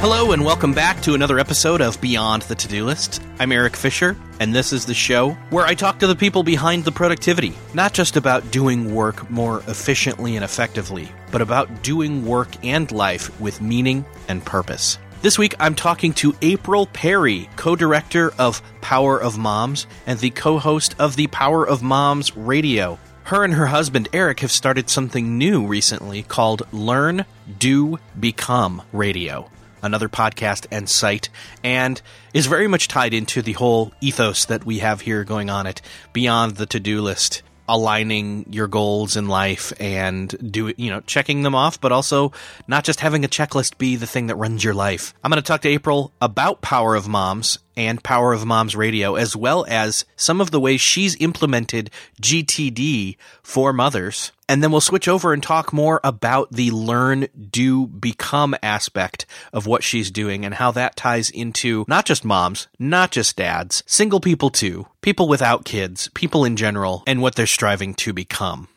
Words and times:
Hello, 0.00 0.32
and 0.32 0.42
welcome 0.42 0.72
back 0.72 1.02
to 1.02 1.12
another 1.12 1.38
episode 1.38 1.82
of 1.82 2.00
Beyond 2.00 2.40
the 2.44 2.54
To 2.54 2.66
Do 2.66 2.86
List. 2.86 3.22
I'm 3.38 3.52
Erik 3.52 3.76
Fisher, 3.76 4.16
and 4.40 4.54
this 4.54 4.72
is 4.72 4.86
the 4.86 4.94
show 4.94 5.32
where 5.50 5.66
I 5.66 5.74
talk 5.74 5.98
to 5.98 6.06
the 6.06 6.16
people 6.16 6.42
behind 6.42 6.86
the 6.86 6.90
productivity, 6.90 7.52
not 7.74 7.92
just 7.92 8.16
about 8.16 8.50
doing 8.50 8.94
work 8.94 9.28
more 9.30 9.58
efficiently 9.68 10.36
and 10.36 10.44
effectively, 10.44 11.12
but 11.30 11.42
about 11.42 11.82
doing 11.82 12.24
work 12.24 12.48
and 12.64 12.90
life 12.90 13.38
with 13.42 13.60
meaning 13.60 14.06
and 14.26 14.42
purpose. 14.42 14.96
This 15.20 15.36
week, 15.36 15.54
I'm 15.60 15.74
talking 15.74 16.14
to 16.14 16.34
April 16.40 16.86
Perry, 16.86 17.50
co 17.56 17.76
director 17.76 18.32
of 18.38 18.62
Power 18.80 19.20
of 19.20 19.36
Moms 19.36 19.86
and 20.06 20.18
the 20.18 20.30
co 20.30 20.58
host 20.58 20.94
of 20.98 21.16
the 21.16 21.26
Power 21.26 21.68
of 21.68 21.82
Moms 21.82 22.34
radio. 22.34 22.98
Her 23.24 23.44
and 23.44 23.52
her 23.52 23.66
husband, 23.66 24.08
Eric, 24.14 24.40
have 24.40 24.50
started 24.50 24.88
something 24.88 25.36
new 25.36 25.66
recently 25.66 26.22
called 26.22 26.62
Learn, 26.72 27.26
Do, 27.58 27.98
Become 28.18 28.80
Radio 28.94 29.50
another 29.82 30.08
podcast 30.08 30.66
and 30.70 30.88
site, 30.88 31.28
and 31.62 32.00
is 32.32 32.46
very 32.46 32.68
much 32.68 32.88
tied 32.88 33.14
into 33.14 33.42
the 33.42 33.52
whole 33.54 33.92
ethos 34.00 34.44
that 34.46 34.64
we 34.64 34.78
have 34.78 35.02
here 35.02 35.24
going 35.24 35.50
on 35.50 35.66
at 35.66 35.80
Beyond 36.12 36.56
the 36.56 36.66
To 36.66 36.80
Do 36.80 37.00
List. 37.02 37.42
Aligning 37.68 38.46
your 38.50 38.66
goals 38.66 39.16
in 39.16 39.28
life 39.28 39.72
and 39.78 40.34
do 40.50 40.74
you 40.76 40.90
know 40.90 41.02
checking 41.02 41.44
them 41.44 41.54
off, 41.54 41.80
but 41.80 41.92
also 41.92 42.32
not 42.66 42.82
just 42.82 42.98
having 42.98 43.24
a 43.24 43.28
checklist 43.28 43.78
be 43.78 43.94
the 43.94 44.08
thing 44.08 44.26
that 44.26 44.34
runs 44.34 44.64
your 44.64 44.74
life. 44.74 45.14
I'm 45.22 45.30
going 45.30 45.40
to 45.40 45.46
talk 45.46 45.60
to 45.60 45.68
April 45.68 46.12
about 46.20 46.62
Power 46.62 46.96
of 46.96 47.06
Moms 47.06 47.60
and 47.80 48.04
Power 48.04 48.34
of 48.34 48.44
Moms 48.44 48.76
Radio, 48.76 49.14
as 49.14 49.34
well 49.34 49.64
as 49.66 50.04
some 50.14 50.40
of 50.40 50.50
the 50.50 50.60
ways 50.60 50.82
she's 50.82 51.16
implemented 51.18 51.90
GTD 52.20 53.16
for 53.42 53.72
mothers. 53.72 54.32
And 54.50 54.62
then 54.62 54.70
we'll 54.70 54.82
switch 54.82 55.08
over 55.08 55.32
and 55.32 55.42
talk 55.42 55.72
more 55.72 55.98
about 56.04 56.52
the 56.52 56.72
learn, 56.72 57.28
do, 57.50 57.86
become 57.86 58.54
aspect 58.62 59.24
of 59.52 59.66
what 59.66 59.82
she's 59.82 60.10
doing 60.10 60.44
and 60.44 60.54
how 60.54 60.72
that 60.72 60.94
ties 60.94 61.30
into 61.30 61.86
not 61.88 62.04
just 62.04 62.22
moms, 62.22 62.68
not 62.78 63.12
just 63.12 63.36
dads, 63.36 63.82
single 63.86 64.20
people 64.20 64.50
too, 64.50 64.86
people 65.00 65.26
without 65.26 65.64
kids, 65.64 66.08
people 66.14 66.44
in 66.44 66.56
general, 66.56 67.02
and 67.06 67.22
what 67.22 67.34
they're 67.34 67.46
striving 67.46 67.94
to 67.94 68.12
become. 68.12 68.68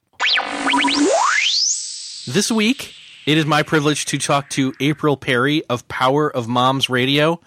This 2.26 2.50
week, 2.50 2.94
it 3.26 3.38
is 3.38 3.46
my 3.46 3.64
privilege 3.64 4.06
to 4.06 4.18
talk 4.18 4.50
to 4.52 4.74
April 4.80 5.18
Perry 5.18 5.64
of 5.66 5.88
Power 5.88 6.30
of 6.30 6.48
Moms 6.48 6.90
Radio 6.90 7.42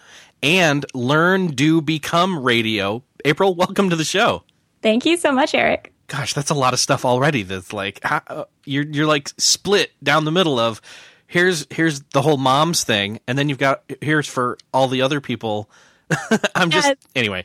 and 0.46 0.86
Learn, 0.94 1.48
Do, 1.48 1.80
Become 1.82 2.44
Radio. 2.44 3.02
April, 3.24 3.56
welcome 3.56 3.90
to 3.90 3.96
the 3.96 4.04
show. 4.04 4.44
Thank 4.80 5.04
you 5.04 5.16
so 5.16 5.32
much, 5.32 5.54
Erik. 5.54 5.92
Gosh, 6.06 6.34
that's 6.34 6.50
a 6.50 6.54
lot 6.54 6.72
of 6.72 6.78
stuff 6.78 7.04
already. 7.04 7.42
That's 7.42 7.72
like 7.72 7.98
uh, 8.04 8.44
you're 8.64 8.86
you're 8.86 9.06
like 9.06 9.32
split 9.38 9.90
down 10.04 10.24
the 10.24 10.30
middle 10.30 10.60
of 10.60 10.80
here's 11.26 11.66
here's 11.70 12.00
the 12.12 12.22
whole 12.22 12.36
moms 12.36 12.84
thing, 12.84 13.18
and 13.26 13.36
then 13.36 13.48
you've 13.48 13.58
got 13.58 13.82
here's 14.00 14.28
for 14.28 14.56
all 14.72 14.86
the 14.86 15.02
other 15.02 15.20
people. 15.20 15.68
I'm 16.54 16.70
just 16.70 16.86
yes. 16.86 16.96
anyway. 17.16 17.44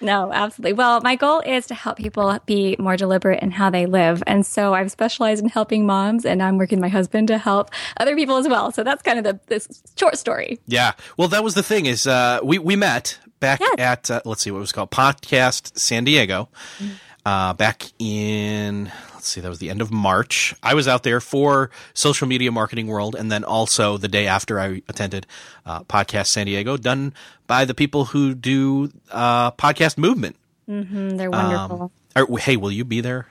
No, 0.00 0.32
absolutely. 0.32 0.74
Well, 0.74 1.00
my 1.02 1.16
goal 1.16 1.40
is 1.40 1.66
to 1.66 1.74
help 1.74 1.96
people 1.98 2.38
be 2.46 2.76
more 2.78 2.96
deliberate 2.96 3.42
in 3.42 3.50
how 3.50 3.70
they 3.70 3.86
live. 3.86 4.22
And 4.26 4.46
so 4.46 4.74
I've 4.74 4.90
specialized 4.90 5.42
in 5.42 5.48
helping 5.48 5.86
moms 5.86 6.24
and 6.24 6.42
I'm 6.42 6.58
working 6.58 6.78
with 6.78 6.82
my 6.82 6.88
husband 6.88 7.28
to 7.28 7.38
help 7.38 7.70
other 7.96 8.14
people 8.14 8.36
as 8.36 8.48
well. 8.48 8.72
So 8.72 8.84
that's 8.84 9.02
kind 9.02 9.18
of 9.18 9.24
the 9.24 9.40
this 9.46 9.82
short 9.96 10.18
story. 10.18 10.58
Yeah. 10.66 10.92
Well, 11.16 11.28
that 11.28 11.44
was 11.44 11.54
the 11.54 11.62
thing 11.62 11.86
is 11.86 12.06
uh, 12.06 12.40
we, 12.42 12.58
we 12.58 12.76
met 12.76 13.18
back 13.40 13.60
yes. 13.60 13.74
at, 13.78 14.10
uh, 14.10 14.20
let's 14.24 14.42
see 14.42 14.50
what 14.50 14.58
it 14.58 14.60
was 14.60 14.72
called, 14.72 14.90
Podcast 14.90 15.78
San 15.78 16.04
Diego. 16.04 16.48
Mm-hmm. 16.78 16.92
Uh, 17.26 17.54
back 17.54 17.84
in 17.98 18.92
let's 19.24 19.30
see, 19.30 19.40
that 19.40 19.48
was 19.48 19.58
the 19.58 19.70
end 19.70 19.80
of 19.80 19.90
March. 19.90 20.54
I 20.62 20.74
was 20.74 20.86
out 20.86 21.02
there 21.02 21.18
for 21.18 21.70
Social 21.94 22.28
Media 22.28 22.52
Marketing 22.52 22.88
World, 22.88 23.14
and 23.14 23.32
then 23.32 23.42
also 23.42 23.96
the 23.96 24.06
day 24.06 24.26
after 24.26 24.60
I 24.60 24.82
attended 24.86 25.26
uh, 25.64 25.82
Podcast 25.84 26.26
San 26.26 26.44
Diego, 26.44 26.76
done 26.76 27.14
by 27.46 27.64
the 27.64 27.72
people 27.72 28.04
who 28.04 28.34
do 28.34 28.92
uh, 29.10 29.50
Podcast 29.52 29.96
Movement. 29.96 30.36
Mm-hmm, 30.68 31.16
they're 31.16 31.30
wonderful. 31.30 31.90
Um, 32.14 32.26
are, 32.34 32.38
hey, 32.38 32.58
will 32.58 32.70
you 32.70 32.84
be 32.84 33.00
there? 33.00 33.26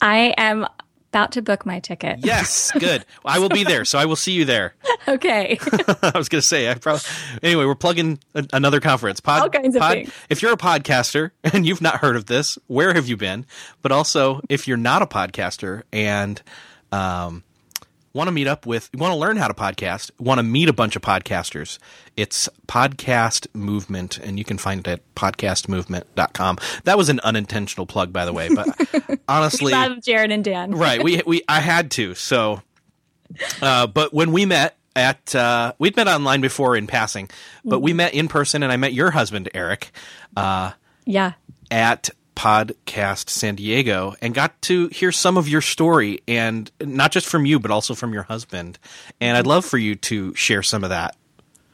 I 0.00 0.32
am 0.38 0.66
about 1.12 1.32
to 1.32 1.42
book 1.42 1.66
my 1.66 1.78
ticket. 1.78 2.20
Yes, 2.24 2.72
good. 2.78 3.04
I 3.22 3.38
will 3.38 3.50
be 3.50 3.64
there, 3.64 3.84
so 3.84 3.98
I 3.98 4.06
will 4.06 4.16
see 4.16 4.32
you 4.32 4.44
there. 4.44 4.74
Okay. 5.08 5.58
I 6.02 6.12
was 6.14 6.28
going 6.28 6.40
to 6.40 6.46
say, 6.46 6.70
I 6.70 6.74
probably. 6.74 7.02
Anyway, 7.42 7.64
we're 7.64 7.74
plugging 7.74 8.20
a, 8.36 8.46
another 8.52 8.78
conference. 8.78 9.18
Pod, 9.18 9.42
All 9.42 9.50
kinds 9.50 9.76
pod, 9.76 9.90
of 9.90 10.04
things. 10.04 10.14
If 10.30 10.42
you're 10.42 10.52
a 10.52 10.56
podcaster 10.56 11.32
and 11.42 11.66
you've 11.66 11.80
not 11.80 11.96
heard 11.96 12.14
of 12.14 12.26
this, 12.26 12.56
where 12.68 12.94
have 12.94 13.08
you 13.08 13.16
been? 13.16 13.44
But 13.82 13.90
also, 13.90 14.40
if 14.48 14.68
you're 14.68 14.76
not 14.76 15.02
a 15.02 15.06
podcaster 15.06 15.82
and 15.92 16.40
um, 16.92 17.42
want 18.12 18.28
to 18.28 18.32
meet 18.32 18.46
up 18.46 18.66
with, 18.66 18.90
want 18.94 19.12
to 19.12 19.16
learn 19.16 19.36
how 19.36 19.48
to 19.48 19.54
podcast, 19.54 20.10
want 20.18 20.38
to 20.38 20.42
meet 20.42 20.68
a 20.68 20.72
bunch 20.72 20.96
of 20.96 21.02
podcasters, 21.02 21.78
it's 22.16 22.48
Podcast 22.66 23.46
Movement, 23.54 24.18
and 24.18 24.38
you 24.38 24.44
can 24.44 24.58
find 24.58 24.80
it 24.80 24.88
at 24.88 25.14
podcastmovement.com. 25.14 26.58
That 26.84 26.98
was 26.98 27.08
an 27.08 27.20
unintentional 27.20 27.86
plug, 27.86 28.12
by 28.12 28.24
the 28.24 28.32
way, 28.32 28.48
but 28.54 29.20
honestly. 29.28 29.72
love 29.72 30.02
Jared 30.02 30.30
and 30.30 30.44
Dan. 30.44 30.72
right. 30.72 31.02
We, 31.02 31.22
we, 31.26 31.42
I 31.48 31.60
had 31.60 31.90
to. 31.92 32.14
So, 32.14 32.62
uh, 33.60 33.86
but 33.86 34.12
when 34.12 34.32
we 34.32 34.46
met, 34.46 34.76
at 34.94 35.34
uh, 35.34 35.72
we'd 35.78 35.96
met 35.96 36.06
online 36.06 36.42
before 36.42 36.76
in 36.76 36.86
passing, 36.86 37.30
but 37.64 37.76
mm-hmm. 37.76 37.84
we 37.84 37.92
met 37.94 38.12
in 38.12 38.28
person, 38.28 38.62
and 38.62 38.70
I 38.70 38.76
met 38.76 38.92
your 38.92 39.10
husband 39.10 39.48
Eric. 39.54 39.90
Uh, 40.36 40.72
yeah. 41.06 41.32
At 41.70 42.10
podcast 42.34 43.28
San 43.28 43.56
Diego 43.56 44.14
and 44.20 44.34
got 44.34 44.60
to 44.62 44.88
hear 44.88 45.12
some 45.12 45.36
of 45.36 45.48
your 45.48 45.60
story 45.60 46.20
and 46.26 46.70
not 46.80 47.12
just 47.12 47.26
from 47.26 47.46
you, 47.46 47.58
but 47.58 47.70
also 47.70 47.94
from 47.94 48.12
your 48.12 48.24
husband. 48.24 48.78
And 49.20 49.36
I'd 49.36 49.46
love 49.46 49.64
for 49.64 49.78
you 49.78 49.94
to 49.96 50.34
share 50.34 50.62
some 50.62 50.84
of 50.84 50.90
that. 50.90 51.16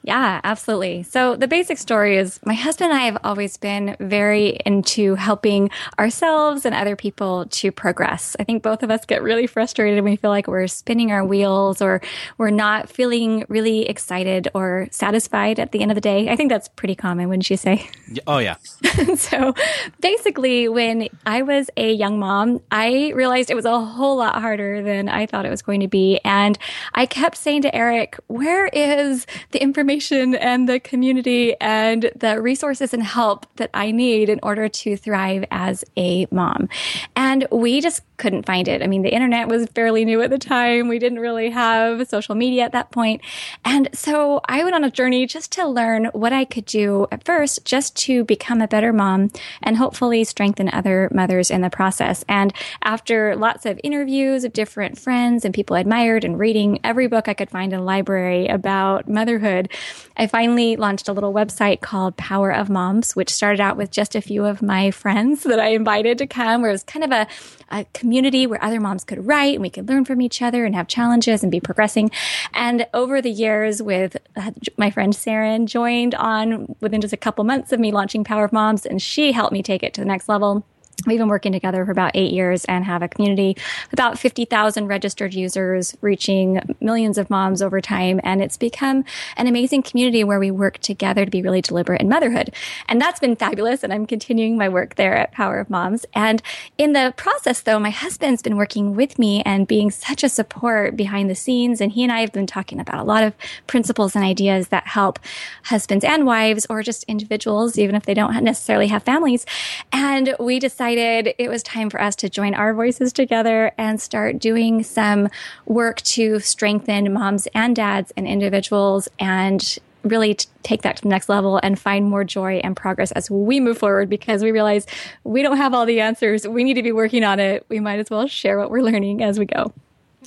Yeah, 0.08 0.40
absolutely. 0.42 1.02
So 1.02 1.36
the 1.36 1.46
basic 1.46 1.76
story 1.76 2.16
is 2.16 2.40
my 2.42 2.54
husband 2.54 2.92
and 2.92 2.98
I 2.98 3.04
have 3.04 3.18
always 3.24 3.58
been 3.58 3.94
very 4.00 4.58
into 4.64 5.16
helping 5.16 5.68
ourselves 5.98 6.64
and 6.64 6.74
other 6.74 6.96
people 6.96 7.44
to 7.44 7.70
progress. 7.70 8.34
I 8.40 8.44
think 8.44 8.62
both 8.62 8.82
of 8.82 8.90
us 8.90 9.04
get 9.04 9.22
really 9.22 9.46
frustrated 9.46 10.02
when 10.02 10.10
we 10.10 10.16
feel 10.16 10.30
like 10.30 10.46
we're 10.46 10.66
spinning 10.66 11.12
our 11.12 11.26
wheels 11.26 11.82
or 11.82 12.00
we're 12.38 12.48
not 12.48 12.88
feeling 12.88 13.44
really 13.50 13.86
excited 13.86 14.48
or 14.54 14.88
satisfied 14.90 15.60
at 15.60 15.72
the 15.72 15.82
end 15.82 15.90
of 15.90 15.94
the 15.94 16.00
day. 16.00 16.30
I 16.30 16.36
think 16.36 16.48
that's 16.48 16.68
pretty 16.68 16.94
common, 16.94 17.28
wouldn't 17.28 17.50
you 17.50 17.58
say? 17.58 17.86
Oh, 18.26 18.38
yeah. 18.38 18.56
so 19.14 19.54
basically, 20.00 20.70
when 20.70 21.08
I 21.26 21.42
was 21.42 21.68
a 21.76 21.92
young 21.92 22.18
mom, 22.18 22.62
I 22.70 23.12
realized 23.14 23.50
it 23.50 23.56
was 23.56 23.66
a 23.66 23.78
whole 23.78 24.16
lot 24.16 24.40
harder 24.40 24.82
than 24.82 25.10
I 25.10 25.26
thought 25.26 25.44
it 25.44 25.50
was 25.50 25.60
going 25.60 25.80
to 25.80 25.88
be. 25.88 26.18
And 26.24 26.58
I 26.94 27.04
kept 27.04 27.36
saying 27.36 27.60
to 27.62 27.74
Eric, 27.74 28.18
where 28.28 28.68
is 28.68 29.26
the 29.50 29.60
information? 29.60 29.97
And 30.34 30.68
the 30.68 30.80
community 30.80 31.54
and 31.60 32.10
the 32.16 32.40
resources 32.40 32.94
and 32.94 33.02
help 33.02 33.46
that 33.56 33.70
I 33.74 33.90
need 33.90 34.28
in 34.28 34.40
order 34.42 34.68
to 34.68 34.96
thrive 34.96 35.44
as 35.50 35.84
a 35.96 36.26
mom. 36.30 36.68
And 37.16 37.46
we 37.50 37.80
just 37.80 38.02
couldn't 38.18 38.44
find 38.44 38.68
it. 38.68 38.82
I 38.82 38.86
mean, 38.86 39.02
the 39.02 39.14
internet 39.14 39.48
was 39.48 39.66
fairly 39.74 40.04
new 40.04 40.20
at 40.20 40.30
the 40.30 40.38
time. 40.38 40.88
We 40.88 40.98
didn't 40.98 41.20
really 41.20 41.50
have 41.50 42.08
social 42.08 42.34
media 42.34 42.64
at 42.64 42.72
that 42.72 42.90
point. 42.90 43.22
And 43.64 43.88
so 43.94 44.40
I 44.46 44.62
went 44.62 44.74
on 44.74 44.84
a 44.84 44.90
journey 44.90 45.26
just 45.26 45.52
to 45.52 45.66
learn 45.66 46.06
what 46.06 46.32
I 46.32 46.44
could 46.44 46.66
do 46.66 47.06
at 47.10 47.24
first, 47.24 47.64
just 47.64 47.96
to 47.96 48.24
become 48.24 48.60
a 48.60 48.68
better 48.68 48.92
mom 48.92 49.30
and 49.62 49.76
hopefully 49.76 50.24
strengthen 50.24 50.68
other 50.68 51.08
mothers 51.14 51.50
in 51.50 51.62
the 51.62 51.70
process. 51.70 52.24
And 52.28 52.52
after 52.82 53.34
lots 53.36 53.64
of 53.64 53.80
interviews 53.82 54.44
of 54.44 54.52
different 54.52 54.98
friends 54.98 55.44
and 55.44 55.54
people 55.54 55.76
I 55.76 55.80
admired 55.80 56.24
and 56.24 56.38
reading 56.38 56.80
every 56.84 57.06
book 57.06 57.28
I 57.28 57.34
could 57.34 57.50
find 57.50 57.72
in 57.72 57.84
library 57.84 58.48
about 58.48 59.08
motherhood, 59.08 59.70
I 60.16 60.26
finally 60.26 60.76
launched 60.76 61.08
a 61.08 61.12
little 61.12 61.32
website 61.32 61.80
called 61.80 62.16
Power 62.16 62.50
of 62.50 62.68
Moms, 62.68 63.14
which 63.14 63.30
started 63.30 63.60
out 63.60 63.76
with 63.76 63.90
just 63.90 64.14
a 64.14 64.20
few 64.20 64.44
of 64.44 64.60
my 64.60 64.90
friends 64.90 65.42
that 65.44 65.60
I 65.60 65.68
invited 65.68 66.18
to 66.18 66.26
come, 66.26 66.60
where 66.60 66.70
it 66.70 66.74
was 66.74 66.82
kind 66.82 67.04
of 67.04 67.12
a, 67.12 67.26
a 67.70 67.84
community 67.94 68.07
where 68.46 68.62
other 68.62 68.80
moms 68.80 69.04
could 69.04 69.26
write 69.26 69.54
and 69.54 69.62
we 69.62 69.70
could 69.70 69.88
learn 69.88 70.04
from 70.04 70.20
each 70.20 70.42
other 70.42 70.64
and 70.64 70.74
have 70.74 70.88
challenges 70.88 71.42
and 71.42 71.52
be 71.52 71.60
progressing. 71.60 72.10
And 72.54 72.86
over 72.94 73.20
the 73.20 73.30
years 73.30 73.82
with 73.82 74.16
uh, 74.36 74.50
my 74.76 74.90
friend 74.90 75.12
Saren 75.12 75.66
joined 75.66 76.14
on 76.14 76.74
within 76.80 77.00
just 77.00 77.12
a 77.12 77.18
couple 77.18 77.44
months 77.44 77.72
of 77.72 77.80
me 77.80 77.92
launching 77.92 78.24
Power 78.24 78.44
of 78.44 78.52
Moms 78.52 78.86
and 78.86 79.00
she 79.00 79.32
helped 79.32 79.52
me 79.52 79.62
take 79.62 79.82
it 79.82 79.94
to 79.94 80.00
the 80.00 80.06
next 80.06 80.28
level. 80.28 80.64
We've 81.06 81.18
been 81.18 81.28
working 81.28 81.52
together 81.52 81.84
for 81.84 81.92
about 81.92 82.10
eight 82.16 82.32
years 82.32 82.64
and 82.64 82.84
have 82.84 83.02
a 83.02 83.08
community 83.08 83.56
about 83.92 84.18
50,000 84.18 84.88
registered 84.88 85.32
users 85.32 85.96
reaching 86.00 86.60
millions 86.80 87.18
of 87.18 87.30
moms 87.30 87.62
over 87.62 87.80
time. 87.80 88.20
And 88.24 88.42
it's 88.42 88.56
become 88.56 89.04
an 89.36 89.46
amazing 89.46 89.84
community 89.84 90.24
where 90.24 90.40
we 90.40 90.50
work 90.50 90.78
together 90.78 91.24
to 91.24 91.30
be 91.30 91.40
really 91.40 91.62
deliberate 91.62 92.00
in 92.00 92.08
motherhood. 92.08 92.52
And 92.88 93.00
that's 93.00 93.20
been 93.20 93.36
fabulous. 93.36 93.84
And 93.84 93.92
I'm 93.92 94.06
continuing 94.06 94.58
my 94.58 94.68
work 94.68 94.96
there 94.96 95.14
at 95.14 95.30
Power 95.30 95.60
of 95.60 95.70
Moms. 95.70 96.04
And 96.14 96.42
in 96.78 96.94
the 96.94 97.14
process, 97.16 97.60
though, 97.60 97.78
my 97.78 97.90
husband's 97.90 98.42
been 98.42 98.56
working 98.56 98.96
with 98.96 99.20
me 99.20 99.40
and 99.42 99.68
being 99.68 99.92
such 99.92 100.24
a 100.24 100.28
support 100.28 100.96
behind 100.96 101.30
the 101.30 101.36
scenes. 101.36 101.80
And 101.80 101.92
he 101.92 102.02
and 102.02 102.10
I 102.10 102.22
have 102.22 102.32
been 102.32 102.48
talking 102.48 102.80
about 102.80 102.98
a 102.98 103.04
lot 103.04 103.22
of 103.22 103.34
principles 103.68 104.16
and 104.16 104.24
ideas 104.24 104.68
that 104.68 104.88
help 104.88 105.20
husbands 105.62 106.04
and 106.04 106.26
wives 106.26 106.66
or 106.68 106.82
just 106.82 107.04
individuals, 107.04 107.78
even 107.78 107.94
if 107.94 108.04
they 108.04 108.14
don't 108.14 108.42
necessarily 108.42 108.88
have 108.88 109.04
families. 109.04 109.46
And 109.92 110.34
we 110.40 110.58
decided 110.58 110.87
decided 110.94 111.34
it 111.38 111.50
was 111.50 111.62
time 111.62 111.90
for 111.90 112.00
us 112.00 112.16
to 112.16 112.28
join 112.28 112.54
our 112.54 112.72
voices 112.72 113.12
together 113.12 113.72
and 113.76 114.00
start 114.00 114.38
doing 114.38 114.82
some 114.82 115.28
work 115.66 116.00
to 116.02 116.40
strengthen 116.40 117.12
moms 117.12 117.46
and 117.54 117.76
dads 117.76 118.12
and 118.16 118.26
individuals 118.26 119.08
and 119.18 119.78
really 120.02 120.34
take 120.62 120.82
that 120.82 120.96
to 120.96 121.02
the 121.02 121.08
next 121.08 121.28
level 121.28 121.60
and 121.62 121.78
find 121.78 122.06
more 122.06 122.24
joy 122.24 122.54
and 122.64 122.76
progress 122.76 123.12
as 123.12 123.30
we 123.30 123.60
move 123.60 123.76
forward 123.76 124.08
because 124.08 124.42
we 124.42 124.50
realize 124.50 124.86
we 125.24 125.42
don't 125.42 125.58
have 125.58 125.74
all 125.74 125.84
the 125.84 126.00
answers. 126.00 126.48
We 126.48 126.64
need 126.64 126.74
to 126.74 126.82
be 126.82 126.92
working 126.92 127.24
on 127.24 127.38
it. 127.40 127.66
We 127.68 127.80
might 127.80 127.98
as 127.98 128.08
well 128.08 128.26
share 128.26 128.58
what 128.58 128.70
we're 128.70 128.82
learning 128.82 129.22
as 129.22 129.38
we 129.38 129.44
go. 129.44 129.72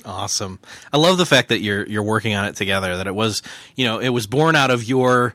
Awesome. 0.04 0.60
I 0.92 0.98
love 0.98 1.18
the 1.18 1.26
fact 1.26 1.48
that 1.48 1.60
you're 1.60 1.86
you're 1.86 2.02
working 2.02 2.34
on 2.34 2.44
it 2.44 2.56
together. 2.56 2.96
That 2.96 3.06
it 3.06 3.14
was, 3.14 3.42
you 3.76 3.84
know, 3.84 3.98
it 3.98 4.10
was 4.10 4.26
born 4.26 4.56
out 4.56 4.70
of 4.70 4.84
your 4.84 5.34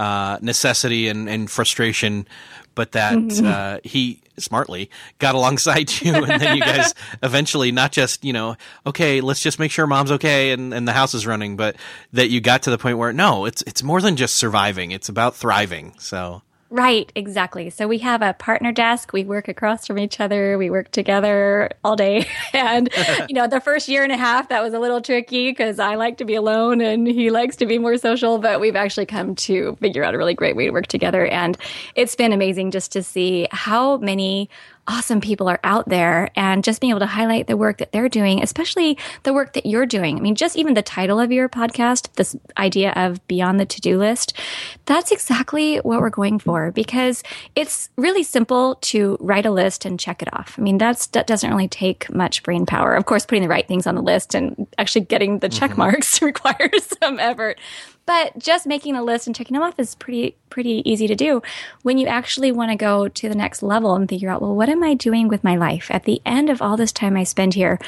uh, 0.00 0.38
necessity 0.40 1.08
and, 1.08 1.28
and 1.28 1.50
frustration, 1.50 2.26
but 2.74 2.92
that 2.92 3.14
mm-hmm. 3.14 3.46
uh, 3.46 3.78
he 3.84 4.20
smartly 4.42 4.90
got 5.18 5.34
alongside 5.34 5.90
you 6.00 6.14
and 6.14 6.40
then 6.40 6.56
you 6.56 6.62
guys 6.62 6.94
eventually 7.22 7.72
not 7.72 7.92
just 7.92 8.24
you 8.24 8.32
know 8.32 8.56
okay 8.86 9.20
let's 9.20 9.40
just 9.40 9.58
make 9.58 9.70
sure 9.70 9.86
mom's 9.86 10.10
okay 10.10 10.52
and, 10.52 10.72
and 10.72 10.86
the 10.86 10.92
house 10.92 11.14
is 11.14 11.26
running 11.26 11.56
but 11.56 11.76
that 12.12 12.30
you 12.30 12.40
got 12.40 12.62
to 12.62 12.70
the 12.70 12.78
point 12.78 12.98
where 12.98 13.12
no 13.12 13.44
it's 13.44 13.62
it's 13.62 13.82
more 13.82 14.00
than 14.00 14.16
just 14.16 14.38
surviving. 14.38 14.92
It's 14.92 15.08
about 15.08 15.36
thriving. 15.36 15.94
So 15.98 16.42
Right, 16.70 17.10
exactly. 17.14 17.70
So 17.70 17.88
we 17.88 17.98
have 17.98 18.20
a 18.20 18.34
partner 18.34 18.72
desk. 18.72 19.14
We 19.14 19.24
work 19.24 19.48
across 19.48 19.86
from 19.86 19.98
each 19.98 20.20
other. 20.20 20.58
We 20.58 20.68
work 20.68 20.90
together 20.90 21.70
all 21.82 21.96
day. 21.96 22.26
And, 22.52 22.88
you 23.28 23.34
know, 23.34 23.46
the 23.46 23.60
first 23.60 23.88
year 23.88 24.02
and 24.02 24.10
a 24.10 24.16
half, 24.16 24.48
that 24.48 24.62
was 24.62 24.74
a 24.74 24.78
little 24.78 25.00
tricky 25.00 25.50
because 25.50 25.78
I 25.78 25.94
like 25.94 26.16
to 26.18 26.24
be 26.24 26.34
alone 26.34 26.80
and 26.80 27.06
he 27.06 27.30
likes 27.30 27.56
to 27.56 27.66
be 27.66 27.78
more 27.78 27.96
social. 27.98 28.38
But 28.38 28.58
we've 28.58 28.74
actually 28.74 29.06
come 29.06 29.34
to 29.36 29.76
figure 29.80 30.02
out 30.02 30.14
a 30.14 30.18
really 30.18 30.34
great 30.34 30.56
way 30.56 30.64
to 30.64 30.70
work 30.70 30.88
together. 30.88 31.26
And 31.26 31.56
it's 31.94 32.16
been 32.16 32.32
amazing 32.32 32.70
just 32.72 32.90
to 32.92 33.02
see 33.02 33.46
how 33.52 33.98
many 33.98 34.50
awesome 34.88 35.20
people 35.20 35.48
are 35.48 35.60
out 35.62 35.88
there 35.88 36.30
and 36.34 36.64
just 36.64 36.80
being 36.80 36.90
able 36.90 37.00
to 37.00 37.06
highlight 37.06 37.46
the 37.46 37.56
work 37.56 37.78
that 37.78 37.92
they're 37.92 38.08
doing, 38.08 38.42
especially 38.42 38.98
the 39.22 39.32
work 39.32 39.52
that 39.52 39.66
you're 39.66 39.86
doing. 39.86 40.16
I 40.16 40.20
mean, 40.20 40.34
just 40.34 40.56
even 40.56 40.74
the 40.74 40.82
title 40.82 41.20
of 41.20 41.30
your 41.30 41.48
podcast, 41.48 42.12
this 42.14 42.34
idea 42.56 42.92
of 42.92 43.24
beyond 43.28 43.60
the 43.60 43.66
to 43.66 43.80
do 43.80 43.98
list, 43.98 44.32
that's 44.86 45.12
exactly 45.12 45.76
what 45.78 46.00
we're 46.00 46.10
going 46.10 46.38
for 46.38 46.72
because 46.72 47.22
it's 47.54 47.90
really 47.96 48.22
simple 48.22 48.76
to 48.76 49.16
write 49.20 49.46
a 49.46 49.50
list 49.50 49.84
and 49.84 50.00
check 50.00 50.22
it 50.22 50.32
off. 50.32 50.56
I 50.58 50.62
mean, 50.62 50.78
that's, 50.78 51.06
that 51.08 51.26
doesn't 51.26 51.50
really 51.50 51.68
take 51.68 52.12
much 52.12 52.42
brain 52.42 52.66
power. 52.66 52.94
Of 52.94 53.04
course, 53.04 53.26
putting 53.26 53.42
the 53.42 53.48
right 53.48 53.68
things 53.68 53.86
on 53.86 53.94
the 53.94 54.02
list 54.02 54.34
and 54.34 54.66
actually 54.78 55.02
getting 55.02 55.40
the 55.40 55.48
check 55.48 55.70
mm-hmm. 55.70 55.80
marks 55.80 56.22
requires 56.22 56.88
some 57.02 57.20
effort. 57.20 57.60
But 58.08 58.38
just 58.38 58.66
making 58.66 58.96
a 58.96 59.02
list 59.02 59.26
and 59.26 59.36
checking 59.36 59.52
them 59.52 59.62
off 59.62 59.78
is 59.78 59.94
pretty 59.94 60.34
pretty 60.48 60.82
easy 60.90 61.06
to 61.06 61.14
do. 61.14 61.42
When 61.82 61.98
you 61.98 62.06
actually 62.06 62.50
want 62.52 62.70
to 62.70 62.76
go 62.76 63.06
to 63.06 63.28
the 63.28 63.34
next 63.34 63.62
level 63.62 63.94
and 63.94 64.08
figure 64.08 64.30
out, 64.30 64.40
well, 64.40 64.56
what 64.56 64.70
am 64.70 64.82
I 64.82 64.94
doing 64.94 65.28
with 65.28 65.44
my 65.44 65.56
life 65.56 65.90
at 65.90 66.04
the 66.04 66.22
end 66.24 66.48
of 66.48 66.62
all 66.62 66.78
this 66.78 66.90
time 66.90 67.18
I 67.18 67.24
spend 67.24 67.52
here? 67.52 67.78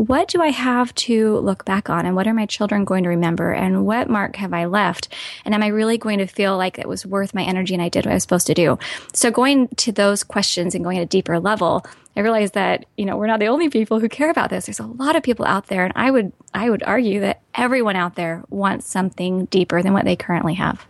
What 0.00 0.28
do 0.28 0.40
I 0.40 0.48
have 0.48 0.94
to 0.94 1.36
look 1.38 1.66
back 1.66 1.90
on, 1.90 2.06
and 2.06 2.16
what 2.16 2.26
are 2.26 2.32
my 2.32 2.46
children 2.46 2.86
going 2.86 3.02
to 3.02 3.10
remember, 3.10 3.52
and 3.52 3.84
what 3.84 4.08
mark 4.08 4.36
have 4.36 4.54
I 4.54 4.64
left, 4.64 5.08
and 5.44 5.54
am 5.54 5.62
I 5.62 5.66
really 5.66 5.98
going 5.98 6.18
to 6.20 6.26
feel 6.26 6.56
like 6.56 6.78
it 6.78 6.88
was 6.88 7.04
worth 7.04 7.34
my 7.34 7.42
energy 7.42 7.74
and 7.74 7.82
I 7.82 7.90
did 7.90 8.06
what 8.06 8.12
I 8.12 8.14
was 8.14 8.22
supposed 8.22 8.46
to 8.46 8.54
do? 8.54 8.78
So 9.12 9.30
going 9.30 9.68
to 9.68 9.92
those 9.92 10.24
questions 10.24 10.74
and 10.74 10.82
going 10.82 10.96
at 10.98 11.02
a 11.02 11.06
deeper 11.06 11.38
level 11.38 11.84
I 12.16 12.20
realized 12.20 12.54
that, 12.54 12.86
you 12.96 13.04
know, 13.04 13.16
we're 13.16 13.28
not 13.28 13.38
the 13.38 13.46
only 13.46 13.68
people 13.68 14.00
who 14.00 14.08
care 14.08 14.30
about 14.30 14.50
this. 14.50 14.66
There's 14.66 14.80
a 14.80 14.86
lot 14.86 15.14
of 15.14 15.22
people 15.22 15.46
out 15.46 15.68
there. 15.68 15.84
And 15.84 15.92
I 15.94 16.10
would, 16.10 16.32
I 16.52 16.68
would 16.68 16.82
argue 16.82 17.20
that 17.20 17.40
everyone 17.54 17.96
out 17.96 18.16
there 18.16 18.42
wants 18.50 18.88
something 18.88 19.44
deeper 19.46 19.82
than 19.82 19.92
what 19.92 20.04
they 20.04 20.16
currently 20.16 20.54
have. 20.54 20.84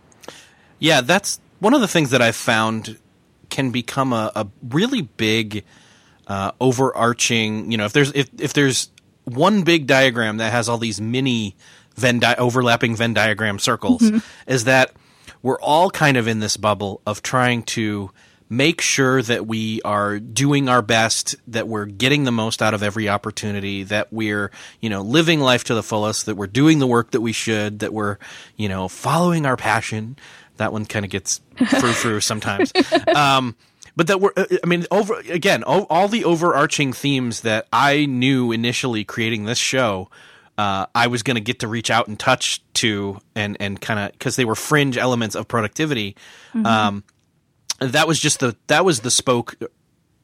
Yeah, 0.79 1.01
that's 1.01 1.39
one 1.59 1.73
of 1.73 1.81
the 1.81 1.87
things 1.87 2.09
that 2.09 2.21
I've 2.21 2.35
found 2.35 2.97
can 3.49 3.69
become 3.69 4.13
a, 4.13 4.31
a 4.35 4.47
really 4.67 5.03
big, 5.03 5.63
uh, 6.25 6.53
overarching, 6.59 7.71
you 7.71 7.77
know, 7.77 7.85
if 7.85 7.93
there's, 7.93 8.11
if, 8.13 8.29
if 8.39 8.53
there's 8.53 8.89
one 9.25 9.63
big 9.63 9.87
diagram 9.87 10.37
that 10.37 10.51
has 10.51 10.69
all 10.69 10.77
these 10.77 10.99
mini 11.01 11.55
Venn 11.95 12.19
di- 12.19 12.35
overlapping 12.35 12.95
Venn 12.95 13.13
diagram 13.13 13.59
circles, 13.59 14.01
mm-hmm. 14.01 14.17
is 14.47 14.63
that 14.63 14.93
we're 15.41 15.59
all 15.59 15.89
kind 15.89 16.17
of 16.17 16.27
in 16.27 16.39
this 16.39 16.57
bubble 16.57 17.01
of 17.05 17.21
trying 17.21 17.63
to, 17.63 18.11
make 18.51 18.81
sure 18.81 19.21
that 19.21 19.47
we 19.47 19.81
are 19.83 20.19
doing 20.19 20.67
our 20.67 20.81
best, 20.81 21.37
that 21.47 21.69
we're 21.69 21.85
getting 21.85 22.25
the 22.25 22.31
most 22.33 22.61
out 22.61 22.73
of 22.73 22.83
every 22.83 23.07
opportunity, 23.07 23.83
that 23.83 24.11
we're, 24.11 24.51
you 24.81 24.89
know, 24.89 25.01
living 25.01 25.39
life 25.39 25.63
to 25.63 25.73
the 25.73 25.81
fullest, 25.81 26.25
that 26.25 26.35
we're 26.35 26.47
doing 26.47 26.79
the 26.79 26.85
work 26.85 27.11
that 27.11 27.21
we 27.21 27.31
should, 27.31 27.79
that 27.79 27.93
we're, 27.93 28.17
you 28.57 28.67
know, 28.67 28.89
following 28.89 29.45
our 29.45 29.55
passion. 29.55 30.17
That 30.57 30.73
one 30.73 30.85
kind 30.85 31.05
of 31.05 31.11
gets 31.11 31.39
through 31.79 31.93
through 31.93 32.19
sometimes. 32.19 32.73
Um, 33.15 33.55
but 33.95 34.07
that 34.07 34.21
we're, 34.21 34.31
I 34.37 34.65
mean, 34.65 34.85
over 34.91 35.15
again, 35.29 35.63
all, 35.63 35.85
all, 35.89 36.07
the 36.07 36.23
overarching 36.23 36.93
themes 36.93 37.41
that 37.41 37.67
I 37.71 38.05
knew 38.05 38.51
initially 38.51 39.03
creating 39.03 39.45
this 39.45 39.57
show, 39.57 40.09
uh, 40.57 40.85
I 40.93 41.07
was 41.07 41.23
going 41.23 41.35
to 41.35 41.41
get 41.41 41.59
to 41.59 41.67
reach 41.67 41.89
out 41.89 42.07
and 42.07 42.19
touch 42.19 42.63
to, 42.75 43.19
and 43.35 43.57
and 43.59 43.79
kind 43.81 43.99
of 43.99 44.11
because 44.13 44.35
they 44.35 44.45
were 44.45 44.55
fringe 44.55 44.97
elements 44.97 45.35
of 45.35 45.47
productivity. 45.47 46.15
Mm-hmm. 46.53 46.65
Um, 46.65 47.03
that 47.79 48.07
was 48.07 48.19
just 48.19 48.39
the 48.39 48.55
that 48.67 48.85
was 48.85 49.01
the 49.01 49.11
spoke 49.11 49.55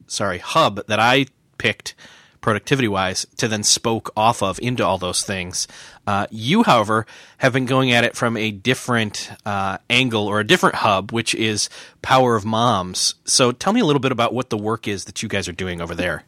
sorry 0.06 0.38
hub 0.38 0.86
that 0.86 1.00
I 1.00 1.26
picked 1.58 1.94
productivity 2.40 2.88
wise 2.88 3.26
to 3.36 3.48
then 3.48 3.62
spoke 3.62 4.10
off 4.16 4.42
of 4.42 4.58
into 4.60 4.84
all 4.84 4.98
those 4.98 5.22
things. 5.22 5.68
Uh, 6.06 6.26
you, 6.30 6.62
however, 6.62 7.06
have 7.38 7.52
been 7.52 7.66
going 7.66 7.92
at 7.92 8.04
it 8.04 8.16
from 8.16 8.36
a 8.36 8.50
different 8.50 9.30
uh, 9.44 9.78
angle 9.90 10.26
or 10.26 10.40
a 10.40 10.46
different 10.46 10.76
hub, 10.76 11.12
which 11.12 11.34
is 11.34 11.68
Power 12.02 12.36
of 12.36 12.44
Moms. 12.44 13.14
So 13.24 13.52
tell 13.52 13.72
me 13.72 13.80
a 13.80 13.84
little 13.84 14.00
bit 14.00 14.12
about 14.12 14.32
what 14.32 14.50
the 14.50 14.58
work 14.58 14.88
is 14.88 15.04
that 15.04 15.22
you 15.22 15.28
guys 15.28 15.48
are 15.48 15.52
doing 15.52 15.80
over 15.80 15.94
there. 15.94 16.24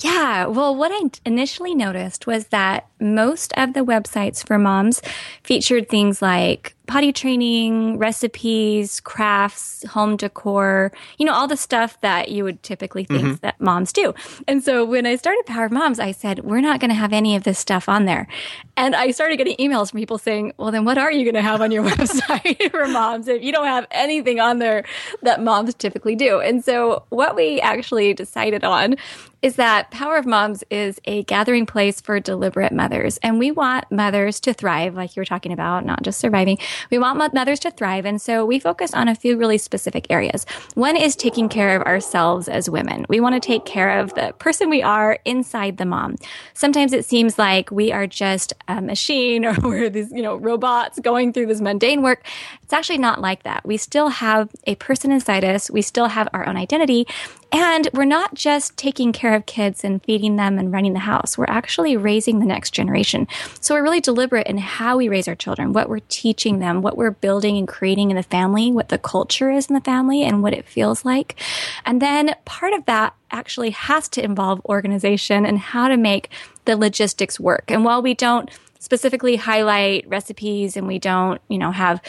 Yeah, 0.00 0.46
well, 0.46 0.74
what 0.74 0.90
I 0.92 1.10
initially 1.24 1.74
noticed 1.74 2.26
was 2.26 2.48
that 2.48 2.88
most 3.00 3.52
of 3.56 3.74
the 3.74 3.84
websites 3.84 4.46
for 4.46 4.58
moms 4.58 5.00
featured 5.42 5.88
things 5.88 6.20
like 6.20 6.75
potty 6.86 7.12
training, 7.12 7.98
recipes, 7.98 9.00
crafts, 9.00 9.84
home 9.88 10.16
decor, 10.16 10.92
you 11.18 11.26
know, 11.26 11.32
all 11.32 11.46
the 11.46 11.56
stuff 11.56 12.00
that 12.00 12.30
you 12.30 12.44
would 12.44 12.62
typically 12.62 13.04
think 13.04 13.22
mm-hmm. 13.22 13.34
that 13.42 13.60
moms 13.60 13.92
do. 13.92 14.14
And 14.46 14.62
so 14.62 14.84
when 14.84 15.06
I 15.06 15.16
started 15.16 15.44
Power 15.46 15.66
of 15.66 15.72
Moms, 15.72 15.98
I 15.98 16.12
said, 16.12 16.40
we're 16.40 16.60
not 16.60 16.80
going 16.80 16.90
to 16.90 16.94
have 16.94 17.12
any 17.12 17.36
of 17.36 17.44
this 17.44 17.58
stuff 17.58 17.88
on 17.88 18.04
there. 18.04 18.28
And 18.76 18.94
I 18.94 19.10
started 19.10 19.36
getting 19.36 19.56
emails 19.56 19.90
from 19.90 20.00
people 20.00 20.18
saying, 20.18 20.52
well, 20.56 20.70
then 20.70 20.84
what 20.84 20.98
are 20.98 21.10
you 21.10 21.24
going 21.24 21.34
to 21.34 21.42
have 21.42 21.60
on 21.60 21.70
your 21.70 21.84
website 21.88 22.70
for 22.70 22.86
moms 22.86 23.28
if 23.28 23.42
you 23.42 23.52
don't 23.52 23.66
have 23.66 23.86
anything 23.90 24.40
on 24.40 24.58
there 24.58 24.84
that 25.22 25.42
moms 25.42 25.74
typically 25.74 26.14
do? 26.14 26.40
And 26.40 26.64
so 26.64 27.04
what 27.08 27.34
we 27.34 27.60
actually 27.60 28.14
decided 28.14 28.64
on 28.64 28.96
is 29.42 29.56
that 29.56 29.90
Power 29.90 30.16
of 30.16 30.26
Moms 30.26 30.64
is 30.70 31.00
a 31.04 31.22
gathering 31.24 31.66
place 31.66 32.00
for 32.00 32.18
deliberate 32.18 32.72
mothers. 32.72 33.18
And 33.18 33.38
we 33.38 33.50
want 33.50 33.84
mothers 33.92 34.40
to 34.40 34.52
thrive, 34.52 34.94
like 34.94 35.14
you 35.14 35.20
were 35.20 35.26
talking 35.26 35.52
about, 35.52 35.84
not 35.84 36.02
just 36.02 36.18
surviving. 36.18 36.58
We 36.90 36.98
want 36.98 37.34
mothers 37.34 37.60
to 37.60 37.70
thrive. 37.70 38.04
And 38.04 38.20
so 38.20 38.44
we 38.44 38.58
focus 38.58 38.94
on 38.94 39.08
a 39.08 39.14
few 39.14 39.36
really 39.36 39.58
specific 39.58 40.06
areas. 40.10 40.46
One 40.74 40.96
is 40.96 41.16
taking 41.16 41.48
care 41.48 41.76
of 41.76 41.86
ourselves 41.86 42.48
as 42.48 42.70
women. 42.70 43.06
We 43.08 43.20
want 43.20 43.34
to 43.34 43.40
take 43.40 43.64
care 43.64 43.98
of 43.98 44.14
the 44.14 44.34
person 44.38 44.70
we 44.70 44.82
are 44.82 45.18
inside 45.24 45.76
the 45.76 45.84
mom. 45.84 46.16
Sometimes 46.54 46.92
it 46.92 47.04
seems 47.04 47.38
like 47.38 47.70
we 47.70 47.92
are 47.92 48.06
just 48.06 48.52
a 48.68 48.80
machine 48.80 49.44
or 49.46 49.54
we're 49.62 49.90
these, 49.90 50.12
you 50.12 50.22
know, 50.22 50.36
robots 50.36 50.98
going 51.00 51.32
through 51.32 51.46
this 51.46 51.60
mundane 51.60 52.02
work. 52.02 52.24
It's 52.62 52.72
actually 52.72 52.98
not 52.98 53.20
like 53.20 53.42
that. 53.44 53.64
We 53.64 53.76
still 53.76 54.08
have 54.08 54.50
a 54.66 54.74
person 54.76 55.12
inside 55.12 55.44
us. 55.44 55.70
We 55.70 55.82
still 55.82 56.06
have 56.08 56.28
our 56.32 56.46
own 56.48 56.56
identity 56.56 57.06
And 57.52 57.88
we're 57.94 58.04
not 58.04 58.34
just 58.34 58.76
taking 58.76 59.12
care 59.12 59.34
of 59.34 59.46
kids 59.46 59.84
and 59.84 60.02
feeding 60.02 60.36
them 60.36 60.58
and 60.58 60.72
running 60.72 60.92
the 60.92 60.98
house. 60.98 61.38
We're 61.38 61.46
actually 61.48 61.96
raising 61.96 62.40
the 62.40 62.46
next 62.46 62.72
generation. 62.72 63.28
So 63.60 63.74
we're 63.74 63.82
really 63.82 64.00
deliberate 64.00 64.46
in 64.46 64.58
how 64.58 64.96
we 64.96 65.08
raise 65.08 65.28
our 65.28 65.34
children, 65.34 65.72
what 65.72 65.88
we're 65.88 66.00
teaching 66.08 66.58
them, 66.58 66.82
what 66.82 66.96
we're 66.96 67.12
building 67.12 67.56
and 67.56 67.68
creating 67.68 68.10
in 68.10 68.16
the 68.16 68.22
family, 68.22 68.72
what 68.72 68.88
the 68.88 68.98
culture 68.98 69.50
is 69.50 69.66
in 69.68 69.74
the 69.74 69.80
family 69.80 70.22
and 70.22 70.42
what 70.42 70.54
it 70.54 70.66
feels 70.66 71.04
like. 71.04 71.40
And 71.84 72.02
then 72.02 72.34
part 72.44 72.72
of 72.72 72.84
that 72.86 73.14
actually 73.30 73.70
has 73.70 74.08
to 74.08 74.24
involve 74.24 74.60
organization 74.66 75.46
and 75.46 75.58
how 75.58 75.88
to 75.88 75.96
make 75.96 76.30
the 76.64 76.76
logistics 76.76 77.38
work. 77.38 77.70
And 77.70 77.84
while 77.84 78.02
we 78.02 78.14
don't 78.14 78.50
specifically 78.80 79.36
highlight 79.36 80.08
recipes 80.08 80.76
and 80.76 80.86
we 80.86 80.98
don't, 80.98 81.40
you 81.48 81.58
know, 81.58 81.70
have 81.70 82.02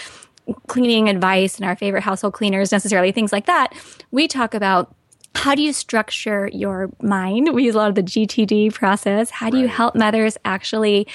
cleaning 0.67 1.09
advice 1.09 1.57
and 1.57 1.65
our 1.65 1.75
favorite 1.75 2.03
household 2.03 2.33
cleaners 2.33 2.71
necessarily, 2.71 3.11
things 3.11 3.31
like 3.31 3.45
that, 3.45 3.73
we 4.11 4.27
talk 4.27 4.53
about 4.53 4.93
how 5.37 5.53
do 5.53 5.61
you 5.61 5.71
structure 5.71 6.49
your 6.51 6.89
mind? 7.01 7.53
We 7.53 7.65
use 7.65 7.75
a 7.75 7.77
lot 7.77 7.89
of 7.89 7.95
the 7.95 8.03
GTD 8.03 8.73
process. 8.73 9.29
How 9.29 9.49
do 9.49 9.59
you 9.59 9.67
help 9.67 9.95
mothers 9.95 10.35
actually 10.43 11.07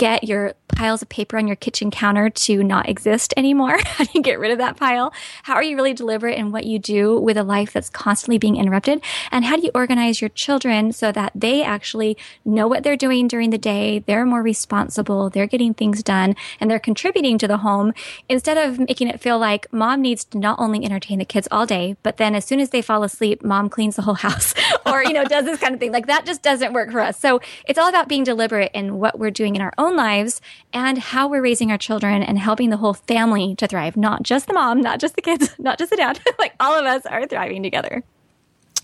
get 0.00 0.24
your 0.24 0.54
piles 0.68 1.02
of 1.02 1.10
paper 1.10 1.36
on 1.36 1.46
your 1.46 1.56
kitchen 1.56 1.90
counter 1.90 2.30
to 2.30 2.64
not 2.64 2.88
exist 2.88 3.34
anymore? 3.36 3.78
How 3.84 4.04
do 4.04 4.10
you 4.14 4.22
get 4.22 4.40
rid 4.40 4.50
of 4.50 4.56
that 4.56 4.78
pile? 4.78 5.12
How 5.42 5.52
are 5.52 5.62
you 5.62 5.76
really 5.76 5.92
deliberate 5.92 6.38
in 6.38 6.52
what 6.52 6.64
you 6.64 6.78
do 6.78 7.20
with 7.20 7.36
a 7.36 7.42
life 7.42 7.74
that's 7.74 7.90
constantly 7.90 8.38
being 8.38 8.56
interrupted? 8.56 9.02
And 9.30 9.44
how 9.44 9.56
do 9.56 9.62
you 9.62 9.70
organize 9.74 10.22
your 10.22 10.30
children 10.30 10.92
so 10.92 11.12
that 11.12 11.32
they 11.34 11.62
actually 11.62 12.16
know 12.46 12.66
what 12.66 12.82
they're 12.82 12.96
doing 12.96 13.28
during 13.28 13.50
the 13.50 13.58
day? 13.58 13.98
They're 13.98 14.24
more 14.24 14.40
responsible. 14.40 15.28
They're 15.28 15.46
getting 15.46 15.74
things 15.74 16.02
done 16.02 16.34
and 16.58 16.70
they're 16.70 16.78
contributing 16.78 17.36
to 17.36 17.46
the 17.46 17.58
home 17.58 17.92
instead 18.26 18.56
of 18.56 18.78
making 18.78 19.08
it 19.08 19.20
feel 19.20 19.38
like 19.38 19.70
mom 19.70 20.00
needs 20.00 20.24
to 20.26 20.38
not 20.38 20.58
only 20.58 20.82
entertain 20.82 21.18
the 21.18 21.26
kids 21.26 21.46
all 21.50 21.66
day, 21.66 21.96
but 22.02 22.16
then 22.16 22.34
as 22.34 22.46
soon 22.46 22.58
as 22.58 22.70
they 22.70 22.80
fall 22.80 23.02
asleep, 23.02 23.44
mom 23.44 23.68
cleans 23.68 23.96
the 23.96 24.02
whole 24.02 24.14
house 24.26 24.54
or, 24.86 25.04
you 25.04 25.12
know, 25.12 25.24
does 25.24 25.44
this 25.44 25.60
kind 25.60 25.74
of 25.74 25.80
thing. 25.80 25.92
Like 25.92 26.06
that 26.06 26.24
just 26.24 26.40
doesn't 26.40 26.72
work 26.72 26.90
for 26.90 27.00
us. 27.00 27.18
So 27.18 27.42
it's 27.66 27.78
all 27.78 27.90
about 27.90 28.08
being 28.08 28.24
deliberate 28.24 28.70
in 28.72 28.98
what 28.98 29.18
we're 29.18 29.30
doing 29.30 29.56
in 29.56 29.60
our 29.60 29.74
own 29.76 29.89
lives 29.96 30.40
and 30.72 30.98
how 30.98 31.28
we're 31.28 31.42
raising 31.42 31.70
our 31.70 31.78
children 31.78 32.22
and 32.22 32.38
helping 32.38 32.70
the 32.70 32.76
whole 32.76 32.94
family 32.94 33.54
to 33.56 33.66
thrive, 33.66 33.96
not 33.96 34.22
just 34.22 34.46
the 34.46 34.54
mom, 34.54 34.80
not 34.80 35.00
just 35.00 35.16
the 35.16 35.22
kids, 35.22 35.54
not 35.58 35.78
just 35.78 35.90
the 35.90 35.96
dad. 35.96 36.20
like 36.38 36.54
all 36.60 36.78
of 36.78 36.84
us 36.84 37.06
are 37.06 37.26
thriving 37.26 37.62
together. 37.62 38.02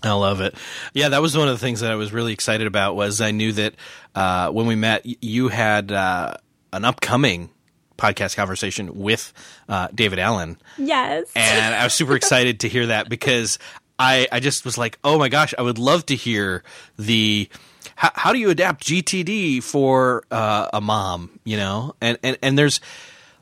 I 0.03 0.13
love 0.13 0.41
it. 0.41 0.55
Yeah, 0.93 1.09
that 1.09 1.21
was 1.21 1.35
one 1.35 1.47
of 1.47 1.55
the 1.55 1.59
things 1.59 1.79
that 1.79 1.91
I 1.91 1.95
was 1.95 2.13
really 2.13 2.33
excited 2.33 2.67
about. 2.67 2.95
Was 2.95 3.19
I 3.19 3.31
knew 3.31 3.51
that 3.53 3.73
uh, 4.13 4.51
when 4.51 4.67
we 4.67 4.75
met, 4.75 5.05
you 5.23 5.47
had 5.47 5.91
uh, 5.91 6.35
an 6.71 6.85
upcoming 6.85 7.49
podcast 7.97 8.35
conversation 8.35 8.99
with 8.99 9.33
uh, 9.67 9.87
David 9.93 10.19
Allen. 10.19 10.57
Yes, 10.77 11.31
and 11.35 11.73
I 11.73 11.83
was 11.83 11.93
super 11.93 12.15
excited 12.15 12.59
to 12.59 12.69
hear 12.69 12.87
that 12.87 13.09
because 13.09 13.57
I 13.97 14.27
I 14.31 14.39
just 14.39 14.65
was 14.65 14.77
like, 14.77 14.99
oh 15.03 15.17
my 15.17 15.29
gosh, 15.29 15.53
I 15.57 15.63
would 15.63 15.79
love 15.79 16.05
to 16.07 16.15
hear 16.15 16.63
the 16.97 17.49
how, 17.97 18.11
how 18.13 18.31
do 18.31 18.37
you 18.37 18.51
adapt 18.51 18.85
GTD 18.85 19.63
for 19.63 20.23
uh, 20.29 20.69
a 20.71 20.79
mom? 20.79 21.39
You 21.43 21.57
know, 21.57 21.95
and 21.99 22.17
and 22.21 22.37
and 22.43 22.57
there's 22.57 22.79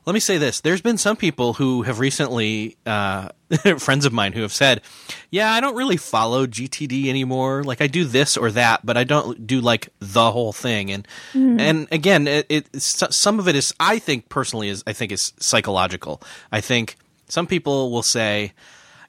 let 0.06 0.14
me 0.14 0.20
say 0.20 0.38
this: 0.38 0.60
there's 0.60 0.80
been 0.80 0.96
some 0.96 1.16
people 1.16 1.52
who 1.54 1.82
have 1.82 1.98
recently, 1.98 2.76
uh, 2.86 3.28
friends 3.78 4.06
of 4.06 4.14
mine, 4.14 4.32
who 4.32 4.40
have 4.40 4.52
said, 4.52 4.80
"Yeah, 5.30 5.52
I 5.52 5.60
don't 5.60 5.76
really 5.76 5.98
follow 5.98 6.46
GTD 6.46 7.08
anymore. 7.08 7.64
Like 7.64 7.82
I 7.82 7.86
do 7.86 8.04
this 8.04 8.36
or 8.36 8.50
that, 8.52 8.86
but 8.86 8.96
I 8.96 9.04
don't 9.04 9.46
do 9.46 9.60
like 9.60 9.90
the 9.98 10.30
whole 10.30 10.54
thing." 10.54 10.90
And 10.90 11.06
mm. 11.34 11.60
and 11.60 11.86
again, 11.92 12.26
it, 12.26 12.46
it 12.48 12.80
some 12.80 13.38
of 13.38 13.48
it 13.48 13.56
is, 13.56 13.74
I 13.78 13.98
think 13.98 14.30
personally, 14.30 14.70
is 14.70 14.82
I 14.86 14.94
think 14.94 15.12
is 15.12 15.34
psychological. 15.38 16.22
I 16.50 16.62
think 16.62 16.96
some 17.28 17.46
people 17.46 17.90
will 17.90 18.02
say 18.02 18.52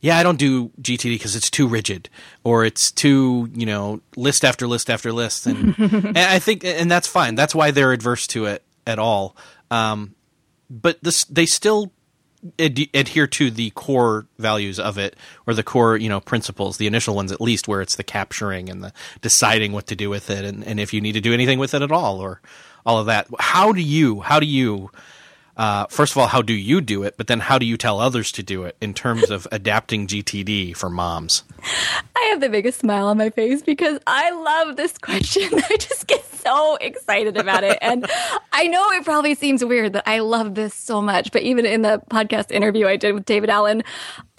yeah, 0.01 0.17
I 0.17 0.23
don't 0.23 0.37
do 0.37 0.69
GTD 0.81 1.15
because 1.15 1.35
it's 1.35 1.49
too 1.49 1.67
rigid 1.67 2.09
or 2.43 2.65
it's 2.65 2.91
too, 2.91 3.49
you 3.53 3.65
know, 3.65 4.01
list 4.15 4.45
after 4.45 4.67
list 4.67 4.89
after 4.89 5.11
list. 5.11 5.47
And, 5.47 5.75
and 5.77 6.17
I 6.17 6.39
think, 6.39 6.63
and 6.63 6.89
that's 6.89 7.07
fine. 7.07 7.35
That's 7.35 7.55
why 7.55 7.71
they're 7.71 7.91
adverse 7.91 8.27
to 8.27 8.45
it 8.45 8.63
at 8.85 8.99
all. 8.99 9.35
Um, 9.71 10.15
but 10.69 11.01
this, 11.03 11.23
they 11.25 11.45
still 11.45 11.91
ad- 12.59 12.89
adhere 12.93 13.27
to 13.27 13.49
the 13.49 13.71
core 13.71 14.27
values 14.37 14.79
of 14.79 14.97
it 14.97 15.15
or 15.45 15.53
the 15.53 15.63
core, 15.63 15.97
you 15.97 16.09
know, 16.09 16.19
principles, 16.19 16.77
the 16.77 16.87
initial 16.87 17.15
ones 17.15 17.31
at 17.31 17.41
least, 17.41 17.67
where 17.67 17.81
it's 17.81 17.95
the 17.95 18.03
capturing 18.03 18.69
and 18.69 18.83
the 18.83 18.93
deciding 19.21 19.71
what 19.71 19.87
to 19.87 19.95
do 19.95 20.09
with 20.09 20.29
it 20.29 20.45
and, 20.45 20.63
and 20.63 20.79
if 20.79 20.93
you 20.93 21.01
need 21.01 21.13
to 21.13 21.21
do 21.21 21.33
anything 21.33 21.59
with 21.59 21.73
it 21.73 21.81
at 21.81 21.91
all 21.91 22.19
or 22.19 22.41
all 22.85 22.99
of 22.99 23.07
that. 23.07 23.27
How 23.39 23.73
do 23.73 23.81
you, 23.81 24.21
how 24.21 24.39
do 24.39 24.45
you, 24.45 24.91
uh, 25.57 25.87
first 25.87 26.13
of 26.13 26.19
all, 26.19 26.27
how 26.27 26.41
do 26.41 26.53
you 26.53 26.81
do 26.81 27.03
it? 27.03 27.15
But 27.17 27.27
then 27.27 27.39
how 27.39 27.57
do 27.57 27.65
you 27.65 27.77
tell 27.77 27.99
others 27.99 28.31
to 28.33 28.43
do 28.43 28.63
it 28.63 28.77
in 28.79 28.93
terms 28.93 29.29
of 29.29 29.47
adapting 29.51 30.07
GTD 30.07 30.75
for 30.77 30.89
moms? 30.89 31.43
I 32.15 32.29
have 32.29 32.39
the 32.39 32.49
biggest 32.49 32.79
smile 32.79 33.07
on 33.07 33.17
my 33.17 33.31
face 33.31 33.61
because 33.63 33.99
I 34.05 34.29
love 34.31 34.75
this 34.75 34.97
question. 34.97 35.49
I 35.69 35.77
just 35.77 36.07
get 36.07 36.23
so 36.25 36.75
excited 36.75 37.37
about 37.37 37.63
it. 37.63 37.77
And 37.81 38.09
I 38.53 38.67
know 38.67 38.85
it 38.91 39.03
probably 39.03 39.35
seems 39.35 39.65
weird 39.65 39.93
that 39.93 40.07
I 40.07 40.19
love 40.19 40.55
this 40.55 40.73
so 40.73 41.01
much, 41.01 41.31
but 41.31 41.41
even 41.41 41.65
in 41.65 41.81
the 41.81 42.01
podcast 42.09 42.51
interview 42.51 42.87
I 42.87 42.95
did 42.95 43.13
with 43.13 43.25
David 43.25 43.49
Allen, 43.49 43.83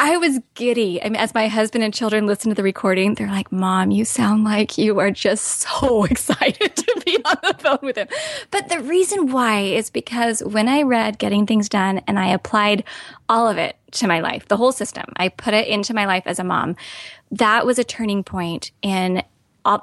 I 0.00 0.16
was 0.16 0.38
giddy. 0.54 1.02
I 1.02 1.06
mean, 1.06 1.16
as 1.16 1.34
my 1.34 1.48
husband 1.48 1.82
and 1.82 1.92
children 1.92 2.26
listen 2.26 2.50
to 2.50 2.54
the 2.54 2.62
recording, 2.62 3.14
they're 3.14 3.26
like, 3.26 3.50
Mom, 3.50 3.90
you 3.90 4.04
sound 4.04 4.44
like 4.44 4.78
you 4.78 5.00
are 5.00 5.10
just 5.10 5.44
so 5.60 6.04
excited 6.04 6.76
to 6.76 7.02
be 7.04 7.16
on 7.24 7.36
the 7.42 7.56
phone 7.58 7.78
with 7.82 7.96
him. 7.96 8.06
But 8.52 8.68
the 8.68 8.80
reason 8.80 9.32
why 9.32 9.60
is 9.60 9.90
because 9.90 10.40
when 10.44 10.68
I 10.68 10.82
read 10.82 11.18
Getting 11.18 11.46
Things 11.46 11.68
Done 11.68 11.98
and 12.06 12.18
I 12.18 12.28
applied 12.28 12.84
all 13.28 13.48
of 13.48 13.58
it 13.58 13.76
to 13.92 14.06
my 14.06 14.20
life, 14.20 14.46
the 14.46 14.56
whole 14.56 14.72
system, 14.72 15.04
I 15.16 15.30
put 15.30 15.52
it 15.52 15.66
into 15.66 15.94
my 15.94 16.06
life 16.06 16.24
as 16.26 16.38
a 16.38 16.44
mom, 16.44 16.76
that 17.32 17.66
was 17.66 17.78
a 17.78 17.84
turning 17.84 18.22
point 18.22 18.70
in 18.82 19.22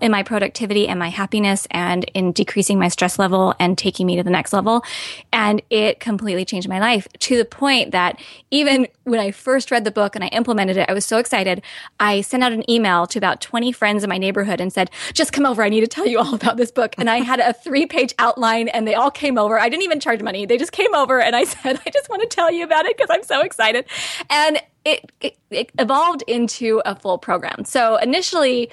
in 0.01 0.12
my 0.12 0.24
productivity 0.24 0.88
and 0.88 0.98
my 0.98 1.10
happiness 1.10 1.67
and 1.72 2.05
in 2.13 2.32
decreasing 2.32 2.79
my 2.79 2.88
stress 2.88 3.20
level 3.20 3.53
and 3.60 3.77
taking 3.77 4.08
me 4.08 4.15
to 4.15 4.24
the 4.24 4.29
next 4.29 4.51
level. 4.51 4.84
And 5.32 5.62
it 5.70 6.00
completely 6.00 6.46
changed 6.46 6.67
my 6.67 6.79
life 6.79 7.08
to 7.20 7.38
the 7.38 7.46
point 7.46 7.91
that 7.91 8.20
even 8.51 8.88
when 9.03 9.20
I 9.20 9.32
first 9.32 9.70
read 9.70 9.84
the 9.84 9.91
book 9.91 10.15
and 10.15 10.24
I 10.24 10.27
implemented 10.27 10.77
it, 10.77 10.89
I 10.89 10.94
was 10.94 11.05
so 11.05 11.17
excited. 11.17 11.62
I 12.00 12.22
sent 12.22 12.44
out 12.44 12.51
an 12.51 12.70
email 12.70 13.05
to 13.08 13.20
about 13.20 13.41
20 13.41 13.72
friends 13.72 14.03
in 14.03 14.10
my 14.10 14.17
neighborhood 14.17 14.60
and 14.60 14.74
said, 14.74 14.89
just 15.13 15.32
come 15.32 15.46
over. 15.46 15.62
I 15.63 15.70
need 15.70 15.82
to 15.82 15.88
tell 15.88 16.08
you 16.08 16.20
all 16.20 16.34
about 16.34 16.58
this 16.58 16.72
book. 16.72 16.96
And 16.98 17.10
I 17.10 17.17
had 17.17 17.39
a 17.39 17.53
three 17.53 17.86
page 17.86 18.15
outline 18.17 18.70
and 18.70 18.88
they 18.88 18.96
all 18.96 19.12
came 19.12 19.38
over. 19.38 19.60
I 19.60 19.70
didn't 19.70 19.84
even 19.84 20.00
charge 20.00 20.22
money. 20.22 20.46
They 20.46 20.58
just 20.58 20.72
came 20.72 20.94
over 20.96 21.22
and 21.22 21.36
I 21.36 21.44
said, 21.44 21.79
I 21.86 21.89
just 21.91 22.10
want 22.10 22.22
to 22.24 22.27
tell 22.27 22.51
you 22.51 22.63
about 22.63 22.86
it 22.86 22.98
because 22.98 23.10
I'm 23.12 23.24
so 23.24 23.41
excited. 23.41 23.86
And 24.29 24.60
it, 24.84 25.12
it, 25.22 25.38
it 25.50 25.72
evolved 25.79 26.24
into 26.27 26.82
a 26.86 26.96
full 26.96 27.17
program. 27.17 27.65
So 27.65 27.98
initially, 27.98 28.72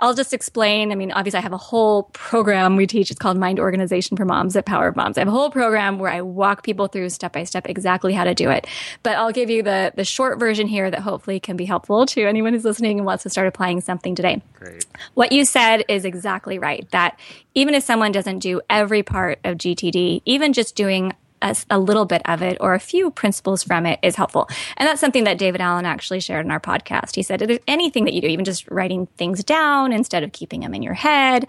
I'll 0.00 0.14
just 0.14 0.32
explain. 0.32 0.92
I 0.92 0.94
mean, 0.94 1.10
obviously, 1.12 1.38
I 1.38 1.42
have 1.42 1.52
a 1.52 1.58
whole 1.58 2.04
program 2.12 2.76
we 2.76 2.86
teach. 2.86 3.10
It's 3.10 3.18
called 3.18 3.36
Mind 3.36 3.58
Organization 3.58 4.16
for 4.16 4.24
Moms 4.24 4.54
at 4.56 4.64
Power 4.64 4.88
of 4.88 4.96
Moms. 4.96 5.18
I 5.18 5.22
have 5.22 5.28
a 5.28 5.32
whole 5.32 5.50
program 5.50 5.98
where 5.98 6.10
I 6.10 6.22
walk 6.22 6.62
people 6.62 6.86
through 6.86 7.08
step 7.10 7.32
by 7.32 7.44
step 7.44 7.68
exactly 7.68 8.12
how 8.12 8.24
to 8.24 8.34
do 8.34 8.50
it. 8.50 8.66
But 9.02 9.16
I'll 9.16 9.32
give 9.32 9.50
you 9.50 9.62
the 9.62 9.92
the 9.96 10.04
short 10.04 10.38
version 10.38 10.66
here 10.66 10.90
that 10.90 11.00
hopefully 11.00 11.40
can 11.40 11.56
be 11.56 11.64
helpful 11.64 12.06
to 12.06 12.22
anyone 12.24 12.52
who's 12.52 12.64
listening 12.64 12.98
and 12.98 13.06
wants 13.06 13.24
to 13.24 13.30
start 13.30 13.48
applying 13.48 13.80
something 13.80 14.14
today. 14.14 14.40
Great. 14.54 14.86
What 15.14 15.32
you 15.32 15.44
said 15.44 15.84
is 15.88 16.04
exactly 16.04 16.58
right. 16.58 16.88
That 16.92 17.18
even 17.54 17.74
if 17.74 17.82
someone 17.82 18.12
doesn't 18.12 18.38
do 18.38 18.60
every 18.70 19.02
part 19.02 19.40
of 19.44 19.56
GTD, 19.56 20.22
even 20.24 20.52
just 20.52 20.76
doing 20.76 21.12
a, 21.42 21.56
a, 21.70 21.78
little 21.78 22.04
bit 22.04 22.22
of 22.24 22.42
it 22.42 22.58
or 22.60 22.74
a 22.74 22.80
few 22.80 23.10
principles 23.10 23.62
from 23.62 23.86
it 23.86 23.98
is 24.02 24.16
helpful. 24.16 24.48
And 24.76 24.86
that's 24.86 25.00
something 25.00 25.24
that 25.24 25.38
David 25.38 25.60
Allen 25.60 25.86
actually 25.86 26.20
shared 26.20 26.44
in 26.44 26.50
our 26.50 26.60
podcast. 26.60 27.16
He 27.16 27.22
said, 27.22 27.42
if 27.42 27.48
there's 27.48 27.60
anything 27.66 28.04
that 28.04 28.14
you 28.14 28.20
do, 28.20 28.28
even 28.28 28.44
just 28.44 28.68
writing 28.70 29.06
things 29.16 29.44
down 29.44 29.92
instead 29.92 30.22
of 30.22 30.32
keeping 30.32 30.60
them 30.60 30.74
in 30.74 30.82
your 30.82 30.94
head, 30.94 31.46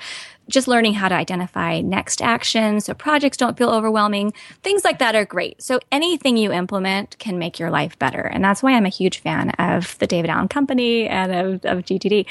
just 0.49 0.67
learning 0.67 0.95
how 0.95 1.07
to 1.07 1.15
identify 1.15 1.79
next 1.79 2.21
actions 2.21 2.85
so 2.85 2.93
projects 2.93 3.37
don't 3.37 3.57
feel 3.57 3.69
overwhelming, 3.69 4.33
things 4.63 4.83
like 4.83 4.99
that 4.99 5.15
are 5.15 5.25
great. 5.25 5.61
So 5.61 5.79
anything 5.91 6.37
you 6.37 6.51
implement 6.51 7.17
can 7.19 7.37
make 7.37 7.59
your 7.59 7.69
life 7.69 7.97
better. 7.99 8.21
And 8.21 8.43
that's 8.43 8.63
why 8.63 8.73
I'm 8.73 8.85
a 8.85 8.89
huge 8.89 9.19
fan 9.19 9.51
of 9.51 9.97
the 9.99 10.07
David 10.07 10.29
Allen 10.29 10.47
Company 10.47 11.07
and 11.07 11.31
of, 11.31 11.65
of 11.65 11.85
GTD. 11.85 12.25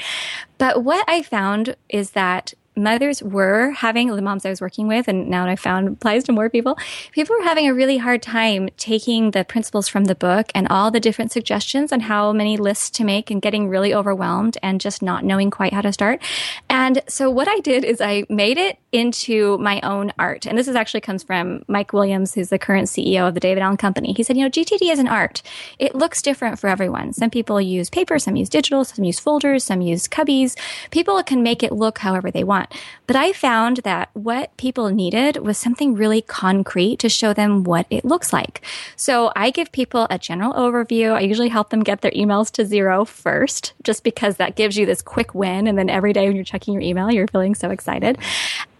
But 0.57 0.83
what 0.83 1.07
I 1.07 1.23
found 1.23 1.75
is 1.87 2.11
that 2.11 2.53
mothers 2.75 3.21
were 3.21 3.71
having 3.71 4.07
the 4.15 4.21
moms 4.21 4.45
I 4.45 4.49
was 4.49 4.61
working 4.61 4.87
with, 4.87 5.07
and 5.07 5.29
now 5.29 5.45
I 5.45 5.55
found 5.55 5.87
applies 5.87 6.23
to 6.25 6.31
more 6.31 6.49
people. 6.49 6.77
People 7.11 7.35
were 7.37 7.43
having 7.43 7.67
a 7.67 7.73
really 7.73 7.97
hard 7.97 8.21
time 8.21 8.69
taking 8.77 9.31
the 9.31 9.43
principles 9.43 9.87
from 9.87 10.05
the 10.05 10.15
book 10.15 10.51
and 10.55 10.67
all 10.69 10.91
the 10.91 10.99
different 10.99 11.31
suggestions 11.31 11.91
on 11.91 12.01
how 12.01 12.31
many 12.31 12.57
lists 12.57 12.89
to 12.91 13.03
make 13.03 13.29
and 13.29 13.41
getting 13.41 13.67
really 13.67 13.93
overwhelmed 13.93 14.57
and 14.63 14.81
just 14.81 15.01
not 15.01 15.23
knowing 15.23 15.51
quite 15.51 15.73
how 15.73 15.81
to 15.81 15.93
start. 15.93 16.21
And 16.69 17.01
so 17.07 17.29
what 17.29 17.47
I 17.47 17.59
did 17.59 17.83
is 17.83 18.01
I 18.01 18.25
made 18.29 18.57
it 18.57 18.79
into 18.91 19.57
my 19.59 19.79
own 19.81 20.11
art. 20.17 20.45
And 20.45 20.57
this 20.57 20.67
is 20.67 20.75
actually 20.75 21.01
comes 21.01 21.23
from 21.23 21.63
Mike 21.67 21.93
Williams, 21.93 22.33
who's 22.33 22.49
the 22.49 22.59
current 22.59 22.87
CEO 22.87 23.27
of 23.27 23.33
the 23.33 23.39
David 23.39 23.61
Allen 23.61 23.77
Company. 23.77 24.13
He 24.13 24.23
said, 24.23 24.37
you 24.37 24.43
know, 24.43 24.49
GTD 24.49 24.91
is 24.91 24.99
an 24.99 25.07
art. 25.07 25.41
It 25.77 25.95
looks 25.95 26.21
different 26.21 26.59
for 26.59 26.67
everyone. 26.67 27.13
Some 27.13 27.29
people 27.29 27.61
use 27.61 27.89
paper, 27.89 28.17
some 28.19 28.35
use 28.35 28.49
digital, 28.49 28.83
some 28.83 29.03
use 29.03 29.19
folders, 29.19 29.63
some 29.63 29.81
use 29.81 30.07
cubbies. 30.07 30.57
People 30.91 31.21
can 31.23 31.43
make 31.43 31.63
it 31.63 31.71
look 31.71 31.99
however 31.99 32.31
they 32.31 32.43
want 32.43 32.58
want. 32.59 32.73
But 33.07 33.15
I 33.15 33.33
found 33.33 33.77
that 33.77 34.09
what 34.13 34.55
people 34.57 34.89
needed 34.89 35.37
was 35.37 35.57
something 35.57 35.95
really 35.95 36.21
concrete 36.21 36.99
to 36.99 37.09
show 37.09 37.33
them 37.33 37.63
what 37.63 37.87
it 37.89 38.05
looks 38.05 38.31
like. 38.31 38.61
So 38.95 39.31
I 39.35 39.49
give 39.49 39.71
people 39.71 40.07
a 40.09 40.19
general 40.19 40.53
overview. 40.53 41.13
I 41.13 41.21
usually 41.21 41.49
help 41.49 41.69
them 41.69 41.83
get 41.83 42.01
their 42.01 42.11
emails 42.11 42.51
to 42.51 42.65
zero 42.65 43.05
first, 43.05 43.73
just 43.83 44.03
because 44.03 44.37
that 44.37 44.55
gives 44.55 44.77
you 44.77 44.85
this 44.85 45.01
quick 45.01 45.33
win. 45.33 45.67
And 45.67 45.77
then 45.77 45.89
every 45.89 46.13
day 46.13 46.27
when 46.27 46.35
you're 46.35 46.45
checking 46.45 46.73
your 46.73 46.83
email, 46.83 47.11
you're 47.11 47.27
feeling 47.27 47.55
so 47.55 47.69
excited. 47.69 48.17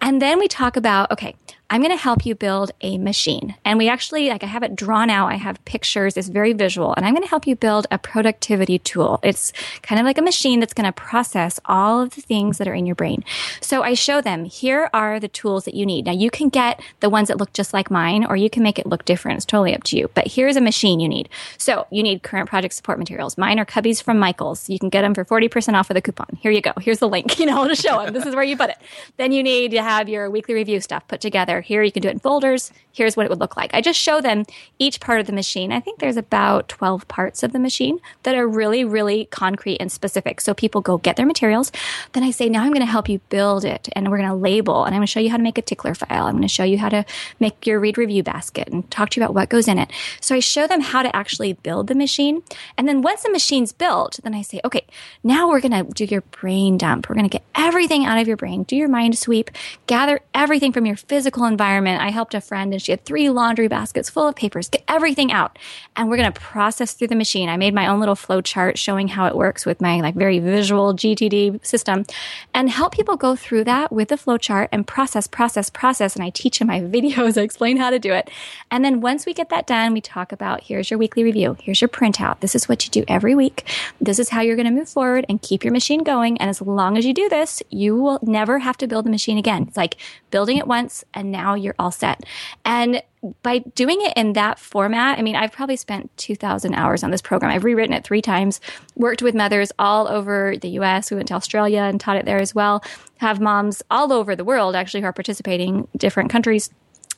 And 0.02 0.22
then 0.22 0.40
we 0.40 0.48
talk 0.48 0.78
about, 0.78 1.12
okay, 1.12 1.36
I'm 1.72 1.82
going 1.82 1.96
to 1.96 2.02
help 2.02 2.26
you 2.26 2.34
build 2.34 2.72
a 2.82 2.98
machine. 2.98 3.56
And 3.64 3.78
we 3.78 3.90
actually, 3.90 4.30
like, 4.30 4.44
I 4.44 4.48
have 4.48 4.64
it 4.64 4.76
drawn 4.76 5.12
out. 5.12 5.28
I 5.28 5.36
have 5.36 5.64
pictures. 5.66 6.18
It's 6.18 6.28
very 6.28 6.54
visual. 6.54 6.96
And 6.96 7.06
I'm 7.06 7.14
going 7.14 7.24
to 7.24 7.30
help 7.30 7.46
you 7.46 7.56
build 7.56 7.86
a 7.92 8.00
productivity 8.00 8.80
tool. 8.80 9.20
It's 9.22 9.54
kind 9.84 10.00
of 10.00 10.06
like 10.06 10.18
a 10.18 10.24
machine 10.24 10.60
that's 10.60 10.74
going 10.74 10.86
to 10.86 10.92
process 10.92 11.60
all 11.66 12.02
of 12.02 12.16
the 12.16 12.22
things 12.22 12.58
that 12.58 12.68
are 12.68 12.74
in 12.74 12.88
your 12.88 12.96
brain. 12.96 13.24
So 13.62 13.84
I 13.84 13.94
show 13.94 14.20
them, 14.20 14.46
here 14.46 14.90
are 14.94 15.20
the 15.20 15.28
tools 15.28 15.66
that 15.66 15.76
you 15.76 15.86
need. 15.86 16.08
Now 16.08 16.12
you 16.12 16.32
can 16.32 16.50
get 16.50 16.82
the 17.02 17.10
ones 17.10 17.28
that 17.28 17.38
look 17.38 17.54
just 17.54 17.72
like 17.72 17.92
mine, 17.92 18.26
or 18.26 18.36
you 18.36 18.50
can 18.50 18.64
make 18.64 18.80
it 18.80 18.88
look 18.88 19.06
different. 19.06 19.38
It's 19.38 19.46
totally 19.46 19.76
up 19.76 19.84
to 19.84 19.98
you. 19.98 20.10
But 20.16 20.28
here's 20.28 20.56
a 20.56 20.62
machine 20.62 21.00
you 21.00 21.08
need. 21.08 21.30
So 21.60 21.86
you 21.92 22.02
need 22.02 22.24
current 22.24 22.50
project 22.50 22.74
support 22.74 22.98
materials. 22.98 23.38
Mine 23.38 23.60
are 23.60 23.66
cubbies 23.66 24.02
from 24.02 24.18
Michaels. 24.18 24.70
You 24.70 24.80
can 24.80 24.90
get 24.90 25.04
them 25.04 25.14
for 25.14 25.24
40% 25.24 25.76
off 25.76 25.90
with 25.90 25.98
a 25.98 26.02
coupon. 26.02 26.36
Here 26.42 26.52
you 26.52 26.62
go. 26.62 26.74
Here's 26.82 27.00
the 27.00 27.08
link, 27.08 27.38
you 27.40 27.46
know, 27.46 27.68
to 27.68 27.76
show 27.76 28.04
them. 28.04 28.12
This 28.12 28.26
is 28.26 28.34
where 28.34 28.44
you 28.44 28.58
put 28.58 28.72
it. 28.72 28.78
Then 29.18 29.32
you 29.32 29.44
need 29.44 29.72
to 29.72 29.84
have 29.84 30.10
your 30.10 30.32
weekly 30.32 30.56
review 30.56 30.82
stuff 30.82 31.08
put 31.08 31.22
together 31.22 31.59
here. 31.62 31.84
You 31.84 31.92
can 31.92 32.02
do 32.02 32.10
it 32.10 32.14
in 32.14 32.20
folders. 32.20 32.72
Here's 33.00 33.16
what 33.16 33.26
it 33.26 33.30
would 33.30 33.40
look 33.40 33.56
like. 33.56 33.74
I 33.74 33.80
just 33.80 33.98
show 33.98 34.20
them 34.20 34.44
each 34.78 35.00
part 35.00 35.22
of 35.22 35.26
the 35.26 35.32
machine. 35.32 35.72
I 35.72 35.80
think 35.80 36.00
there's 36.00 36.18
about 36.18 36.68
12 36.68 37.08
parts 37.08 37.44
of 37.44 37.54
the 37.54 37.60
machine 37.60 38.00
that 38.24 38.36
are 38.36 38.46
really, 38.46 38.84
really 38.84 39.30
concrete 39.32 39.78
and 39.78 39.90
specific. 39.90 40.42
So 40.42 40.54
people 40.54 40.82
go 40.82 40.98
get 40.98 41.16
their 41.16 41.26
materials. 41.26 41.72
Then 42.12 42.24
I 42.24 42.32
say, 42.32 42.50
now 42.50 42.64
I'm 42.64 42.74
going 42.74 42.82
to 42.82 42.86
help 42.86 43.08
you 43.08 43.20
build 43.30 43.64
it 43.64 43.88
and 43.94 44.12
we're 44.12 44.18
going 44.18 44.28
to 44.28 44.36
label 44.36 44.84
and 44.84 44.94
I'm 44.94 45.00
going 45.00 45.08
to 45.08 45.12
show 45.12 45.22
you 45.22 45.30
how 45.30 45.38
to 45.38 45.44
make 45.44 45.58
a 45.58 45.62
tickler 45.62 45.96
file. 45.96 46.26
I'm 46.26 46.34
going 46.34 46.42
to 46.42 46.50
show 46.50 46.66
you 46.66 46.78
how 46.78 46.90
to 46.90 47.06
make 47.40 47.66
your 47.66 47.80
read 47.80 47.98
review 47.98 48.22
basket 48.22 48.68
and 48.68 48.92
talk 48.92 49.12
to 49.12 49.20
you 49.22 49.24
about 49.24 49.34
what 49.34 49.48
goes 49.48 49.70
in 49.70 49.80
it. 49.80 49.90
So 50.20 50.36
I 50.36 50.42
show 50.42 50.68
them 50.68 50.82
how 50.82 51.02
to 51.02 51.16
actually 51.16 51.54
build 51.54 51.88
the 51.88 51.96
machine. 51.96 52.44
And 52.78 52.86
then 52.86 53.02
once 53.02 53.24
the 53.24 53.32
machine's 53.32 53.72
built, 53.72 54.20
then 54.24 54.36
I 54.36 54.42
say, 54.42 54.60
okay, 54.66 54.86
now 55.24 55.48
we're 55.48 55.62
going 55.62 55.72
to 55.72 55.90
do 55.94 56.04
your 56.04 56.22
brain 56.22 56.78
dump. 56.78 57.08
We're 57.08 57.16
going 57.16 57.30
to 57.30 57.38
get 57.38 57.46
everything 57.56 58.06
out 58.06 58.20
of 58.20 58.28
your 58.28 58.36
brain, 58.36 58.64
do 58.64 58.76
your 58.76 58.90
mind 58.90 59.18
sweep, 59.18 59.52
gather 59.88 60.20
everything 60.34 60.74
from 60.74 60.86
your 60.86 60.98
physical 60.98 61.46
environment. 61.46 62.02
I 62.02 62.10
helped 62.10 62.34
a 62.34 62.42
friend 62.42 62.74
and 62.74 62.82
she 62.82 62.89
had 62.92 63.06
three 63.06 63.30
laundry 63.30 63.68
baskets 63.68 64.10
full 64.10 64.28
of 64.28 64.36
papers, 64.36 64.70
get 64.70 64.84
everything 64.88 65.32
out. 65.32 65.58
And 65.96 66.10
we're 66.10 66.18
going 66.18 66.32
to 66.32 66.40
process 66.40 66.94
through 66.94 67.08
the 67.08 67.16
machine. 67.16 67.50
I 67.50 67.58
made 67.58 67.74
my 67.74 67.88
own 67.88 68.00
little 68.00 68.16
flow 68.16 68.42
chart 68.42 68.78
showing 68.78 69.08
how 69.08 69.26
it 69.26 69.36
works 69.36 69.66
with 69.66 69.82
my 69.82 70.00
like 70.02 70.16
very 70.16 70.40
visual 70.40 70.94
GTD 70.94 71.66
system 71.66 72.06
and 72.54 72.70
help 72.70 72.94
people 72.94 73.18
go 73.18 73.36
through 73.36 73.64
that 73.66 73.92
with 73.92 74.10
the 74.10 74.18
flow 74.18 74.38
chart 74.38 74.70
and 74.72 74.86
process, 74.86 75.28
process, 75.28 75.70
process. 75.70 76.16
And 76.16 76.24
I 76.24 76.30
teach 76.30 76.62
in 76.62 76.68
my 76.68 76.82
videos, 76.82 77.38
I 77.38 77.42
explain 77.42 77.78
how 77.78 77.90
to 77.90 78.00
do 78.00 78.14
it. 78.14 78.30
And 78.72 78.84
then 78.84 79.02
once 79.02 79.26
we 79.26 79.34
get 79.34 79.50
that 79.50 79.68
done, 79.68 79.94
we 79.94 80.02
talk 80.02 80.32
about 80.32 80.64
here's 80.64 80.90
your 80.90 80.98
weekly 80.98 81.24
review. 81.24 81.58
Here's 81.62 81.82
your 81.82 81.90
printout. 81.90 82.40
This 82.40 82.56
is 82.56 82.70
what 82.70 82.86
you 82.86 82.92
do 82.92 83.04
every 83.08 83.36
week. 83.36 83.68
This 84.00 84.20
is 84.20 84.30
how 84.30 84.42
you're 84.42 84.56
going 84.56 84.68
to 84.68 84.74
move 84.74 84.90
forward 84.90 85.26
and 85.30 85.42
keep 85.42 85.64
your 85.64 85.74
machine 85.74 86.04
going. 86.04 86.38
And 86.40 86.50
as 86.50 86.62
long 86.62 86.98
as 86.98 87.06
you 87.06 87.14
do 87.14 87.30
this, 87.30 87.62
you 87.70 87.96
will 87.96 88.20
never 88.22 88.60
have 88.60 88.78
to 88.78 88.88
build 88.88 89.06
the 89.06 89.10
machine 89.10 89.38
again. 89.38 89.66
It's 89.68 89.78
like 89.78 89.98
building 90.32 90.58
it 90.58 90.68
once 90.68 91.04
and 91.14 91.32
now 91.32 91.54
you're 91.56 91.76
all 91.80 91.92
set. 91.92 92.24
And 92.70 93.02
by 93.42 93.58
doing 93.58 93.98
it 94.02 94.14
in 94.16 94.34
that 94.34 94.60
format, 94.60 95.18
I 95.18 95.24
mean, 95.24 95.36
I've 95.36 95.52
probably 95.52 95.76
spent 95.76 96.16
2,000 96.18 96.76
hours 96.76 97.04
on 97.04 97.10
this 97.10 97.20
program. 97.20 97.52
I've 97.52 97.64
rewritten 97.64 97.96
it 97.96 98.04
three 98.04 98.22
times, 98.22 98.62
worked 98.96 99.24
with 99.24 99.34
mothers 99.34 99.72
all 99.80 100.08
over 100.08 100.56
the 100.56 100.70
US. 100.82 101.10
We 101.10 101.16
went 101.16 101.30
to 101.30 101.34
Australia 101.34 101.82
and 101.82 102.00
taught 102.00 102.18
it 102.18 102.26
there 102.26 102.40
as 102.40 102.54
well. 102.54 102.84
Have 103.18 103.40
moms 103.40 103.82
all 103.90 104.14
over 104.14 104.36
the 104.36 104.44
world 104.44 104.76
actually 104.76 105.02
who 105.02 105.08
are 105.08 105.14
participating, 105.14 105.88
different 105.98 106.30
countries, 106.30 106.70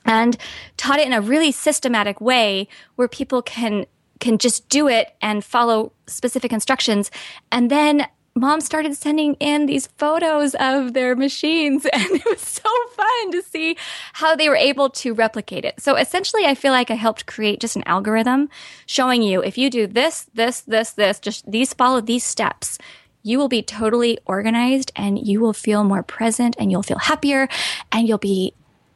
and 0.06 0.38
taught 0.78 1.00
it 1.00 1.06
in 1.06 1.12
a 1.12 1.20
really 1.20 1.52
systematic 1.52 2.22
way 2.22 2.70
where 2.96 3.10
people 3.10 3.42
can 3.42 3.86
can 4.22 4.38
just 4.38 4.70
do 4.70 4.88
it 4.88 5.16
and 5.22 5.44
follow 5.44 5.92
specific 6.08 6.54
instructions. 6.54 7.12
And 7.52 7.70
then 7.70 8.08
mom 8.36 8.62
started 8.62 8.96
sending 8.96 9.36
in 9.36 9.66
these 9.66 9.88
photos 9.88 10.56
of 10.60 10.94
their 10.94 11.16
machines 11.16 11.86
and 11.94 12.06
it 12.12 12.26
was 12.26 12.42
so 12.42 12.70
fun 12.96 13.32
to 13.32 13.42
see 13.42 13.76
how 14.14 14.36
they 14.36 14.50
were 14.50 14.56
able 14.56 14.90
to 14.90 15.14
replicate 15.14 15.66
it. 15.66 15.80
So 15.80 15.96
essentially 15.96 16.46
I 16.46 16.56
feel 16.56 16.72
like 16.72 16.90
I 16.90 16.96
helped 16.96 17.26
create 17.26 17.60
just 17.60 17.76
an 17.76 17.84
algorithm 17.86 18.50
showing 18.86 19.22
you 19.22 19.44
if 19.44 19.58
you 19.58 19.70
do 19.70 19.88
this, 19.88 20.28
this, 20.34 20.62
this, 20.62 20.92
this, 20.92 21.20
just 21.20 21.50
these 21.50 21.74
follow 21.74 22.02
these 22.02 22.24
steps, 22.24 22.78
you 23.24 23.38
will 23.38 23.50
be 23.50 23.62
totally 23.62 24.18
organized 24.26 24.92
and 24.96 25.20
you 25.20 25.40
will 25.40 25.54
feel 25.54 25.84
more 25.84 26.04
present 26.04 26.56
and 26.58 26.72
you'll 26.72 26.84
feel 26.84 27.00
happier 27.00 27.48
and 27.92 28.08
you'll 28.08 28.18
be 28.18 28.54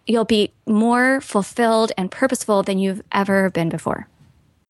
you'll 0.07 0.25
be 0.25 0.53
more 0.67 1.19
fulfilled 1.21 1.91
and 1.97 2.11
purposeful 2.11 2.61
than 2.61 2.77
you've 2.77 3.01
ever 3.11 3.49
been 3.49 3.69
before. 3.69 4.07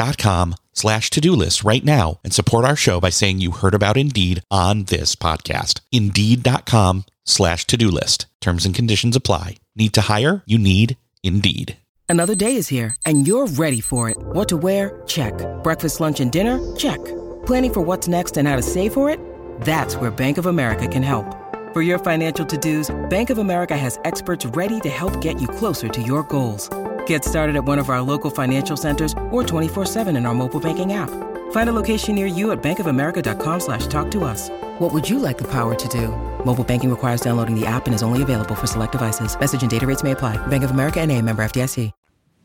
Indeed.com 0.00 0.54
slash 0.72 1.10
to-do 1.10 1.32
list 1.32 1.62
right 1.62 1.84
now 1.84 2.20
and 2.24 2.32
support 2.32 2.64
our 2.64 2.76
show 2.76 3.00
by 3.00 3.10
saying 3.10 3.40
you 3.40 3.50
heard 3.50 3.74
about 3.74 3.98
Indeed 3.98 4.42
on 4.50 4.84
this 4.84 5.14
podcast. 5.14 5.80
Indeed.com 5.92 7.04
slash 7.26 7.66
to-do 7.66 7.90
list. 7.90 8.24
Terms 8.40 8.64
and 8.64 8.74
conditions 8.74 9.14
apply. 9.14 9.56
Need 9.76 9.92
to 9.94 10.02
hire? 10.02 10.42
You 10.46 10.58
need 10.58 10.96
Indeed. 11.22 11.76
Another 12.08 12.34
day 12.34 12.56
is 12.56 12.68
here 12.68 12.96
and 13.04 13.26
you're 13.26 13.46
ready 13.46 13.80
for 13.82 14.08
it. 14.08 14.16
What 14.18 14.48
to 14.48 14.56
wear? 14.56 15.02
Check. 15.06 15.34
Breakfast, 15.62 16.00
lunch, 16.00 16.20
and 16.20 16.32
dinner? 16.32 16.58
Check. 16.76 17.04
Planning 17.44 17.74
for 17.74 17.80
what's 17.82 18.08
next 18.08 18.38
and 18.38 18.48
how 18.48 18.56
to 18.56 18.62
save 18.62 18.94
for 18.94 19.10
it? 19.10 19.20
That's 19.60 19.96
where 19.96 20.10
Bank 20.10 20.38
of 20.38 20.46
America 20.46 20.88
can 20.88 21.02
help. 21.02 21.36
For 21.74 21.82
your 21.82 21.98
financial 21.98 22.46
to-dos, 22.46 22.90
Bank 23.10 23.28
of 23.28 23.36
America 23.38 23.76
has 23.76 23.98
experts 24.04 24.46
ready 24.46 24.80
to 24.80 24.88
help 24.88 25.20
get 25.20 25.40
you 25.40 25.46
closer 25.46 25.88
to 25.88 26.02
your 26.02 26.22
goals. 26.22 26.70
Get 27.10 27.24
started 27.24 27.56
at 27.56 27.64
one 27.64 27.80
of 27.80 27.90
our 27.90 28.00
local 28.00 28.30
financial 28.30 28.76
centers 28.76 29.14
or 29.32 29.42
24-7 29.42 30.16
in 30.16 30.26
our 30.26 30.32
mobile 30.32 30.60
banking 30.60 30.92
app. 30.92 31.10
Find 31.50 31.68
a 31.68 31.72
location 31.72 32.14
near 32.14 32.28
you 32.28 32.52
at 32.52 32.62
bankofamerica.com 32.62 33.58
slash 33.58 33.88
talk 33.88 34.12
to 34.12 34.22
us. 34.22 34.48
What 34.78 34.92
would 34.92 35.10
you 35.10 35.18
like 35.18 35.36
the 35.36 35.48
power 35.48 35.74
to 35.74 35.88
do? 35.88 36.06
Mobile 36.44 36.62
banking 36.62 36.88
requires 36.88 37.20
downloading 37.20 37.58
the 37.58 37.66
app 37.66 37.86
and 37.86 37.96
is 37.96 38.04
only 38.04 38.22
available 38.22 38.54
for 38.54 38.68
select 38.68 38.92
devices. 38.92 39.36
Message 39.40 39.62
and 39.62 39.70
data 39.70 39.88
rates 39.88 40.04
may 40.04 40.12
apply. 40.12 40.36
Bank 40.46 40.62
of 40.62 40.70
America 40.70 41.00
and 41.00 41.10
a 41.10 41.20
member 41.20 41.42
FDIC. 41.42 41.90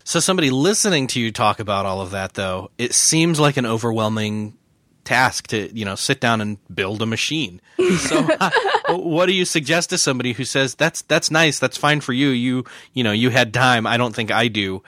So 0.03 0.19
somebody 0.19 0.49
listening 0.49 1.05
to 1.09 1.19
you 1.19 1.31
talk 1.31 1.59
about 1.59 1.85
all 1.85 2.01
of 2.01 2.09
that 2.09 2.33
though, 2.33 2.71
it 2.79 2.95
seems 2.95 3.39
like 3.39 3.57
an 3.57 3.67
overwhelming 3.67 4.57
task 5.05 5.47
to, 5.47 5.73
you 5.77 5.85
know, 5.85 5.95
sit 5.95 6.19
down 6.19 6.41
and 6.41 6.57
build 6.73 7.01
a 7.01 7.05
machine. 7.05 7.61
So 7.99 8.27
uh, 8.39 8.49
what 8.89 9.27
do 9.27 9.33
you 9.33 9.45
suggest 9.45 9.91
to 9.91 9.97
somebody 9.97 10.33
who 10.33 10.43
says 10.43 10.75
that's 10.75 11.03
that's 11.03 11.31
nice, 11.31 11.59
that's 11.59 11.77
fine 11.77 12.01
for 12.01 12.13
you. 12.13 12.29
You, 12.29 12.65
you 12.93 13.03
know, 13.03 13.11
you 13.11 13.29
had 13.29 13.53
time. 13.53 13.87
I 13.87 13.97
don't 13.97 14.15
think 14.15 14.31
I 14.31 14.47
do. 14.47 14.83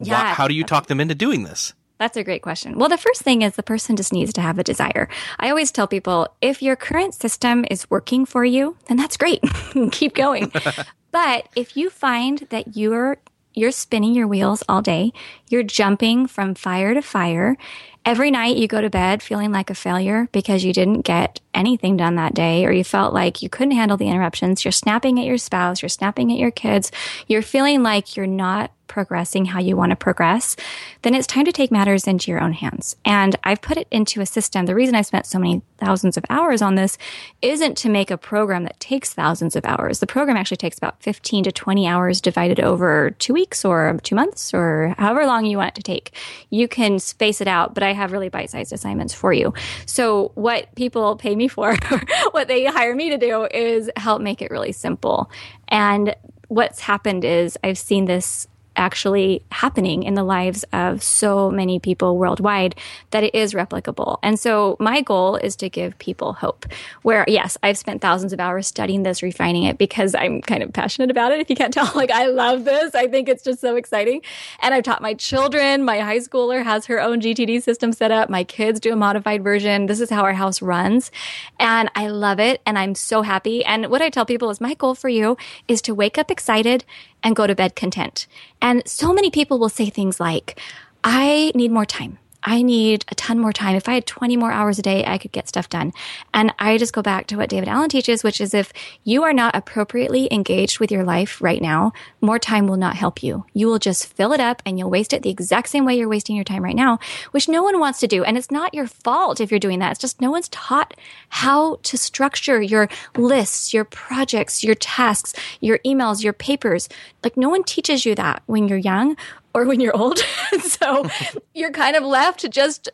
Yeah. 0.00 0.22
Why, 0.22 0.34
how 0.34 0.48
do 0.48 0.54
you 0.54 0.64
talk 0.64 0.86
them 0.86 1.00
into 1.00 1.14
doing 1.14 1.44
this? 1.44 1.72
That's 1.98 2.16
a 2.16 2.24
great 2.24 2.42
question. 2.42 2.78
Well, 2.78 2.88
the 2.88 2.98
first 2.98 3.22
thing 3.22 3.42
is 3.42 3.54
the 3.54 3.62
person 3.62 3.96
just 3.96 4.12
needs 4.12 4.32
to 4.34 4.40
have 4.40 4.58
a 4.58 4.64
desire. 4.64 5.08
I 5.38 5.48
always 5.48 5.70
tell 5.70 5.86
people 5.86 6.28
if 6.40 6.60
your 6.60 6.76
current 6.76 7.14
system 7.14 7.64
is 7.70 7.88
working 7.88 8.26
for 8.26 8.44
you, 8.44 8.76
then 8.88 8.96
that's 8.96 9.16
great. 9.16 9.40
Keep 9.92 10.14
going. 10.14 10.52
but 11.12 11.48
if 11.54 11.76
you 11.76 11.90
find 11.90 12.40
that 12.50 12.76
you're 12.76 13.18
you're 13.56 13.70
spinning 13.70 14.14
your 14.14 14.26
wheels 14.26 14.64
all 14.68 14.82
day, 14.82 15.12
you're 15.48 15.62
jumping 15.62 16.26
from 16.26 16.56
fire 16.56 16.92
to 16.92 17.00
fire, 17.00 17.56
every 18.04 18.30
night 18.30 18.56
you 18.56 18.68
go 18.68 18.80
to 18.80 18.90
bed 18.90 19.22
feeling 19.22 19.52
like 19.52 19.70
a 19.70 19.74
failure 19.74 20.28
because 20.32 20.64
you 20.64 20.72
didn't 20.72 21.02
get 21.02 21.40
anything 21.54 21.96
done 21.96 22.16
that 22.16 22.34
day 22.34 22.66
or 22.66 22.72
you 22.72 22.84
felt 22.84 23.14
like 23.14 23.42
you 23.42 23.48
couldn't 23.48 23.72
handle 23.72 23.96
the 23.96 24.08
interruptions, 24.08 24.64
you're 24.64 24.72
snapping 24.72 25.18
at 25.18 25.24
your 25.24 25.38
spouse, 25.38 25.80
you're 25.80 25.88
snapping 25.88 26.30
at 26.30 26.38
your 26.38 26.50
kids, 26.50 26.92
you're 27.26 27.42
feeling 27.42 27.82
like 27.82 28.16
you're 28.16 28.26
not 28.26 28.70
progressing 28.86 29.46
how 29.46 29.60
you 29.60 29.76
want 29.76 29.90
to 29.90 29.96
progress, 29.96 30.56
then 31.02 31.14
it's 31.14 31.26
time 31.26 31.44
to 31.44 31.52
take 31.52 31.70
matters 31.70 32.06
into 32.06 32.30
your 32.30 32.40
own 32.40 32.52
hands. 32.52 32.96
And 33.04 33.36
I've 33.44 33.62
put 33.62 33.76
it 33.76 33.88
into 33.90 34.20
a 34.20 34.26
system. 34.26 34.66
The 34.66 34.74
reason 34.74 34.94
I 34.94 35.02
spent 35.02 35.26
so 35.26 35.38
many 35.38 35.62
thousands 35.78 36.16
of 36.16 36.24
hours 36.30 36.62
on 36.62 36.74
this 36.74 36.96
isn't 37.42 37.76
to 37.78 37.88
make 37.88 38.10
a 38.10 38.18
program 38.18 38.64
that 38.64 38.80
takes 38.80 39.12
thousands 39.12 39.56
of 39.56 39.64
hours. 39.64 39.98
The 40.00 40.06
program 40.06 40.36
actually 40.36 40.56
takes 40.58 40.78
about 40.78 41.02
15 41.02 41.44
to 41.44 41.52
20 41.52 41.86
hours 41.86 42.20
divided 42.20 42.60
over 42.60 43.10
two 43.10 43.34
weeks 43.34 43.64
or 43.64 43.98
two 44.02 44.14
months 44.14 44.54
or 44.54 44.94
however 44.98 45.26
long 45.26 45.44
you 45.44 45.58
want 45.58 45.70
it 45.70 45.74
to 45.76 45.82
take. 45.82 46.14
You 46.50 46.68
can 46.68 46.98
space 46.98 47.40
it 47.40 47.48
out, 47.48 47.74
but 47.74 47.82
I 47.82 47.92
have 47.92 48.12
really 48.12 48.28
bite 48.28 48.50
sized 48.50 48.72
assignments 48.72 49.14
for 49.14 49.32
you. 49.32 49.52
So 49.86 50.32
what 50.34 50.74
people 50.74 51.16
pay 51.16 51.34
me 51.36 51.48
for, 51.48 51.76
what 52.30 52.48
they 52.48 52.64
hire 52.64 52.94
me 52.94 53.10
to 53.10 53.18
do 53.18 53.46
is 53.46 53.90
help 53.96 54.22
make 54.22 54.42
it 54.42 54.50
really 54.50 54.72
simple. 54.72 55.30
And 55.68 56.14
what's 56.48 56.80
happened 56.80 57.24
is 57.24 57.58
I've 57.64 57.78
seen 57.78 58.04
this 58.04 58.46
actually 58.76 59.42
happening 59.50 60.02
in 60.02 60.14
the 60.14 60.24
lives 60.24 60.64
of 60.72 61.02
so 61.02 61.50
many 61.50 61.78
people 61.78 62.18
worldwide 62.18 62.74
that 63.10 63.22
it 63.22 63.34
is 63.34 63.54
replicable. 63.54 64.18
And 64.22 64.38
so 64.38 64.76
my 64.80 65.00
goal 65.00 65.36
is 65.36 65.56
to 65.56 65.68
give 65.68 65.98
people 65.98 66.34
hope. 66.34 66.66
Where, 67.02 67.24
yes, 67.28 67.56
I've 67.62 67.78
spent 67.78 68.02
thousands 68.02 68.32
of 68.32 68.40
hours 68.40 68.66
studying 68.66 69.02
this, 69.02 69.22
refining 69.22 69.64
it 69.64 69.78
because 69.78 70.14
I'm 70.14 70.42
kind 70.42 70.62
of 70.62 70.72
passionate 70.72 71.10
about 71.10 71.32
it. 71.32 71.40
If 71.40 71.50
you 71.50 71.56
can't 71.56 71.72
tell, 71.72 71.90
like 71.94 72.10
I 72.10 72.26
love 72.26 72.64
this. 72.64 72.94
I 72.94 73.06
think 73.06 73.28
it's 73.28 73.42
just 73.42 73.60
so 73.60 73.76
exciting. 73.76 74.22
And 74.60 74.74
I've 74.74 74.84
taught 74.84 75.02
my 75.02 75.14
children. 75.14 75.84
My 75.84 76.00
high 76.00 76.18
schooler 76.18 76.62
has 76.62 76.86
her 76.86 77.00
own 77.00 77.20
GTD 77.20 77.62
system 77.62 77.92
set 77.92 78.10
up. 78.10 78.28
My 78.28 78.44
kids 78.44 78.80
do 78.80 78.92
a 78.92 78.96
modified 78.96 79.42
version. 79.42 79.86
This 79.86 80.00
is 80.00 80.10
how 80.10 80.22
our 80.22 80.32
house 80.32 80.62
runs. 80.62 81.10
And 81.58 81.90
I 81.94 82.08
love 82.08 82.40
it. 82.40 82.60
And 82.66 82.78
I'm 82.78 82.94
so 82.94 83.22
happy. 83.22 83.64
And 83.64 83.86
what 83.86 84.02
I 84.02 84.10
tell 84.10 84.26
people 84.26 84.50
is 84.50 84.60
my 84.60 84.74
goal 84.74 84.94
for 84.94 85.08
you 85.08 85.36
is 85.68 85.80
to 85.82 85.94
wake 85.94 86.18
up 86.18 86.30
excited 86.30 86.84
and 87.24 87.34
go 87.34 87.46
to 87.46 87.54
bed 87.54 87.74
content. 87.74 88.28
And 88.62 88.86
so 88.86 89.12
many 89.12 89.30
people 89.30 89.58
will 89.58 89.68
say 89.68 89.90
things 89.90 90.20
like, 90.20 90.60
I 91.02 91.50
need 91.54 91.72
more 91.72 91.86
time. 91.86 92.18
I 92.44 92.62
need 92.62 93.04
a 93.08 93.14
ton 93.14 93.38
more 93.38 93.52
time. 93.52 93.74
If 93.74 93.88
I 93.88 93.94
had 93.94 94.06
20 94.06 94.36
more 94.36 94.52
hours 94.52 94.78
a 94.78 94.82
day, 94.82 95.02
I 95.06 95.16
could 95.16 95.32
get 95.32 95.48
stuff 95.48 95.68
done. 95.68 95.92
And 96.34 96.52
I 96.58 96.76
just 96.76 96.92
go 96.92 97.00
back 97.00 97.26
to 97.28 97.36
what 97.36 97.48
David 97.48 97.68
Allen 97.68 97.88
teaches, 97.88 98.22
which 98.22 98.40
is 98.40 98.52
if 98.52 98.72
you 99.02 99.22
are 99.22 99.32
not 99.32 99.56
appropriately 99.56 100.28
engaged 100.30 100.78
with 100.78 100.92
your 100.92 101.04
life 101.04 101.40
right 101.40 101.62
now, 101.62 101.92
more 102.20 102.38
time 102.38 102.66
will 102.66 102.76
not 102.76 102.96
help 102.96 103.22
you. 103.22 103.46
You 103.54 103.66
will 103.68 103.78
just 103.78 104.06
fill 104.06 104.32
it 104.32 104.40
up 104.40 104.62
and 104.66 104.78
you'll 104.78 104.90
waste 104.90 105.14
it 105.14 105.22
the 105.22 105.30
exact 105.30 105.70
same 105.70 105.86
way 105.86 105.96
you're 105.96 106.08
wasting 106.08 106.36
your 106.36 106.44
time 106.44 106.62
right 106.62 106.76
now, 106.76 106.98
which 107.30 107.48
no 107.48 107.62
one 107.62 107.80
wants 107.80 108.00
to 108.00 108.06
do. 108.06 108.22
And 108.24 108.36
it's 108.36 108.50
not 108.50 108.74
your 108.74 108.86
fault 108.86 109.40
if 109.40 109.50
you're 109.50 109.58
doing 109.58 109.78
that. 109.78 109.92
It's 109.92 110.00
just 110.00 110.20
no 110.20 110.30
one's 110.30 110.48
taught 110.50 110.94
how 111.30 111.76
to 111.82 111.96
structure 111.96 112.60
your 112.60 112.88
lists, 113.16 113.72
your 113.72 113.84
projects, 113.84 114.62
your 114.62 114.74
tasks, 114.74 115.32
your 115.60 115.78
emails, 115.78 116.22
your 116.22 116.34
papers. 116.34 116.88
Like 117.22 117.36
no 117.36 117.48
one 117.48 117.64
teaches 117.64 118.04
you 118.04 118.14
that 118.16 118.42
when 118.46 118.68
you're 118.68 118.78
young 118.78 119.16
or 119.54 119.64
when 119.64 119.80
you're 119.80 119.96
old. 119.96 120.18
so 120.60 121.08
you're 121.54 121.70
kind 121.70 121.96
of 121.96 122.02
left 122.02 122.40
to 122.40 122.48
just 122.48 122.88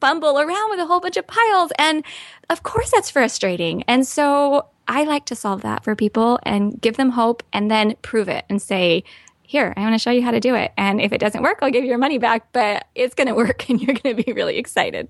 fumble 0.00 0.38
around 0.38 0.70
with 0.70 0.80
a 0.80 0.86
whole 0.86 1.00
bunch 1.00 1.16
of 1.16 1.26
piles. 1.26 1.72
And 1.78 2.04
of 2.50 2.62
course, 2.62 2.90
that's 2.90 3.10
frustrating. 3.10 3.82
And 3.84 4.06
so 4.06 4.68
I 4.86 5.04
like 5.04 5.24
to 5.26 5.34
solve 5.34 5.62
that 5.62 5.82
for 5.82 5.96
people 5.96 6.38
and 6.42 6.80
give 6.80 6.96
them 6.96 7.10
hope 7.10 7.42
and 7.52 7.70
then 7.70 7.96
prove 8.02 8.28
it 8.28 8.44
and 8.50 8.60
say, 8.60 9.04
here, 9.42 9.72
I 9.76 9.80
want 9.80 9.94
to 9.94 9.98
show 9.98 10.10
you 10.10 10.22
how 10.22 10.30
to 10.30 10.40
do 10.40 10.54
it. 10.54 10.72
And 10.76 11.00
if 11.00 11.12
it 11.12 11.18
doesn't 11.18 11.42
work, 11.42 11.58
I'll 11.62 11.70
give 11.70 11.84
you 11.84 11.90
your 11.90 11.98
money 11.98 12.18
back, 12.18 12.52
but 12.52 12.86
it's 12.94 13.14
going 13.14 13.28
to 13.28 13.34
work 13.34 13.68
and 13.68 13.80
you're 13.80 13.94
going 13.94 14.16
to 14.16 14.22
be 14.22 14.32
really 14.32 14.58
excited. 14.58 15.08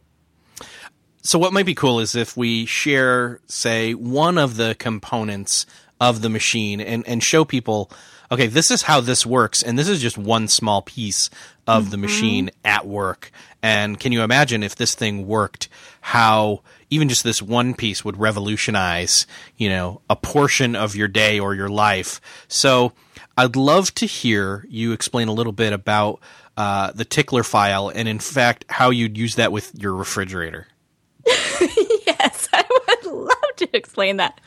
So, 1.23 1.39
what 1.39 1.55
might 1.55 1.65
be 1.65 1.75
cool 1.75 2.01
is 2.01 2.15
if 2.15 2.37
we 2.37 2.67
share, 2.67 3.41
say, 3.47 3.95
one 3.95 4.37
of 4.37 4.57
the 4.57 4.75
components 4.79 5.65
of 5.99 6.21
the 6.21 6.29
machine 6.29 6.83
and, 6.83 7.07
and 7.09 7.23
show 7.23 7.47
people 7.47 7.91
okay, 8.35 8.49
this 8.49 8.71
is 8.71 8.83
how 8.83 9.01
this 9.01 9.25
works, 9.25 9.63
and 9.63 9.79
this 9.79 9.89
is 9.89 10.03
just 10.03 10.19
one 10.19 10.49
small 10.49 10.83
piece 10.83 11.31
of 11.67 11.85
mm-hmm. 11.85 11.91
the 11.93 11.97
machine 11.97 12.51
at 12.65 12.87
work. 12.87 13.31
And 13.63 13.99
can 13.99 14.11
you 14.11 14.23
imagine 14.23 14.63
if 14.63 14.75
this 14.75 14.95
thing 14.95 15.27
worked, 15.27 15.69
how 16.01 16.63
even 16.91 17.09
just 17.09 17.23
this 17.25 17.41
one 17.41 17.75
piece 17.75 18.05
would 18.05 18.19
revolutionize, 18.19 19.27
you 19.57 19.69
know, 19.69 20.01
a 20.11 20.17
portion 20.17 20.75
of 20.75 20.97
your 20.97 21.09
day 21.09 21.39
or 21.39 21.55
your 21.55 21.69
life? 21.69 22.21
So 22.49 22.93
I'd 23.39 23.57
love 23.57 23.95
to 23.95 24.07
hear 24.07 24.67
you 24.69 24.93
explain 24.93 25.29
a 25.29 25.33
little 25.33 25.53
bit 25.53 25.73
about 25.73 26.21
uh, 26.57 26.91
the 26.93 27.05
tickler 27.05 27.45
file 27.45 27.89
and, 27.89 28.09
in 28.09 28.19
fact, 28.19 28.65
how 28.69 28.91
you'd 28.91 29.17
use 29.17 29.37
that 29.37 29.53
with 29.53 29.75
your 29.81 29.95
refrigerator. 29.95 30.67
yes, 31.27 31.63
I 31.63 32.19
would 32.19 32.19
love 32.19 32.34
to 33.59 33.77
explain 33.77 34.17
that. 34.19 34.41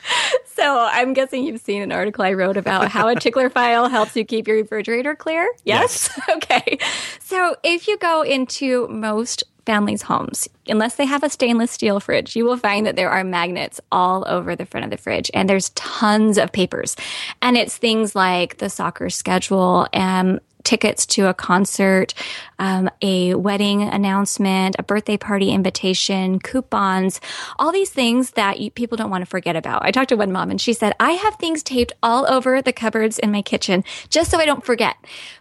So 0.45 0.79
I'm 0.79 1.13
guessing 1.13 1.43
you've 1.43 1.61
seen 1.61 1.81
an 1.81 1.91
article 1.91 2.23
I 2.23 2.33
wrote 2.33 2.57
about 2.57 2.89
how 2.89 3.07
a 3.07 3.15
tickler 3.15 3.49
file 3.49 3.89
helps 3.89 4.15
you 4.15 4.25
keep 4.25 4.47
your 4.47 4.57
refrigerator 4.57 5.15
clear. 5.15 5.47
Yes? 5.63 6.09
yes. 6.17 6.29
okay. 6.37 6.79
So 7.19 7.55
if 7.63 7.87
you 7.87 7.97
go 7.97 8.21
into 8.21 8.87
most 8.87 9.43
families' 9.65 10.01
homes, 10.01 10.47
unless 10.67 10.95
they 10.95 11.05
have 11.05 11.23
a 11.23 11.29
stainless 11.29 11.71
steel 11.71 11.99
fridge, 11.99 12.35
you 12.35 12.45
will 12.45 12.57
find 12.57 12.85
that 12.85 12.95
there 12.95 13.11
are 13.11 13.23
magnets 13.23 13.81
all 13.91 14.23
over 14.27 14.55
the 14.55 14.65
front 14.65 14.85
of 14.85 14.91
the 14.91 14.97
fridge 14.97 15.29
and 15.33 15.49
there's 15.49 15.69
tons 15.71 16.37
of 16.37 16.51
papers. 16.53 16.95
And 17.41 17.57
it's 17.57 17.77
things 17.77 18.15
like 18.15 18.57
the 18.57 18.69
soccer 18.69 19.09
schedule 19.09 19.87
and 19.91 20.39
tickets 20.67 21.06
to 21.06 21.27
a 21.27 21.34
concert, 21.34 22.13
um, 22.60 22.89
a 23.01 23.34
wedding 23.36 23.84
announcement, 23.84 24.75
a 24.77 24.84
birthday 24.84 25.15
party 25.15 25.49
invitation, 25.49 26.39
coupons, 26.39 27.21
all 27.58 27.71
these 27.71 27.89
things 27.89 28.32
that 28.32 28.60
you, 28.60 28.69
people 28.69 28.97
don't 28.97 29.10
want 29.10 29.21
to 29.21 29.30
forget 29.30 29.56
about. 29.56 29.86
I 29.86 29.91
talked 29.91 30.10
to 30.10 30.17
one 30.17 30.34
mom 30.34 30.51
and 30.51 30.60
she 30.60 30.73
said, 30.73 30.93
I 30.99 31.12
have 31.12 31.36
things 31.36 31.63
taped 31.63 31.93
all 32.03 32.30
over 32.30 32.62
the 32.62 32.73
cupboards 32.73 33.17
in 33.17 33.32
my 33.32 33.41
kitchen 33.41 33.86
just 34.10 34.30
so 34.30 34.39
I 34.39 34.45
don't 34.45 34.65
forget. 34.65 34.97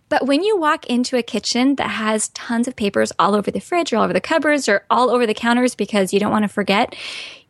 But 0.08 0.26
when 0.26 0.44
you 0.44 0.56
walk 0.56 0.86
into 0.86 1.16
a 1.16 1.22
kitchen 1.22 1.74
that 1.76 1.90
has 1.90 2.28
tons 2.28 2.68
of 2.68 2.76
papers 2.76 3.12
all 3.18 3.34
over 3.34 3.50
the 3.50 3.60
fridge 3.60 3.92
or 3.92 3.96
all 3.96 4.04
over 4.04 4.12
the 4.12 4.20
cupboards 4.20 4.68
or 4.68 4.84
all 4.88 5.10
over 5.10 5.26
the 5.26 5.34
counters 5.34 5.74
because 5.74 6.12
you 6.12 6.20
don't 6.20 6.30
want 6.30 6.44
to 6.44 6.48
forget, 6.48 6.94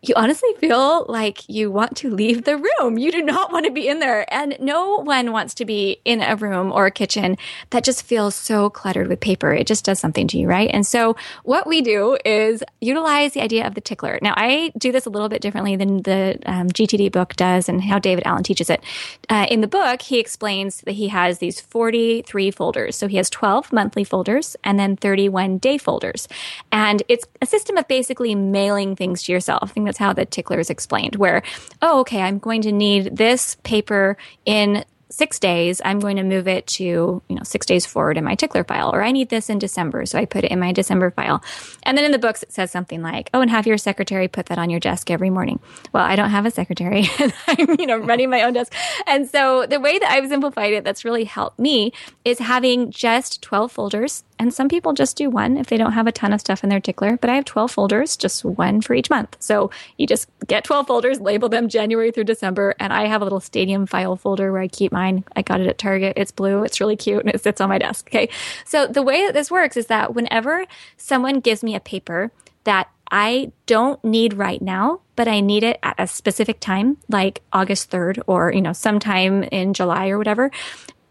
you 0.02 0.14
honestly 0.14 0.50
feel 0.58 1.06
like 1.08 1.48
you 1.48 1.70
want 1.70 1.96
to 1.96 2.10
leave 2.10 2.44
the 2.44 2.56
room. 2.56 2.98
You 2.98 3.10
do 3.10 3.22
not 3.22 3.52
want 3.52 3.66
to 3.66 3.72
be 3.72 3.88
in 3.88 3.98
there. 3.98 4.32
And 4.32 4.56
no 4.60 4.96
one 4.98 5.32
wants 5.32 5.54
to 5.54 5.64
be 5.64 6.00
in 6.04 6.22
a 6.22 6.36
room 6.36 6.70
or 6.70 6.86
a 6.86 6.90
kitchen 6.90 7.36
that 7.70 7.84
just 7.84 8.02
feels 8.02 8.34
so 8.34 8.70
cluttered 8.70 9.08
with 9.08 9.20
paper. 9.20 9.52
It 9.52 9.66
just 9.66 9.84
does 9.84 9.98
something 9.98 10.28
to 10.28 10.38
you, 10.38 10.48
right? 10.48 10.70
And 10.72 10.86
so 10.86 11.16
what 11.44 11.66
we 11.66 11.80
do 11.80 12.18
is 12.24 12.62
utilize 12.80 13.32
the 13.32 13.40
idea 13.40 13.66
of 13.66 13.74
the 13.74 13.80
tickler. 13.80 14.18
Now, 14.22 14.34
I 14.36 14.72
do 14.78 14.92
this 14.92 15.06
a 15.06 15.10
little 15.10 15.28
bit 15.28 15.40
differently 15.40 15.76
than 15.76 16.02
the 16.02 16.38
um, 16.46 16.68
GTD 16.68 17.10
book 17.10 17.34
does 17.36 17.68
and 17.68 17.82
how 17.82 17.98
David 17.98 18.24
Allen 18.26 18.42
teaches 18.42 18.70
it. 18.70 18.82
Uh, 19.28 19.46
in 19.50 19.60
the 19.60 19.66
book, 19.66 20.02
he 20.02 20.18
explains 20.18 20.82
that 20.82 20.92
he 20.92 21.08
has 21.08 21.38
these 21.38 21.60
43 21.60 22.50
folders. 22.50 22.96
So 22.96 23.08
he 23.08 23.16
has 23.16 23.30
12 23.30 23.72
monthly 23.72 24.04
folders 24.04 24.56
and 24.62 24.78
then 24.78 24.96
31 24.96 25.58
day 25.58 25.78
folders. 25.78 26.28
And 26.70 27.02
it's 27.08 27.24
a 27.40 27.46
system 27.46 27.76
of 27.76 27.88
basically 27.88 28.34
mailing 28.34 28.94
things 28.94 29.24
to 29.24 29.32
yourself. 29.32 29.72
That's 29.86 29.98
how 29.98 30.12
the 30.12 30.26
tickler 30.26 30.60
is 30.60 30.70
explained, 30.70 31.16
where, 31.16 31.42
oh, 31.82 32.00
okay, 32.00 32.20
I'm 32.20 32.38
going 32.38 32.62
to 32.62 32.72
need 32.72 33.16
this 33.16 33.56
paper 33.62 34.16
in 34.44 34.84
six 35.08 35.38
days, 35.38 35.80
I'm 35.84 36.00
going 36.00 36.16
to 36.16 36.22
move 36.22 36.48
it 36.48 36.66
to, 36.66 36.84
you 36.84 37.22
know, 37.36 37.42
six 37.44 37.64
days 37.66 37.86
forward 37.86 38.18
in 38.18 38.24
my 38.24 38.34
tickler 38.34 38.64
file, 38.64 38.90
or 38.92 39.02
I 39.02 39.12
need 39.12 39.28
this 39.28 39.48
in 39.48 39.58
December. 39.58 40.04
So 40.06 40.18
I 40.18 40.24
put 40.24 40.44
it 40.44 40.50
in 40.50 40.58
my 40.58 40.72
December 40.72 41.10
file. 41.10 41.42
And 41.84 41.96
then 41.96 42.04
in 42.04 42.12
the 42.12 42.18
books, 42.18 42.42
it 42.42 42.52
says 42.52 42.70
something 42.70 43.02
like, 43.02 43.30
oh, 43.32 43.40
and 43.40 43.50
have 43.50 43.66
your 43.66 43.78
secretary 43.78 44.28
put 44.28 44.46
that 44.46 44.58
on 44.58 44.70
your 44.70 44.80
desk 44.80 45.10
every 45.10 45.30
morning. 45.30 45.60
Well, 45.92 46.04
I 46.04 46.16
don't 46.16 46.30
have 46.30 46.46
a 46.46 46.50
secretary 46.50 47.06
I'm, 47.46 47.76
you 47.78 47.86
know, 47.86 47.98
running 47.98 48.30
my 48.30 48.42
own 48.42 48.52
desk. 48.52 48.74
And 49.06 49.28
so 49.28 49.66
the 49.66 49.80
way 49.80 49.98
that 49.98 50.10
I've 50.10 50.28
simplified 50.28 50.72
it 50.72 50.84
that's 50.84 51.04
really 51.04 51.24
helped 51.24 51.58
me 51.58 51.92
is 52.24 52.38
having 52.38 52.90
just 52.90 53.42
12 53.42 53.70
folders 53.70 54.24
and 54.38 54.52
some 54.52 54.68
people 54.68 54.92
just 54.92 55.16
do 55.16 55.30
one 55.30 55.56
if 55.56 55.66
they 55.68 55.76
don't 55.76 55.92
have 55.92 56.06
a 56.06 56.12
ton 56.12 56.32
of 56.32 56.40
stuff 56.40 56.62
in 56.62 56.70
their 56.70 56.80
tickler. 56.80 57.16
But 57.16 57.30
I 57.30 57.36
have 57.36 57.44
12 57.44 57.70
folders, 57.70 58.16
just 58.16 58.44
one 58.44 58.80
for 58.80 58.94
each 58.94 59.08
month. 59.08 59.36
So 59.40 59.70
you 59.96 60.06
just 60.06 60.28
get 60.46 60.64
12 60.64 60.86
folders, 60.86 61.20
label 61.20 61.48
them 61.48 61.68
January 61.68 62.10
through 62.10 62.24
December. 62.24 62.74
And 62.78 62.92
I 62.92 63.06
have 63.06 63.22
a 63.22 63.24
little 63.24 63.40
stadium 63.40 63.86
file 63.86 64.16
folder 64.16 64.52
where 64.52 64.60
I 64.60 64.68
keep 64.68 64.92
mine. 64.92 65.24
I 65.34 65.42
got 65.42 65.60
it 65.60 65.66
at 65.66 65.78
Target. 65.78 66.14
It's 66.16 66.32
blue. 66.32 66.64
It's 66.64 66.80
really 66.80 66.96
cute 66.96 67.24
and 67.24 67.34
it 67.34 67.42
sits 67.42 67.60
on 67.60 67.68
my 67.68 67.78
desk. 67.78 68.08
Okay. 68.08 68.28
So 68.64 68.86
the 68.86 69.02
way 69.02 69.24
that 69.26 69.34
this 69.34 69.50
works 69.50 69.76
is 69.76 69.86
that 69.86 70.14
whenever 70.14 70.66
someone 70.96 71.40
gives 71.40 71.62
me 71.62 71.74
a 71.74 71.80
paper 71.80 72.30
that 72.64 72.90
I 73.10 73.52
don't 73.66 74.02
need 74.04 74.34
right 74.34 74.60
now, 74.60 75.00
but 75.14 75.28
I 75.28 75.40
need 75.40 75.62
it 75.62 75.78
at 75.82 75.94
a 75.98 76.06
specific 76.06 76.58
time, 76.60 76.98
like 77.08 77.42
August 77.52 77.90
3rd 77.90 78.22
or, 78.26 78.52
you 78.52 78.60
know, 78.60 78.72
sometime 78.72 79.44
in 79.44 79.74
July 79.74 80.08
or 80.08 80.18
whatever 80.18 80.50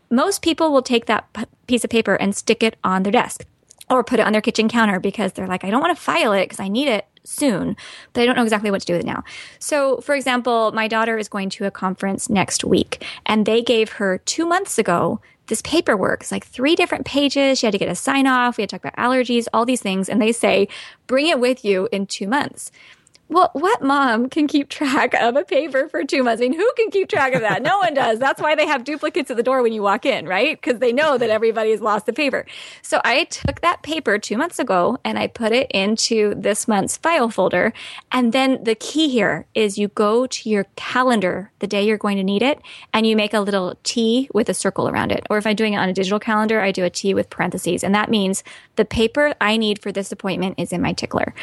most 0.10 0.42
people 0.42 0.72
will 0.72 0.82
take 0.82 1.06
that 1.06 1.32
p- 1.34 1.46
piece 1.68 1.84
of 1.84 1.90
paper 1.90 2.16
and 2.16 2.36
stick 2.36 2.64
it 2.64 2.78
on 2.84 3.04
their 3.04 3.12
desk 3.12 3.46
or 3.90 4.04
put 4.04 4.20
it 4.20 4.26
on 4.26 4.32
their 4.32 4.42
kitchen 4.42 4.68
counter 4.68 5.00
because 5.00 5.34
they're 5.34 5.48
like, 5.48 5.64
I 5.64 5.70
don't 5.70 5.82
want 5.82 5.96
to 5.96 6.02
file 6.02 6.34
it 6.34 6.46
because 6.46 6.60
I 6.60 6.68
need 6.68 6.88
it 6.88 7.06
soon, 7.24 7.76
but 8.14 8.22
I 8.22 8.26
don't 8.26 8.36
know 8.36 8.44
exactly 8.44 8.72
what 8.72 8.82
to 8.82 8.88
do 8.88 8.94
with 8.94 9.04
it 9.04 9.08
now. 9.08 9.24
So, 9.60 9.98
for 9.98 10.16
example, 10.16 10.72
my 10.72 10.88
daughter 10.88 11.18
is 11.18 11.28
going 11.28 11.50
to 11.52 11.66
a 11.66 11.72
conference 11.72 12.30
next 12.30 12.64
week 12.64 13.06
and 13.26 13.46
they 13.46 13.62
gave 13.62 13.94
her 13.94 14.20
two 14.20 14.46
months 14.46 14.78
ago 14.78 15.20
this 15.48 15.62
paperwork. 15.62 16.22
It's 16.22 16.32
like 16.32 16.46
three 16.46 16.76
different 16.76 17.06
pages. 17.06 17.60
She 17.60 17.68
had 17.68 17.72
to 17.72 17.78
get 17.78 17.90
a 17.90 17.96
sign 17.96 18.26
off. 18.26 18.58
We 18.58 18.64
had 18.64 18.70
to 18.72 18.80
talk 18.80 18.86
about 18.86 19.04
allergies, 19.04 19.48
all 19.54 19.66
these 19.66 19.82
things. 19.82 20.10
And 20.10 20.22
they 20.22 20.32
say, 20.32 20.68
bring 21.08 21.28
it 21.28 21.40
with 21.40 21.64
you 21.64 21.88
in 21.92 22.08
two 22.08 22.28
months. 22.28 22.72
Well, 23.28 23.50
what 23.54 23.82
mom 23.82 24.30
can 24.30 24.48
keep 24.48 24.70
track 24.70 25.16
of 25.16 25.36
a 25.36 25.44
paper 25.44 25.90
for 25.90 26.04
two 26.04 26.24
months? 26.24 26.42
I 26.42 26.48
mean, 26.48 26.54
who 26.54 26.72
can 26.78 26.92
keep 26.92 27.10
track 27.10 27.34
of 27.34 27.42
that? 27.42 27.64
No 27.64 27.80
one 27.80 27.96
does. 27.96 28.20
That's 28.20 28.40
why 28.40 28.54
they 28.54 28.68
have 28.68 28.84
duplicates 28.84 29.32
at 29.32 29.38
the 29.38 29.44
door 29.44 29.64
when 29.64 29.74
you 29.74 29.82
walk 29.82 30.06
in, 30.06 30.28
right? 30.28 30.62
Because 30.62 30.80
they 30.80 30.94
know 30.94 31.18
that 31.18 31.32
everybody 31.32 31.72
has 31.72 31.82
lost 31.82 32.06
the 32.06 32.14
paper. 32.14 32.46
So 32.84 33.02
I 33.04 33.24
took 33.24 33.62
that 33.62 33.82
paper 33.82 34.20
two 34.20 34.38
months 34.38 34.60
ago 34.60 35.00
and 35.04 35.18
I 35.18 35.26
put 35.26 35.52
it 35.52 35.72
into 35.72 36.36
this 36.36 36.68
month's 36.68 36.98
file 36.98 37.30
folder. 37.30 37.74
And 38.12 38.32
then 38.32 38.64
the 38.64 38.76
key 38.76 39.10
here 39.10 39.48
is 39.56 39.78
you 39.78 39.88
go 39.88 40.28
to 40.28 40.50
your 40.50 40.66
calendar 40.76 41.52
the 41.60 41.68
day 41.68 41.84
you're 41.84 41.98
going 41.98 42.18
to 42.18 42.24
need 42.24 42.44
it 42.44 42.62
and 42.94 43.08
you 43.08 43.16
make 43.16 43.34
a 43.34 43.40
little 43.40 43.76
T 43.84 44.30
with 44.36 44.50
a 44.50 44.54
circle 44.54 44.88
around 44.88 45.12
it. 45.12 45.26
Or 45.32 45.40
if 45.40 45.48
I'm 45.48 45.56
doing 45.56 45.74
it 45.74 45.78
on 45.78 45.90
a 45.90 45.94
digital 45.94 46.20
calendar, 46.20 46.62
I 46.62 46.72
do 46.72 46.84
a 46.84 46.92
T 46.92 47.16
with 47.16 47.32
parentheses. 47.32 47.84
And 47.84 47.96
that 47.96 48.10
means 48.12 48.44
the 48.76 48.86
paper 48.86 49.34
I 49.42 49.58
need 49.58 49.82
for 49.82 49.92
this 49.92 50.12
appointment 50.12 50.60
is 50.60 50.72
in 50.72 50.82
my 50.82 50.94
tickler. 50.94 51.34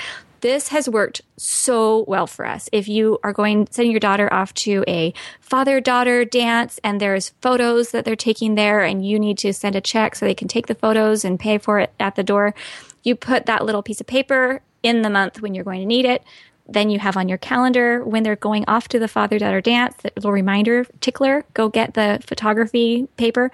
This 0.43 0.69
has 0.69 0.89
worked 0.89 1.23
so 1.37 2.05
well 2.09 2.27
for 2.27 2.45
us. 2.45 2.69
If 2.73 2.89
you 2.89 3.21
are 3.23 3.33
going, 3.33 3.69
sending 3.71 3.93
your 3.93 4.01
daughter 4.01 4.31
off 4.33 4.53
to 4.55 4.85
a 4.89 5.15
father 5.41 5.81
daughter 5.81 6.25
dance 6.25 6.81
and 6.83 7.01
there's 7.01 7.31
photos 7.41 7.93
that 7.93 8.05
they're 8.05 8.17
taking 8.17 8.57
there 8.57 8.81
and 8.81 9.07
you 9.07 9.21
need 9.21 9.39
to 9.39 9.53
send 9.53 9.77
a 9.77 9.81
check 9.81 10.17
so 10.17 10.27
they 10.27 10.35
can 10.35 10.49
take 10.49 10.67
the 10.67 10.75
photos 10.75 11.25
and 11.25 11.39
pay 11.39 11.59
for 11.59 11.79
it 11.79 11.93
at 12.01 12.17
the 12.17 12.25
door, 12.25 12.57
you 13.05 13.15
put 13.15 13.47
that 13.47 13.65
little 13.65 13.85
piece 13.85 14.01
of 14.01 14.09
paper 14.09 14.63
in 14.83 15.03
the 15.03 15.11
month 15.11 15.41
when 15.41 15.55
you're 15.55 15.63
going 15.63 15.81
to 15.81 15.87
need 15.87 16.05
it. 16.05 16.25
Then 16.69 16.91
you 16.91 16.99
have 16.99 17.17
on 17.17 17.29
your 17.29 17.39
calendar 17.39 18.05
when 18.05 18.25
they're 18.25 18.35
going 18.35 18.65
off 18.67 18.89
to 18.89 18.99
the 18.99 19.09
father 19.09 19.39
daughter 19.39 19.61
dance, 19.61 19.95
that 20.03 20.17
little 20.17 20.33
reminder 20.33 20.87
tickler, 21.01 21.45
go 21.55 21.69
get 21.69 21.95
the 21.95 22.21
photography 22.27 23.07
paper 23.17 23.53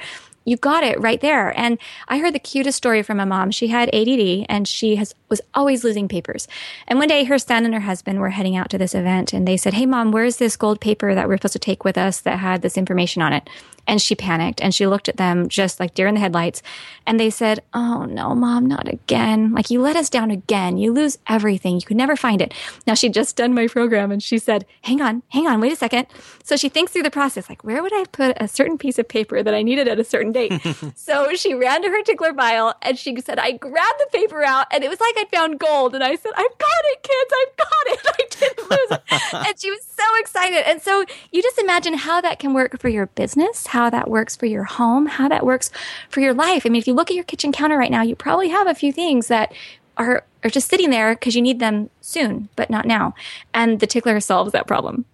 you 0.49 0.57
got 0.57 0.83
it 0.83 0.99
right 1.01 1.21
there. 1.21 1.57
And 1.59 1.79
I 2.09 2.19
heard 2.19 2.35
the 2.35 2.39
cutest 2.39 2.79
story 2.79 3.03
from 3.03 3.21
a 3.21 3.27
mom. 3.27 3.51
She 3.51 3.69
had 3.69 3.95
ADD 3.95 4.47
and 4.49 4.67
she 4.67 4.97
has 4.97 5.15
was 5.29 5.41
always 5.55 5.85
losing 5.85 6.09
papers. 6.09 6.49
And 6.87 6.99
one 6.99 7.09
day 7.09 7.25
her 7.25 7.39
son 7.39 7.65
and 7.65 7.75
her 7.75 7.81
husband 7.81 8.21
were 8.21 8.31
heading 8.31 8.57
out 8.57 8.71
to 8.71 8.79
this 8.79 8.95
event 8.95 9.33
and 9.33 9.47
they 9.47 9.57
said, 9.57 9.75
Hey 9.75 9.87
mom, 9.87 10.13
where's 10.13 10.37
this 10.37 10.57
gold 10.57 10.81
paper 10.81 11.15
that 11.15 11.29
we're 11.29 11.37
supposed 11.37 11.53
to 11.53 11.59
take 11.59 11.85
with 11.85 11.99
us 11.99 12.21
that 12.21 12.39
had 12.39 12.63
this 12.63 12.77
information 12.77 13.23
on 13.23 13.33
it? 13.33 13.49
And 13.87 14.03
she 14.03 14.15
panicked 14.15 14.61
and 14.61 14.75
she 14.75 14.87
looked 14.87 15.09
at 15.09 15.17
them 15.17 15.49
just 15.49 15.81
like 15.81 15.95
deer 15.95 16.07
in 16.07 16.15
the 16.15 16.21
headlights. 16.21 16.63
And 17.07 17.19
they 17.19 17.31
said, 17.31 17.63
Oh 17.73 18.05
no, 18.05 18.35
mom, 18.35 18.67
not 18.67 18.87
again. 18.87 19.53
Like 19.53 19.71
you 19.71 19.81
let 19.81 19.97
us 19.97 20.11
down 20.11 20.31
again. 20.31 20.77
You 20.77 20.93
lose 20.93 21.19
everything. 21.27 21.77
You 21.77 21.87
could 21.87 21.97
never 21.97 22.15
find 22.15 22.43
it. 22.43 22.53
Now 22.87 22.95
she'd 22.95 23.15
just 23.15 23.37
done 23.37 23.55
my 23.55 23.67
program 23.67 24.13
and 24.13 24.23
she 24.23 24.39
said, 24.39 24.67
Hang 24.83 25.01
on, 25.01 25.23
hang 25.29 25.47
on, 25.47 25.61
wait 25.61 25.73
a 25.73 25.77
second. 25.77 26.07
So 26.45 26.57
she 26.57 26.69
thinks 26.69 26.93
through 26.93 27.03
the 27.03 27.11
process, 27.11 27.49
like, 27.49 27.65
where 27.65 27.83
would 27.83 27.93
I 27.95 28.05
put 28.13 28.37
a 28.41 28.49
certain 28.49 28.79
piece 28.79 28.99
of 28.99 29.09
paper 29.09 29.43
that 29.43 29.55
I 29.55 29.63
needed 29.63 29.89
at 29.89 29.99
a 29.99 30.05
certain 30.05 30.33
date? 30.33 30.53
so 30.95 31.35
she 31.35 31.55
ran 31.55 31.83
to 31.83 31.89
her 31.89 32.03
tickler 32.03 32.35
file 32.35 32.75
and 32.83 32.99
she 32.99 33.19
said, 33.21 33.39
I 33.39 33.53
grabbed 33.53 34.01
the 34.01 34.09
paper 34.13 34.45
out 34.45 34.67
and 34.71 34.85
it 34.85 34.91
was 34.91 35.01
like 35.01 35.17
I'd 35.19 35.29
found 35.31 35.59
gold. 35.59 35.95
And 35.95 36.05
I 36.05 36.15
said, 36.17 36.33
I've 36.37 36.59
got 36.59 36.69
it, 36.85 37.03
kids. 37.03 37.33
I've 37.41 37.57
got 37.57 37.87
it. 37.87 38.01
I 38.07 38.27
didn't 38.31 38.71
lose 38.71 38.91
it. 38.91 39.49
and 39.49 39.61
she 39.61 39.71
was 39.71 39.83
so 39.85 40.05
excited. 40.21 40.69
And 40.69 40.81
so 40.81 41.05
you 41.33 41.43
just 41.43 41.59
imagine 41.59 41.95
how 41.95 42.21
that 42.21 42.39
can 42.39 42.55
work 42.55 42.79
for 42.81 42.89
your 42.89 43.07
business, 43.07 43.69
how 43.69 43.91
that 43.91 44.09
works 44.09 44.37
for 44.37 44.47
your 44.47 44.65
home, 44.65 45.07
how 45.07 45.29
that 45.29 45.45
works 45.45 45.71
for 46.09 46.21
your 46.21 46.35
life. 46.35 46.65
I 46.65 46.69
mean, 46.69 46.81
if 46.81 46.87
you 46.87 46.95
look 46.95 47.11
at 47.11 47.15
your 47.15 47.25
kitchen 47.25 47.53
counter 47.53 47.77
right 47.77 47.91
now, 47.91 48.03
you 48.03 48.15
probably 48.15 48.49
have 48.49 48.67
a 48.67 48.75
few 48.75 48.93
things 48.93 49.29
that 49.29 49.53
are, 49.97 50.25
are 50.45 50.51
just 50.51 50.69
sitting 50.69 50.91
there 50.91 51.15
because 51.15 51.35
you 51.35 51.43
need 51.43 51.59
them 51.59 51.91
soon, 52.01 52.49
but 52.57 52.71
not 52.71 52.87
now. 52.87 53.15
And 53.53 53.81
the 53.81 53.87
tickler 53.87 54.21
solves 54.21 54.53
that 54.53 54.67
problem. 54.67 55.05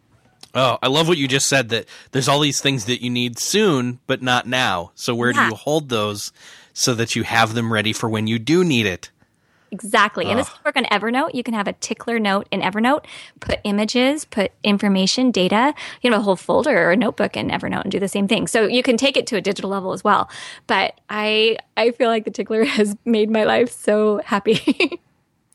Oh, 0.55 0.79
I 0.81 0.87
love 0.87 1.09
what 1.09 1.19
you 1.19 1.27
just 1.27 1.49
said 1.49 1.71
that 1.71 1.87
there's 2.13 2.29
all 2.29 2.39
these 2.39 2.61
things 2.61 2.85
that 2.85 3.03
you 3.03 3.11
need 3.11 3.39
soon, 3.39 3.99
but 4.07 4.23
not 4.23 4.47
now. 4.47 4.93
So 4.95 5.15
where 5.15 5.33
yeah. 5.33 5.45
do 5.45 5.49
you 5.51 5.55
hold 5.57 5.89
those 5.89 6.33
so 6.73 6.95
that 6.95 7.17
you 7.17 7.25
have 7.25 7.55
them 7.55 7.73
ready 7.73 7.93
for 7.93 8.09
when 8.09 8.29
you 8.29 8.39
do 8.39 8.63
need 8.63 8.87
it? 8.87 9.11
Exactly. 9.75 10.27
And 10.27 10.39
this 10.39 10.49
can 10.49 10.61
work 10.65 10.77
on 10.77 10.85
Evernote. 10.85 11.35
You 11.35 11.43
can 11.43 11.53
have 11.53 11.67
a 11.67 11.73
tickler 11.73 12.21
note 12.21 12.47
in 12.53 12.61
Evernote, 12.61 13.07
put 13.41 13.59
images, 13.65 14.25
put 14.25 14.53
information, 14.63 15.33
data. 15.33 15.75
You 16.01 16.11
know, 16.11 16.19
a 16.19 16.21
whole 16.21 16.37
folder 16.37 16.79
or 16.79 16.93
a 16.93 16.97
notebook 16.97 17.37
in 17.37 17.49
Evernote 17.49 17.83
and 17.83 17.91
do 17.91 17.99
the 17.99 18.07
same 18.07 18.29
thing. 18.29 18.47
So 18.47 18.69
you 18.69 18.85
can 18.85 18.97
take 18.97 19.17
it 19.17 19.27
to 19.29 19.37
a 19.37 19.41
digital 19.41 19.69
level 19.69 19.93
as 19.93 20.05
well. 20.05 20.31
But 20.69 21.01
I 21.11 21.59
I 21.77 21.91
feel 21.91 22.09
like 22.09 22.25
the 22.25 22.31
tickler 22.31 22.65
has 22.79 22.97
made 23.05 23.31
my 23.31 23.43
life 23.43 23.73
so 23.73 24.21
happy. 24.25 25.01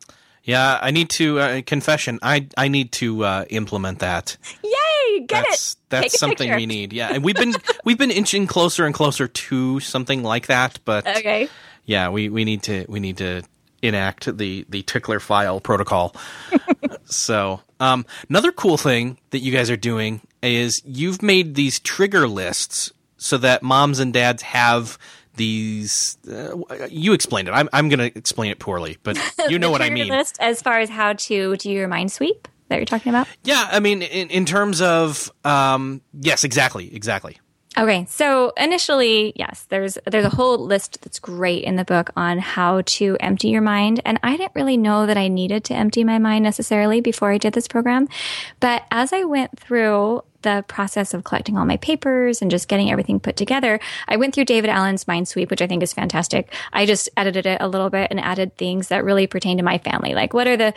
yeah, 0.43 0.77
I 0.81 0.91
need 0.91 1.09
to 1.11 1.39
uh, 1.39 1.61
confession. 1.65 2.19
I 2.21 2.47
I 2.57 2.67
need 2.67 2.91
to 2.93 3.23
uh, 3.23 3.45
implement 3.49 3.99
that. 3.99 4.35
Yay! 4.61 5.19
Get 5.27 5.45
that's, 5.45 5.73
it. 5.73 5.77
That's 5.87 6.19
something 6.19 6.49
picture. 6.49 6.57
we 6.57 6.65
need. 6.65 6.91
Yeah, 6.91 7.13
and 7.13 7.23
we've 7.23 7.37
been 7.37 7.53
we've 7.85 7.97
been 7.97 8.11
inching 8.11 8.47
closer 8.47 8.85
and 8.85 8.93
closer 8.93 9.29
to 9.29 9.79
something 9.79 10.23
like 10.23 10.47
that. 10.47 10.77
But 10.83 11.07
okay. 11.07 11.47
Yeah, 11.85 12.09
we, 12.09 12.29
we 12.29 12.45
need 12.45 12.61
to 12.63 12.85
we 12.87 12.99
need 12.99 13.17
to 13.17 13.41
enact 13.81 14.37
the 14.37 14.65
the 14.69 14.83
tickler 14.83 15.19
file 15.19 15.59
protocol. 15.59 16.15
so, 17.05 17.61
um, 17.79 18.05
another 18.29 18.51
cool 18.51 18.77
thing 18.77 19.17
that 19.31 19.39
you 19.39 19.51
guys 19.51 19.69
are 19.69 19.77
doing 19.77 20.21
is 20.41 20.81
you've 20.85 21.21
made 21.21 21.55
these 21.55 21.79
trigger 21.79 22.27
lists 22.27 22.91
so 23.17 23.37
that 23.37 23.61
moms 23.61 23.99
and 23.99 24.13
dads 24.13 24.41
have 24.41 24.97
these 25.35 26.17
uh, 26.29 26.55
you 26.89 27.13
explained 27.13 27.47
it. 27.47 27.51
I'm, 27.51 27.69
I'm 27.71 27.87
going 27.87 27.99
to 27.99 28.17
explain 28.17 28.51
it 28.51 28.59
poorly 28.59 28.97
but 29.03 29.17
you 29.49 29.57
know 29.57 29.71
what 29.71 29.81
i 29.81 29.89
mean. 29.89 30.09
list 30.09 30.37
as 30.41 30.61
far 30.61 30.79
as 30.79 30.89
how 30.89 31.13
to 31.13 31.55
do 31.55 31.71
your 31.71 31.87
mind 31.87 32.11
sweep 32.11 32.47
that 32.67 32.75
you're 32.75 32.85
talking 32.85 33.09
about? 33.09 33.27
Yeah 33.43 33.67
i 33.71 33.79
mean 33.79 34.01
in, 34.01 34.29
in 34.29 34.45
terms 34.45 34.81
of 34.81 35.31
um, 35.45 36.01
yes 36.13 36.43
exactly 36.43 36.93
exactly 36.93 37.37
Okay, 37.79 38.05
so 38.09 38.51
initially, 38.57 39.31
yes, 39.37 39.65
there's 39.69 39.97
there's 40.05 40.25
a 40.25 40.29
whole 40.29 40.57
list 40.57 41.01
that's 41.01 41.17
great 41.17 41.63
in 41.63 41.77
the 41.77 41.85
book 41.85 42.09
on 42.17 42.37
how 42.37 42.81
to 42.81 43.15
empty 43.21 43.47
your 43.47 43.61
mind, 43.61 44.01
and 44.03 44.19
I 44.21 44.35
didn't 44.35 44.51
really 44.53 44.75
know 44.75 45.05
that 45.05 45.15
I 45.15 45.29
needed 45.29 45.63
to 45.65 45.75
empty 45.75 46.03
my 46.03 46.19
mind 46.19 46.43
necessarily 46.43 46.99
before 46.99 47.31
I 47.31 47.37
did 47.37 47.53
this 47.53 47.69
program, 47.69 48.09
but 48.59 48.83
as 48.91 49.13
I 49.13 49.23
went 49.23 49.57
through 49.57 50.25
the 50.41 50.65
process 50.67 51.13
of 51.13 51.23
collecting 51.23 51.57
all 51.57 51.65
my 51.65 51.77
papers 51.77 52.41
and 52.41 52.51
just 52.51 52.67
getting 52.67 52.91
everything 52.91 53.17
put 53.17 53.37
together, 53.37 53.79
I 54.09 54.17
went 54.17 54.35
through 54.35 54.45
David 54.45 54.69
Allen's 54.69 55.07
Mind 55.07 55.29
Sweep, 55.29 55.49
which 55.49 55.61
I 55.61 55.67
think 55.67 55.81
is 55.81 55.93
fantastic. 55.93 56.53
I 56.73 56.85
just 56.85 57.07
edited 57.15 57.45
it 57.45 57.61
a 57.61 57.67
little 57.69 57.89
bit 57.89 58.09
and 58.11 58.19
added 58.19 58.57
things 58.57 58.89
that 58.89 59.05
really 59.05 59.27
pertain 59.27 59.55
to 59.57 59.63
my 59.63 59.77
family. 59.77 60.13
Like, 60.13 60.33
what 60.33 60.47
are 60.47 60.57
the 60.57 60.73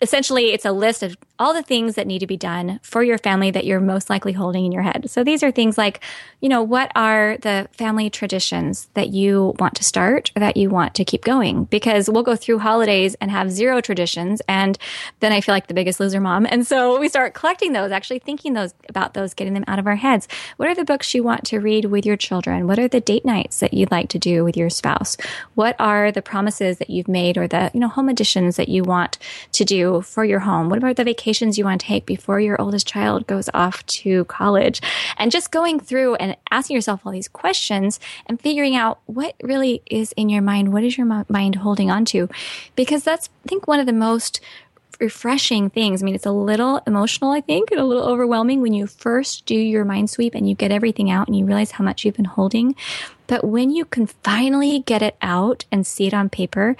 essentially 0.00 0.52
it's 0.52 0.64
a 0.64 0.72
list 0.72 1.02
of 1.02 1.16
all 1.38 1.54
the 1.54 1.62
things 1.62 1.94
that 1.94 2.06
need 2.06 2.18
to 2.18 2.26
be 2.26 2.36
done 2.36 2.80
for 2.82 3.02
your 3.02 3.18
family 3.18 3.50
that 3.50 3.64
you're 3.64 3.80
most 3.80 4.10
likely 4.10 4.32
holding 4.32 4.64
in 4.66 4.72
your 4.72 4.82
head. 4.82 5.08
So 5.10 5.24
these 5.24 5.42
are 5.42 5.50
things 5.50 5.78
like, 5.78 6.00
you 6.40 6.48
know, 6.48 6.62
what 6.62 6.92
are 6.94 7.38
the 7.38 7.68
family 7.72 8.10
traditions 8.10 8.88
that 8.94 9.08
you 9.08 9.54
want 9.58 9.74
to 9.76 9.84
start 9.84 10.30
or 10.36 10.40
that 10.40 10.56
you 10.56 10.68
want 10.68 10.94
to 10.96 11.04
keep 11.04 11.24
going? 11.24 11.64
Because 11.64 12.10
we'll 12.10 12.22
go 12.22 12.36
through 12.36 12.58
holidays 12.58 13.14
and 13.20 13.30
have 13.30 13.50
zero 13.50 13.80
traditions. 13.80 14.42
And 14.48 14.76
then 15.20 15.32
I 15.32 15.40
feel 15.40 15.54
like 15.54 15.66
the 15.66 15.74
biggest 15.74 15.98
loser 15.98 16.20
mom. 16.20 16.46
And 16.48 16.66
so 16.66 16.98
we 17.00 17.08
start 17.08 17.34
collecting 17.34 17.72
those, 17.72 17.90
actually 17.90 18.18
thinking 18.18 18.52
those 18.52 18.74
about 18.88 19.14
those, 19.14 19.32
getting 19.32 19.54
them 19.54 19.64
out 19.66 19.78
of 19.78 19.86
our 19.86 19.96
heads. 19.96 20.28
What 20.58 20.68
are 20.68 20.74
the 20.74 20.84
books 20.84 21.14
you 21.14 21.22
want 21.22 21.44
to 21.44 21.58
read 21.58 21.86
with 21.86 22.04
your 22.04 22.16
children? 22.16 22.66
What 22.66 22.78
are 22.78 22.88
the 22.88 23.00
date 23.00 23.24
nights 23.24 23.60
that 23.60 23.72
you'd 23.72 23.90
like 23.90 24.10
to 24.10 24.18
do 24.18 24.44
with 24.44 24.56
your 24.56 24.70
spouse? 24.70 25.16
What 25.54 25.76
are 25.78 26.12
the 26.12 26.22
promises 26.22 26.78
that 26.78 26.90
you've 26.90 27.08
made 27.08 27.38
or 27.38 27.48
the, 27.48 27.70
you 27.72 27.80
know, 27.80 27.88
home 27.88 28.10
additions 28.10 28.56
that 28.56 28.68
you 28.68 28.82
want 28.84 29.18
to 29.52 29.64
do 29.64 29.89
for 30.00 30.24
your 30.24 30.40
home? 30.40 30.68
What 30.68 30.78
about 30.78 30.96
the 30.96 31.04
vacations 31.04 31.58
you 31.58 31.64
want 31.64 31.80
to 31.80 31.86
take 31.86 32.06
before 32.06 32.40
your 32.40 32.60
oldest 32.60 32.86
child 32.86 33.26
goes 33.26 33.48
off 33.54 33.84
to 33.86 34.24
college. 34.26 34.80
And 35.16 35.30
just 35.30 35.50
going 35.50 35.80
through 35.80 36.14
and 36.16 36.36
asking 36.50 36.74
yourself 36.74 37.00
all 37.04 37.12
these 37.12 37.28
questions 37.28 37.98
and 38.26 38.40
figuring 38.40 38.76
out 38.76 39.00
what 39.06 39.34
really 39.42 39.82
is 39.90 40.12
in 40.12 40.28
your 40.28 40.42
mind. 40.42 40.72
What 40.72 40.84
is 40.84 40.96
your 40.96 41.24
mind 41.28 41.56
holding 41.56 41.90
on 41.90 42.04
to? 42.06 42.28
Because 42.76 43.04
that's, 43.04 43.28
I 43.44 43.48
think, 43.48 43.66
one 43.66 43.80
of 43.80 43.86
the 43.86 43.92
most 43.92 44.40
refreshing 45.00 45.70
things. 45.70 46.02
I 46.02 46.04
mean, 46.04 46.14
it's 46.14 46.26
a 46.26 46.32
little 46.32 46.80
emotional, 46.86 47.30
I 47.30 47.40
think, 47.40 47.70
and 47.70 47.80
a 47.80 47.84
little 47.84 48.04
overwhelming 48.04 48.60
when 48.60 48.74
you 48.74 48.86
first 48.86 49.46
do 49.46 49.54
your 49.54 49.84
mind 49.84 50.10
sweep 50.10 50.34
and 50.34 50.48
you 50.48 50.54
get 50.54 50.70
everything 50.70 51.10
out 51.10 51.26
and 51.26 51.36
you 51.36 51.46
realize 51.46 51.72
how 51.72 51.84
much 51.84 52.04
you've 52.04 52.16
been 52.16 52.26
holding. 52.26 52.76
But 53.26 53.44
when 53.44 53.70
you 53.70 53.84
can 53.84 54.06
finally 54.06 54.80
get 54.80 55.02
it 55.02 55.16
out 55.22 55.64
and 55.72 55.86
see 55.86 56.06
it 56.06 56.14
on 56.14 56.28
paper 56.28 56.76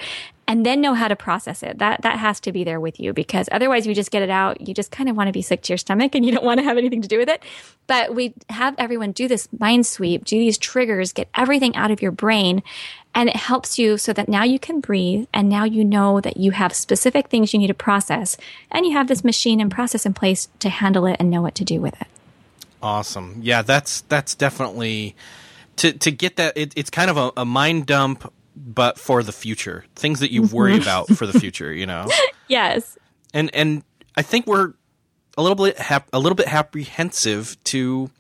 and 0.51 0.67
then 0.67 0.81
know 0.81 0.95
how 0.95 1.07
to 1.07 1.15
process 1.15 1.63
it. 1.63 1.79
That 1.79 2.03
that 2.03 2.19
has 2.19 2.41
to 2.41 2.51
be 2.51 2.65
there 2.65 2.81
with 2.81 2.99
you 2.99 3.13
because 3.13 3.49
otherwise 3.53 3.87
you 3.87 3.95
just 3.95 4.11
get 4.11 4.25
it 4.25 4.31
out, 4.31 4.61
you 4.61 4.75
just 4.75 4.91
kind 4.91 5.09
of 5.09 5.15
want 5.15 5.29
to 5.29 5.33
be 5.33 5.43
sick 5.43 5.63
to 5.63 5.73
your 5.73 5.79
stomach 5.79 6.17
and 6.17 6.27
you 6.27 6.33
don't 6.33 6.45
want 6.45 6.59
to 6.59 6.65
have 6.65 6.77
anything 6.77 7.01
to 7.03 7.09
do 7.09 7.19
with 7.19 7.29
it. 7.29 7.41
But 7.87 8.17
we 8.17 8.35
have 8.49 8.75
everyone 8.77 9.13
do 9.13 9.29
this 9.29 9.49
mind 9.61 9.87
sweep, 9.87 10.25
do 10.25 10.37
these 10.37 10.59
triggers, 10.59 11.13
get 11.13 11.29
everything 11.37 11.77
out 11.77 11.93
of 11.93 12.03
your 12.03 12.11
brain 12.11 12.65
and 13.15 13.29
it 13.29 13.37
helps 13.37 13.79
you 13.79 13.97
so 13.97 14.13
that 14.13 14.29
now 14.29 14.43
you 14.43 14.59
can 14.59 14.81
breathe 14.81 15.29
and 15.33 15.49
now 15.49 15.63
you 15.63 15.85
know 15.85 16.21
that 16.21 16.37
you 16.37 16.51
have 16.51 16.75
specific 16.75 17.29
things 17.29 17.53
you 17.53 17.61
need 17.61 17.69
to 17.69 17.75
process 17.75 18.37
and 18.73 18.85
you 18.85 18.93
have 18.93 19.07
this 19.07 19.23
machine 19.23 19.61
and 19.61 19.71
process 19.71 20.05
in 20.05 20.15
place 20.15 20.49
to 20.59 20.69
handle 20.69 21.07
it 21.07 21.17
and 21.21 21.31
know 21.31 21.41
what 21.41 21.55
to 21.55 21.65
do 21.65 21.81
with 21.81 21.95
it. 22.01 22.09
Awesome. 22.83 23.39
Yeah, 23.41 23.63
that's 23.63 24.01
that's 24.03 24.35
definitely 24.35 25.15
to 25.77 25.93
to 25.93 26.11
get 26.11 26.35
that 26.37 26.57
it, 26.57 26.73
it's 26.75 26.91
kind 26.91 27.09
of 27.09 27.17
a, 27.17 27.33
a 27.37 27.45
mind 27.45 27.87
dump 27.87 28.33
but 28.61 28.99
for 28.99 29.23
the 29.23 29.33
future, 29.33 29.85
things 29.97 30.21
that 30.21 30.33
you 30.33 30.43
worry 30.43 30.73
mm-hmm. 30.73 30.83
about 30.83 31.09
for 31.09 31.27
the 31.27 31.39
future, 31.39 31.73
you 31.73 31.87
know. 31.87 32.07
yes. 32.49 32.99
And 33.33 33.55
and 33.55 33.83
I 34.17 34.23
think 34.23 34.47
we're 34.47 34.75
a 35.39 35.43
little 35.43 35.57
bit 35.57 35.79
hap- 35.79 36.11
a 36.13 36.19
little 36.19 36.37
bit 36.37 36.53
apprehensive 36.53 37.63
to 37.65 38.11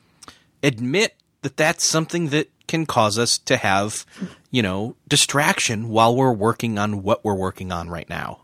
admit 0.62 1.14
that 1.42 1.56
that's 1.56 1.84
something 1.84 2.28
that 2.28 2.50
can 2.66 2.86
cause 2.86 3.18
us 3.18 3.38
to 3.38 3.56
have, 3.56 4.06
you 4.50 4.62
know, 4.62 4.94
distraction 5.08 5.88
while 5.88 6.14
we're 6.14 6.32
working 6.32 6.78
on 6.78 7.02
what 7.02 7.24
we're 7.24 7.34
working 7.34 7.72
on 7.72 7.88
right 7.88 8.08
now. 8.08 8.42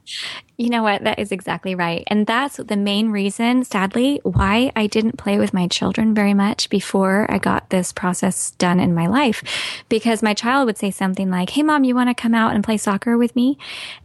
You 0.56 0.70
know 0.70 0.82
what? 0.82 1.04
That 1.04 1.18
is 1.18 1.32
exactly 1.32 1.74
right. 1.74 2.02
And 2.06 2.26
that's 2.26 2.56
the 2.56 2.76
main 2.76 3.10
reason, 3.10 3.62
sadly, 3.64 4.20
why 4.22 4.72
I 4.74 4.86
didn't 4.86 5.18
play 5.18 5.38
with 5.38 5.52
my 5.52 5.68
children 5.68 6.14
very 6.14 6.32
much 6.32 6.70
before 6.70 7.26
I 7.30 7.38
got 7.38 7.68
this 7.68 7.92
process 7.92 8.52
done 8.52 8.80
in 8.80 8.94
my 8.94 9.06
life. 9.06 9.42
Because 9.90 10.22
my 10.22 10.32
child 10.32 10.66
would 10.66 10.78
say 10.78 10.90
something 10.90 11.30
like, 11.30 11.50
Hey, 11.50 11.62
mom, 11.62 11.84
you 11.84 11.94
want 11.94 12.08
to 12.08 12.14
come 12.14 12.34
out 12.34 12.54
and 12.54 12.64
play 12.64 12.78
soccer 12.78 13.18
with 13.18 13.36
me? 13.36 13.58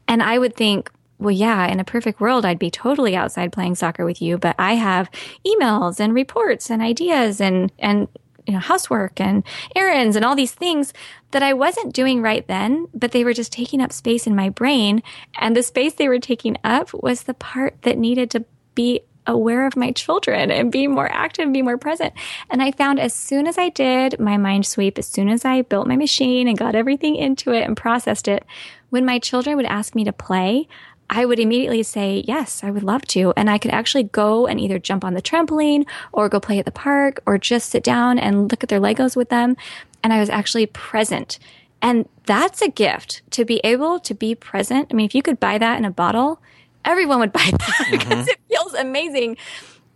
And 0.10 0.22
I 0.22 0.38
would 0.38 0.56
think, 0.56 0.92
well, 1.20 1.32
yeah, 1.32 1.68
in 1.68 1.80
a 1.80 1.86
perfect 1.86 2.20
world, 2.20 2.46
I'd 2.46 2.60
be 2.60 2.72
totally 2.72 3.16
outside 3.16 3.54
playing 3.54 3.76
soccer 3.76 4.06
with 4.06 4.22
you, 4.22 4.38
but 4.38 4.56
I 4.58 4.74
have 4.74 5.10
emails 5.46 6.00
and 6.00 6.14
reports 6.14 6.72
and 6.72 6.82
ideas 6.82 7.40
and, 7.40 7.72
and 7.78 8.08
you 8.46 8.54
know, 8.54 8.60
housework 8.60 9.20
and 9.20 9.44
errands 9.76 10.16
and 10.16 10.26
all 10.26 10.36
these 10.36 10.54
things 10.54 10.94
that 11.32 11.44
I 11.44 11.54
wasn't 11.54 11.94
doing 11.94 12.22
right 12.22 12.46
then, 12.48 12.88
but 12.94 13.12
they 13.12 13.24
were 13.24 13.34
just 13.34 13.52
taking 13.52 13.82
up 13.82 13.92
space 13.92 14.28
in 14.28 14.36
my 14.36 14.50
brain. 14.50 15.02
And 15.40 15.56
the 15.56 15.64
space 15.64 15.94
they 15.94 16.08
were 16.08 16.20
taking 16.20 16.58
up 16.64 16.94
was 16.94 17.24
the 17.24 17.34
part 17.34 17.82
that 17.84 17.98
needed 17.98 18.32
to 18.32 18.46
be 18.76 19.02
aware 19.28 19.68
of 19.68 19.76
my 19.76 19.92
children 19.92 20.52
and 20.52 20.72
be 20.72 20.88
more 20.88 21.10
active 21.12 21.44
and 21.44 21.54
be 21.54 21.62
more 21.62 21.78
present. 21.78 22.14
And 22.50 22.62
I 22.62 22.72
found 22.72 23.00
as 23.00 23.14
soon 23.14 23.48
as 23.48 23.58
I 23.58 23.70
did 23.70 24.20
my 24.20 24.38
mind 24.38 24.66
sweep, 24.66 24.98
as 24.98 25.08
soon 25.08 25.30
as 25.30 25.46
I 25.46 25.62
built 25.62 25.88
my 25.88 25.96
machine 25.96 26.48
and 26.48 26.58
got 26.58 26.76
everything 26.76 27.16
into 27.16 27.52
it 27.52 27.64
and 27.64 27.78
processed 27.78 28.28
it, 28.28 28.44
when 28.90 29.06
my 29.06 29.20
children 29.20 29.56
would 29.56 29.66
ask 29.66 29.96
me 29.96 30.04
to 30.04 30.12
play, 30.12 30.68
I 31.14 31.26
would 31.26 31.40
immediately 31.40 31.84
say, 31.84 32.24
yes, 32.26 32.64
I 32.64 32.72
would 32.72 32.84
love 32.84 33.02
to. 33.08 33.34
And 33.36 33.50
I 33.50 33.58
could 33.58 33.72
actually 33.72 34.04
go 34.04 34.48
and 34.48 34.60
either 34.62 34.80
jump 34.80 35.04
on 35.04 35.14
the 35.14 35.22
trampoline 35.22 35.86
or 36.14 36.30
go 36.30 36.40
play 36.40 36.58
at 36.58 36.64
the 36.64 36.72
park 36.72 37.22
or 37.26 37.38
just 37.38 37.70
sit 37.70 37.84
down 37.84 38.18
and 38.18 38.50
look 38.50 38.64
at 38.64 38.70
their 38.70 38.80
Legos 38.80 39.18
with 39.18 39.28
them. 39.28 39.58
And 40.04 40.14
I 40.14 40.22
was 40.22 40.30
actually 40.30 40.68
present. 40.68 41.38
And 41.82 42.08
that's 42.26 42.62
a 42.62 42.70
gift 42.70 43.24
to 43.32 43.44
be 43.44 43.60
able 43.66 44.00
to 44.00 44.14
be 44.14 44.36
present. 44.36 44.88
I 44.90 44.94
mean, 44.94 45.06
if 45.06 45.14
you 45.14 45.22
could 45.22 45.40
buy 45.40 45.58
that 45.58 45.78
in 45.78 45.84
a 45.84 45.92
bottle, 45.92 46.42
everyone 46.86 47.20
would 47.20 47.34
buy 47.34 47.50
that 47.52 47.88
because 47.92 48.26
mm-hmm. 48.26 48.30
it 48.30 48.40
feels 48.48 48.74
amazing. 48.74 49.36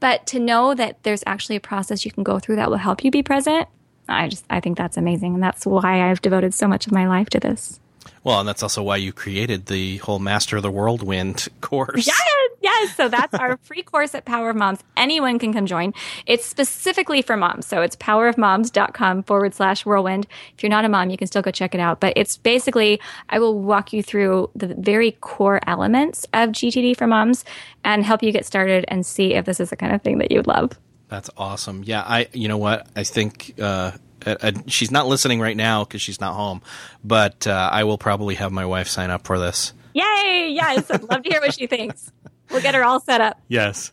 But 0.01 0.27
to 0.27 0.39
know 0.39 0.75
that 0.75 1.01
there's 1.03 1.23
actually 1.25 1.55
a 1.55 1.61
process 1.61 2.03
you 2.03 2.11
can 2.11 2.23
go 2.23 2.39
through 2.39 2.57
that 2.57 2.69
will 2.69 2.77
help 2.77 3.05
you 3.05 3.09
be 3.09 3.23
present, 3.23 3.69
I 4.09 4.27
just, 4.27 4.45
I 4.49 4.59
think 4.59 4.77
that's 4.77 4.97
amazing. 4.97 5.35
And 5.35 5.41
that's 5.41 5.65
why 5.65 6.09
I've 6.09 6.21
devoted 6.21 6.53
so 6.53 6.67
much 6.67 6.85
of 6.85 6.91
my 6.91 7.07
life 7.07 7.29
to 7.29 7.39
this. 7.39 7.79
Well, 8.25 8.39
and 8.39 8.49
that's 8.49 8.63
also 8.63 8.81
why 8.81 8.97
you 8.97 9.13
created 9.13 9.67
the 9.67 9.97
whole 9.97 10.17
Master 10.17 10.57
of 10.57 10.63
the 10.63 10.71
Whirlwind 10.71 11.47
course. 11.61 12.07
Yes, 12.07 12.21
yes. 12.59 12.95
So 12.95 13.07
that's 13.07 13.35
our 13.35 13.57
free 13.61 13.83
course 13.83 14.15
at 14.15 14.25
Power 14.25 14.49
of 14.49 14.55
Moms. 14.55 14.79
Anyone 14.97 15.37
can 15.37 15.53
come 15.53 15.67
join. 15.67 15.93
It's 16.25 16.43
specifically 16.43 17.21
for 17.21 17.37
moms. 17.37 17.67
So 17.67 17.83
it's 17.83 17.95
powerofmoms.com 17.95 19.23
forward 19.23 19.53
slash 19.53 19.85
whirlwind. 19.85 20.25
If 20.55 20.63
you're 20.63 20.71
not 20.71 20.85
a 20.85 20.89
mom, 20.89 21.11
you 21.11 21.17
can 21.17 21.27
still 21.27 21.43
go 21.43 21.51
check 21.51 21.75
it 21.75 21.79
out. 21.79 21.99
But 21.99 22.13
it's 22.15 22.35
basically, 22.35 22.99
I 23.29 23.37
will 23.37 23.59
walk 23.59 23.93
you 23.93 24.01
through 24.01 24.49
the 24.55 24.73
very 24.73 25.11
core 25.11 25.59
elements 25.67 26.25
of 26.33 26.49
GTD 26.49 26.97
for 26.97 27.05
moms 27.05 27.45
and 27.83 28.03
help 28.03 28.23
you 28.23 28.31
get 28.31 28.47
started 28.47 28.85
and 28.87 29.05
see 29.05 29.35
if 29.35 29.45
this 29.45 29.59
is 29.59 29.69
the 29.69 29.77
kind 29.77 29.93
of 29.93 30.01
thing 30.01 30.17
that 30.17 30.31
you 30.31 30.39
would 30.39 30.47
love. 30.47 30.71
That's 31.09 31.29
awesome. 31.37 31.83
Yeah, 31.85 32.01
I. 32.01 32.27
You 32.33 32.47
know 32.47 32.57
what? 32.57 32.87
I 32.95 33.03
think 33.03 33.53
uh, 33.61 33.91
uh, 34.25 34.35
uh, 34.41 34.51
she's 34.67 34.91
not 34.91 35.07
listening 35.07 35.39
right 35.39 35.57
now 35.57 35.83
because 35.83 36.01
she's 36.01 36.19
not 36.19 36.33
home, 36.33 36.61
but 37.03 37.47
uh, 37.47 37.69
I 37.71 37.83
will 37.83 37.97
probably 37.97 38.35
have 38.35 38.51
my 38.51 38.65
wife 38.65 38.87
sign 38.87 39.09
up 39.09 39.25
for 39.25 39.39
this. 39.39 39.73
Yay! 39.93 40.51
Yes, 40.53 40.89
I'd 40.91 41.03
love 41.03 41.23
to 41.23 41.29
hear 41.29 41.41
what 41.41 41.53
she 41.53 41.67
thinks. 41.67 42.11
We'll 42.51 42.61
get 42.61 42.75
her 42.75 42.83
all 42.83 42.99
set 42.99 43.21
up. 43.21 43.39
Yes. 43.47 43.91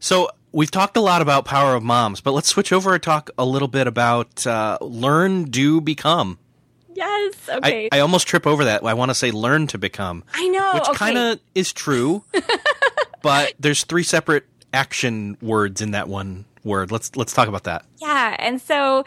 So 0.00 0.30
we've 0.52 0.70
talked 0.70 0.96
a 0.96 1.00
lot 1.00 1.22
about 1.22 1.44
Power 1.44 1.74
of 1.74 1.82
Moms, 1.82 2.20
but 2.20 2.32
let's 2.32 2.48
switch 2.48 2.72
over 2.72 2.94
and 2.94 3.02
talk 3.02 3.30
a 3.36 3.44
little 3.44 3.68
bit 3.68 3.86
about 3.86 4.46
uh, 4.46 4.78
Learn, 4.80 5.44
Do, 5.44 5.80
Become. 5.80 6.38
Yes. 6.94 7.34
Okay. 7.48 7.88
I, 7.92 7.98
I, 7.98 8.00
almost 8.00 8.26
trip 8.26 8.46
over 8.46 8.64
that. 8.64 8.84
I 8.84 8.94
want 8.94 9.10
to 9.10 9.14
say 9.14 9.30
learn 9.30 9.68
to 9.68 9.78
become. 9.78 10.24
I 10.34 10.48
know. 10.48 10.72
Which 10.74 10.88
okay. 10.88 10.96
kind 10.96 11.18
of 11.18 11.40
is 11.54 11.72
true, 11.72 12.24
but 13.22 13.54
there's 13.60 13.84
three 13.84 14.02
separate 14.02 14.46
action 14.72 15.36
words 15.40 15.80
in 15.80 15.92
that 15.92 16.08
one 16.08 16.44
word. 16.64 16.90
Let's 16.90 17.14
let's 17.14 17.32
talk 17.32 17.46
about 17.46 17.64
that. 17.64 17.84
Yeah, 18.00 18.34
and 18.40 18.60
so 18.60 19.04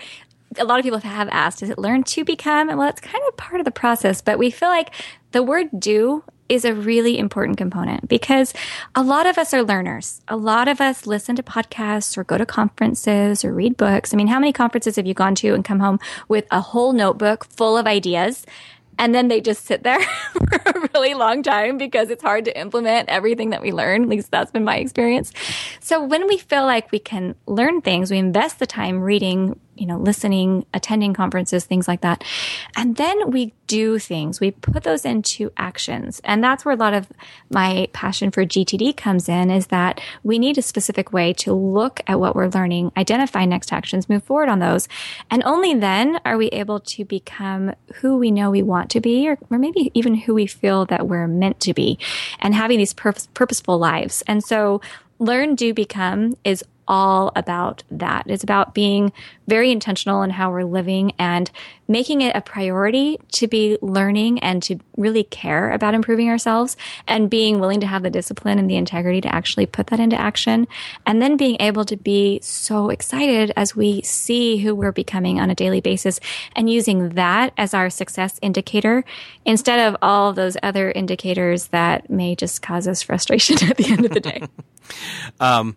a 0.58 0.66
lot 0.66 0.80
of 0.80 0.84
people 0.84 1.00
have 1.00 1.30
asked, 1.32 1.64
is 1.64 1.70
it 1.70 1.78
learn 1.78 2.04
to 2.04 2.24
become? 2.24 2.68
Well, 2.68 2.90
it's 2.90 3.02
kind 3.02 3.24
of 3.28 3.38
part 3.38 3.62
of 3.62 3.66
the 3.66 3.72
process, 3.72 4.22
but 4.22 4.38
we 4.38 4.52
feel 4.52 4.70
like 4.70 4.92
the 5.32 5.44
word 5.44 5.70
do 5.78 6.24
is 6.50 6.66
a 6.66 6.76
really 6.76 7.18
important 7.18 7.58
component 7.58 8.10
because 8.10 8.54
a 8.94 9.02
lot 9.02 9.26
of 9.26 9.38
us 9.38 9.54
are 9.54 9.64
learners. 9.64 10.22
A 10.28 10.36
lot 10.36 10.68
of 10.68 10.82
us 10.82 11.08
listen 11.08 11.38
to 11.38 11.44
podcasts 11.44 12.18
or 12.18 12.26
go 12.26 12.38
to 12.38 12.46
conferences 12.46 13.46
or 13.46 13.54
read 13.54 13.78
books. 13.78 14.14
I 14.14 14.18
mean, 14.18 14.28
how 14.28 14.38
many 14.38 14.52
conferences 14.52 14.98
have 14.98 15.08
you 15.08 15.14
gone 15.14 15.36
to 15.36 15.54
and 15.54 15.64
come 15.64 15.80
home 15.80 15.98
with 16.28 16.46
a 16.52 16.60
whole 16.60 16.92
notebook 16.92 17.46
full 17.46 17.78
of 17.78 17.88
ideas? 17.88 18.46
And 19.00 19.16
then 19.16 19.30
they 19.30 19.40
just 19.42 19.66
sit 19.66 19.84
there 19.84 20.02
for 20.34 20.62
a 20.66 20.90
really 20.94 21.14
long 21.14 21.42
time 21.42 21.78
because 21.78 22.10
it's 22.10 22.22
hard 22.22 22.46
to 22.46 22.60
implement 22.60 23.10
everything 23.10 23.52
that 23.52 23.62
we 23.62 23.72
learn. 23.72 24.04
At 24.04 24.10
least 24.10 24.30
that's 24.30 24.52
been 24.52 24.66
my 24.66 24.78
experience. 24.78 25.32
So 25.80 26.04
when 26.04 26.28
we 26.28 26.38
feel 26.38 26.66
like 26.66 26.92
we 26.92 27.00
can 27.00 27.36
learn 27.48 27.82
things, 27.82 28.12
we 28.12 28.18
invest 28.18 28.60
the 28.60 28.68
time 28.68 29.00
reading, 29.00 29.58
you 29.76 29.86
know, 29.86 29.98
listening, 29.98 30.66
attending 30.74 31.14
conferences, 31.14 31.66
things 31.66 31.88
like 31.88 32.02
that. 32.02 32.24
And 32.76 32.96
then 32.98 33.32
we 33.32 33.54
do 33.68 34.00
things. 34.00 34.40
We 34.40 34.52
put 34.52 34.84
those 34.84 35.06
into 35.06 35.52
actions. 35.56 36.20
And 36.24 36.44
that's 36.44 36.66
where 36.66 36.74
a 36.74 36.78
lot 36.78 36.94
of 36.94 37.08
my 37.50 37.88
passion 37.94 38.32
for 38.32 38.46
GTD 38.46 38.98
comes 38.98 39.30
in 39.30 39.50
is 39.50 39.68
that 39.68 40.02
we 40.24 40.40
need 40.40 40.58
a 40.58 40.62
specific 40.62 41.14
way 41.14 41.34
to 41.34 41.54
look 41.54 42.02
at 42.06 42.20
what 42.20 42.36
we're 42.36 42.50
learning, 42.50 42.92
identify 42.98 43.46
next 43.46 43.72
actions, 43.72 44.10
move 44.10 44.24
forward 44.24 44.50
on 44.50 44.60
those. 44.60 44.90
And 45.30 45.42
only 45.46 45.74
then 45.74 46.20
are 46.26 46.38
we 46.38 46.48
able 46.48 46.82
to 46.82 47.06
become 47.06 47.74
who 47.96 48.18
we 48.18 48.30
know 48.30 48.52
we 48.52 48.64
want 48.64 48.90
to 48.92 49.00
be, 49.00 49.30
or, 49.30 49.38
or 49.50 49.58
maybe 49.58 49.90
even 49.94 50.16
who 50.16 50.34
we 50.34 50.48
feel 50.48 50.86
that 50.88 51.08
we're 51.08 51.28
meant 51.28 51.60
to 51.62 51.74
be 51.74 51.98
and 52.40 52.54
having 52.54 52.78
these 52.78 52.94
purpose, 52.94 53.30
purposeful 53.34 53.78
lives. 53.78 54.22
And 54.28 54.44
so 54.44 54.82
learn, 55.22 55.56
do, 55.56 55.74
become 55.74 56.36
is 56.44 56.64
all 56.88 57.32
about 57.36 57.84
that. 57.92 58.26
It's 58.28 58.44
about 58.44 58.74
being 58.74 59.12
very 59.48 59.72
intentional 59.72 60.24
in 60.24 60.30
how 60.30 60.52
we're 60.52 60.64
living 60.64 61.14
and 61.20 61.52
making 61.88 62.22
it 62.22 62.34
a 62.36 62.42
priority 62.42 63.20
to 63.34 63.48
be 63.48 63.78
learning 63.82 64.40
and 64.40 64.64
to 64.64 64.80
really 64.96 65.24
care 65.26 65.72
about 65.72 65.94
improving 65.94 66.30
ourselves 66.30 66.78
and 67.08 67.30
being 67.30 67.60
willing 67.60 67.82
to 67.82 67.88
have 67.88 68.02
the 68.02 68.10
discipline 68.10 68.58
and 68.58 68.70
the 68.70 68.78
integrity 68.78 69.20
to 69.20 69.34
actually 69.34 69.66
put 69.66 69.88
that 69.88 70.00
into 70.00 70.20
action. 70.20 70.68
And 71.06 71.22
then 71.22 71.36
being 71.36 71.58
able 71.60 71.84
to 71.86 71.98
be 71.98 72.40
so 72.42 72.90
excited 72.90 73.52
as 73.58 73.76
we 73.76 74.02
see 74.04 74.58
who 74.58 74.74
we're 74.74 74.94
becoming 74.94 75.40
on 75.40 75.50
a 75.50 75.56
daily 75.56 75.82
basis 75.82 76.20
and 76.56 76.70
using 76.70 77.10
that 77.10 77.54
as 77.58 77.74
our 77.74 77.90
success 77.90 78.40
indicator 78.42 79.04
instead 79.46 79.80
of 79.80 79.98
all 80.02 80.32
those 80.32 80.56
other 80.64 80.92
indicators 80.92 81.68
that 81.68 82.10
may 82.10 82.36
just 82.36 82.62
cause 82.62 82.88
us 82.88 83.02
frustration 83.02 83.58
at 83.70 83.78
the 83.78 83.92
end 83.92 84.06
of 84.06 84.12
the 84.12 84.20
day. 84.20 84.42
um, 85.40 85.76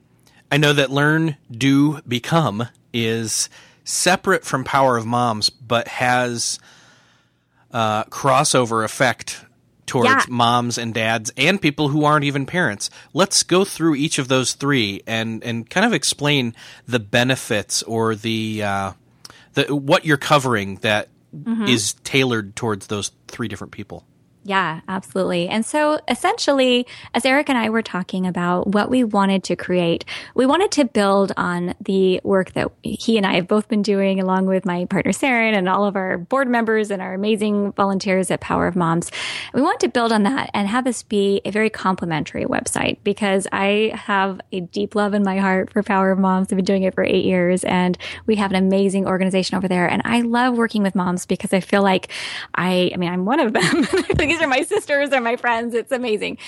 I 0.55 0.57
know 0.57 0.73
that 0.73 0.93
Learn, 0.93 1.37
Do, 1.51 2.01
Become 2.03 2.69
is 2.93 3.49
separate 3.83 4.45
from 4.45 4.63
Power 4.63 4.97
of 4.97 5.05
Moms, 5.05 5.51
but 5.51 5.89
has 5.89 6.61
uh, 7.73 8.05
crossover 8.05 8.85
effect 8.85 9.45
towards 9.87 10.09
yeah. 10.09 10.23
moms 10.29 10.79
and 10.79 10.95
dads 10.95 11.33
and 11.37 11.61
people 11.61 11.89
who 11.89 12.05
aren't 12.05 12.25
even 12.25 12.47
parents. 12.47 12.89
Let's 13.13 13.43
go 13.43 13.65
through 13.65 13.97
each 13.97 14.21
of 14.21 14.29
those 14.29 14.53
three 14.53 15.03
and 15.09 15.43
and 15.43 15.69
kind 15.69 15.85
of 15.85 15.93
explain 15.93 16.55
the 16.87 17.01
benefits 17.01 17.83
or 17.83 18.15
the 18.15 18.63
uh, 18.63 18.93
the 19.55 19.75
what 19.75 20.05
you're 20.05 20.17
covering 20.17 20.77
that 20.83 21.09
mm-hmm. 21.37 21.65
is 21.65 21.95
tailored 22.05 22.55
towards 22.55 22.87
those 22.87 23.11
three 23.27 23.49
different 23.49 23.73
people. 23.73 24.07
Yeah, 24.47 24.83
absolutely. 24.89 25.49
And 25.49 25.65
so 25.65 25.99
essentially, 26.07 26.87
as 27.15 27.25
Eric 27.25 27.49
and 27.49 27.57
I 27.57 27.71
were 27.71 27.81
talking 27.81 28.27
about 28.27 28.67
what 28.67 28.91
we 28.91 29.03
wanted 29.03 29.43
to 29.45 29.57
create, 29.57 30.05
we 30.35 30.45
wanted 30.45 30.71
to 30.73 30.85
build 30.85 31.33
on 31.39 31.75
the 31.81 32.21
work 32.25 32.53
that 32.53 32.71
he 32.83 33.17
and 33.17 33.27
I 33.27 33.37
have 33.37 33.49
both 33.49 33.69
been 33.69 33.81
doing 33.81 34.21
along 34.21 34.45
with 34.45 34.67
my 34.67 34.85
partner 34.85 35.13
Saren 35.13 35.55
and 35.55 35.67
all 35.67 35.87
of 35.87 35.97
our 35.97 36.19
board 36.19 36.47
members 36.47 36.91
and 36.91 37.01
our 37.01 37.15
amazing 37.15 37.73
volunteers 37.73 38.31
at 38.31 38.43
Power 38.43 38.67
of 38.67 38.77
Moms. 38.77 39.11
We 39.55 39.63
want 39.63 39.81
to 39.81 39.89
build 39.89 40.13
on 40.13 40.25
that 40.25 40.51
and 40.53 40.69
have 40.69 40.85
this 40.85 41.03
be 41.03 41.41
a 41.47 41.51
very 41.51 41.71
complementary 41.71 42.45
website 42.45 42.99
because 43.03 43.47
I 43.51 43.93
have 43.95 44.43
a 44.53 44.61
deep 44.61 44.95
love 44.95 45.15
in 45.15 45.23
my 45.23 45.39
heart 45.39 45.73
for 45.73 45.83
Power 45.83 46.11
of 46.11 46.19
Moms. 46.19 46.53
I've 46.53 46.57
been 46.57 46.67
doing 46.67 46.83
it 46.83 46.95
for 46.95 47.03
eight 47.03 47.25
years 47.25 47.65
and 47.65 47.97
we 48.27 48.37
have 48.37 48.51
an 48.51 48.57
amazing 48.57 49.07
organization 49.07 49.57
over 49.57 49.69
there. 49.69 49.89
And 49.89 50.03
I 50.05 50.21
love 50.21 50.55
working 50.59 50.83
with 50.83 50.95
moms 50.95 51.25
because 51.25 51.55
I 51.55 51.61
feel 51.61 51.83
like 51.83 52.11
I, 52.55 52.91
I 52.93 52.99
mean, 52.99 53.11
I'm 53.11 53.25
one 53.25 53.41
of 53.41 53.55
them. 53.55 53.87
these 54.35 54.43
are 54.43 54.49
my 54.49 54.63
sisters 54.63 55.13
or 55.13 55.21
my 55.21 55.37
friends. 55.37 55.75
It's 55.75 55.93
amazing. 55.93 56.39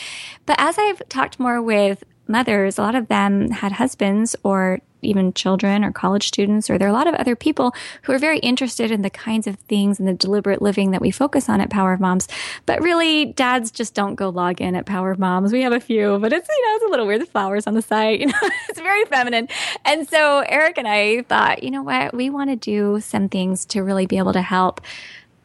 But 0.44 0.56
as 0.58 0.76
I've 0.76 1.08
talked 1.08 1.38
more 1.38 1.62
with 1.62 2.02
mothers, 2.26 2.78
a 2.78 2.82
lot 2.82 2.96
of 2.96 3.06
them 3.06 3.50
had 3.50 3.70
husbands 3.70 4.34
or 4.42 4.80
even 5.02 5.32
children 5.32 5.84
or 5.84 5.92
college 5.92 6.26
students, 6.26 6.68
or 6.68 6.78
there 6.78 6.88
are 6.88 6.90
a 6.90 6.94
lot 6.94 7.06
of 7.06 7.14
other 7.14 7.36
people 7.36 7.72
who 8.02 8.12
are 8.12 8.18
very 8.18 8.40
interested 8.40 8.90
in 8.90 9.02
the 9.02 9.10
kinds 9.10 9.46
of 9.46 9.54
things 9.68 10.00
and 10.00 10.08
the 10.08 10.14
deliberate 10.14 10.60
living 10.60 10.90
that 10.90 11.00
we 11.00 11.12
focus 11.12 11.48
on 11.48 11.60
at 11.60 11.70
Power 11.70 11.92
of 11.92 12.00
Moms. 12.00 12.26
But 12.64 12.82
really, 12.82 13.26
dads 13.26 13.70
just 13.70 13.94
don't 13.94 14.16
go 14.16 14.30
log 14.30 14.60
in 14.60 14.74
at 14.74 14.84
Power 14.84 15.12
of 15.12 15.20
Moms. 15.20 15.52
We 15.52 15.62
have 15.62 15.72
a 15.72 15.78
few, 15.78 16.18
but 16.18 16.32
it's, 16.32 16.48
you 16.48 16.66
know, 16.66 16.74
it's 16.74 16.84
a 16.86 16.88
little 16.88 17.06
weird. 17.06 17.20
The 17.20 17.26
flowers 17.26 17.68
on 17.68 17.74
the 17.74 17.82
site, 17.82 18.18
you 18.20 18.26
know, 18.26 18.50
it's 18.68 18.80
very 18.80 19.04
feminine. 19.04 19.48
And 19.84 20.08
so 20.08 20.40
Eric 20.40 20.76
and 20.76 20.88
I 20.88 21.22
thought, 21.22 21.62
you 21.62 21.70
know 21.70 21.84
what? 21.84 22.12
We 22.12 22.30
want 22.30 22.50
to 22.50 22.56
do 22.56 23.00
some 23.00 23.28
things 23.28 23.64
to 23.66 23.84
really 23.84 24.06
be 24.06 24.18
able 24.18 24.32
to 24.32 24.42
help 24.42 24.80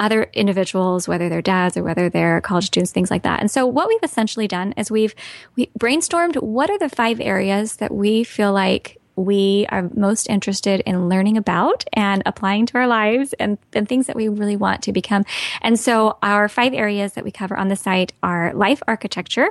other 0.01 0.23
individuals, 0.33 1.07
whether 1.07 1.29
they're 1.29 1.41
dads 1.41 1.77
or 1.77 1.83
whether 1.83 2.09
they're 2.09 2.41
college 2.41 2.65
students, 2.65 2.91
things 2.91 3.11
like 3.11 3.23
that. 3.23 3.39
And 3.39 3.49
so 3.49 3.65
what 3.65 3.87
we've 3.87 4.03
essentially 4.03 4.47
done 4.47 4.73
is 4.73 4.91
we've 4.91 5.15
we 5.55 5.67
brainstormed 5.79 6.41
what 6.41 6.69
are 6.69 6.79
the 6.79 6.89
five 6.89 7.21
areas 7.21 7.77
that 7.77 7.93
we 7.93 8.23
feel 8.23 8.51
like 8.51 8.97
we 9.15 9.67
are 9.69 9.89
most 9.93 10.27
interested 10.29 10.81
in 10.81 11.09
learning 11.09 11.37
about 11.37 11.83
and 11.93 12.23
applying 12.25 12.65
to 12.65 12.77
our 12.77 12.87
lives 12.87 13.33
and, 13.33 13.57
and 13.73 13.87
things 13.87 14.07
that 14.07 14.15
we 14.15 14.27
really 14.29 14.55
want 14.55 14.81
to 14.83 14.91
become. 14.91 15.23
And 15.61 15.79
so 15.79 16.17
our 16.23 16.49
five 16.49 16.73
areas 16.73 17.13
that 17.13 17.23
we 17.23 17.31
cover 17.31 17.55
on 17.55 17.67
the 17.67 17.75
site 17.75 18.13
are 18.23 18.53
life 18.53 18.81
architecture. 18.87 19.49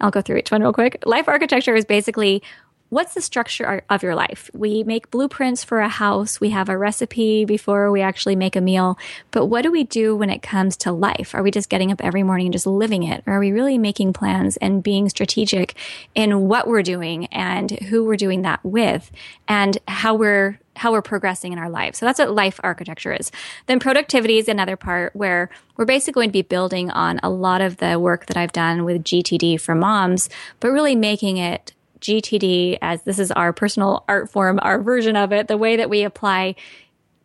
I'll 0.00 0.10
go 0.10 0.22
through 0.22 0.38
each 0.38 0.50
one 0.50 0.62
real 0.62 0.72
quick. 0.72 1.02
Life 1.04 1.28
architecture 1.28 1.74
is 1.74 1.84
basically 1.84 2.42
what's 2.90 3.14
the 3.14 3.20
structure 3.22 3.82
of 3.88 4.02
your 4.02 4.14
life? 4.14 4.50
We 4.52 4.84
make 4.84 5.10
blueprints 5.10 5.64
for 5.64 5.80
a 5.80 5.88
house. 5.88 6.40
We 6.40 6.50
have 6.50 6.68
a 6.68 6.76
recipe 6.76 7.44
before 7.44 7.90
we 7.90 8.02
actually 8.02 8.36
make 8.36 8.56
a 8.56 8.60
meal. 8.60 8.98
But 9.30 9.46
what 9.46 9.62
do 9.62 9.70
we 9.70 9.84
do 9.84 10.16
when 10.16 10.28
it 10.28 10.42
comes 10.42 10.76
to 10.78 10.92
life? 10.92 11.34
Are 11.34 11.42
we 11.42 11.50
just 11.50 11.70
getting 11.70 11.90
up 11.90 12.04
every 12.04 12.22
morning 12.22 12.46
and 12.46 12.52
just 12.52 12.66
living 12.66 13.04
it? 13.04 13.22
Or 13.26 13.34
are 13.34 13.40
we 13.40 13.52
really 13.52 13.78
making 13.78 14.12
plans 14.12 14.56
and 14.58 14.82
being 14.82 15.08
strategic 15.08 15.74
in 16.14 16.48
what 16.48 16.66
we're 16.66 16.82
doing 16.82 17.26
and 17.26 17.70
who 17.70 18.04
we're 18.04 18.16
doing 18.16 18.42
that 18.42 18.60
with 18.64 19.10
and 19.48 19.78
how 19.88 20.14
we're 20.14 20.58
how 20.76 20.92
we're 20.92 21.02
progressing 21.02 21.52
in 21.52 21.58
our 21.58 21.68
lives. 21.68 21.98
So 21.98 22.06
that's 22.06 22.18
what 22.18 22.32
life 22.34 22.58
architecture 22.62 23.12
is. 23.12 23.30
Then 23.66 23.80
productivity 23.80 24.38
is 24.38 24.48
another 24.48 24.76
part 24.76 25.14
where 25.14 25.50
we're 25.76 25.84
basically 25.84 26.22
going 26.22 26.30
to 26.30 26.32
be 26.32 26.42
building 26.42 26.90
on 26.90 27.20
a 27.22 27.28
lot 27.28 27.60
of 27.60 27.76
the 27.78 27.98
work 27.98 28.26
that 28.26 28.38
I've 28.38 28.52
done 28.52 28.84
with 28.84 29.04
GTD 29.04 29.60
for 29.60 29.74
moms, 29.74 30.30
but 30.58 30.70
really 30.70 30.96
making 30.96 31.36
it 31.36 31.74
GTD 32.00 32.78
as 32.80 33.02
this 33.02 33.18
is 33.18 33.30
our 33.30 33.52
personal 33.52 34.04
art 34.08 34.30
form, 34.30 34.58
our 34.62 34.80
version 34.80 35.16
of 35.16 35.32
it, 35.32 35.48
the 35.48 35.56
way 35.56 35.76
that 35.76 35.90
we 35.90 36.02
apply 36.02 36.54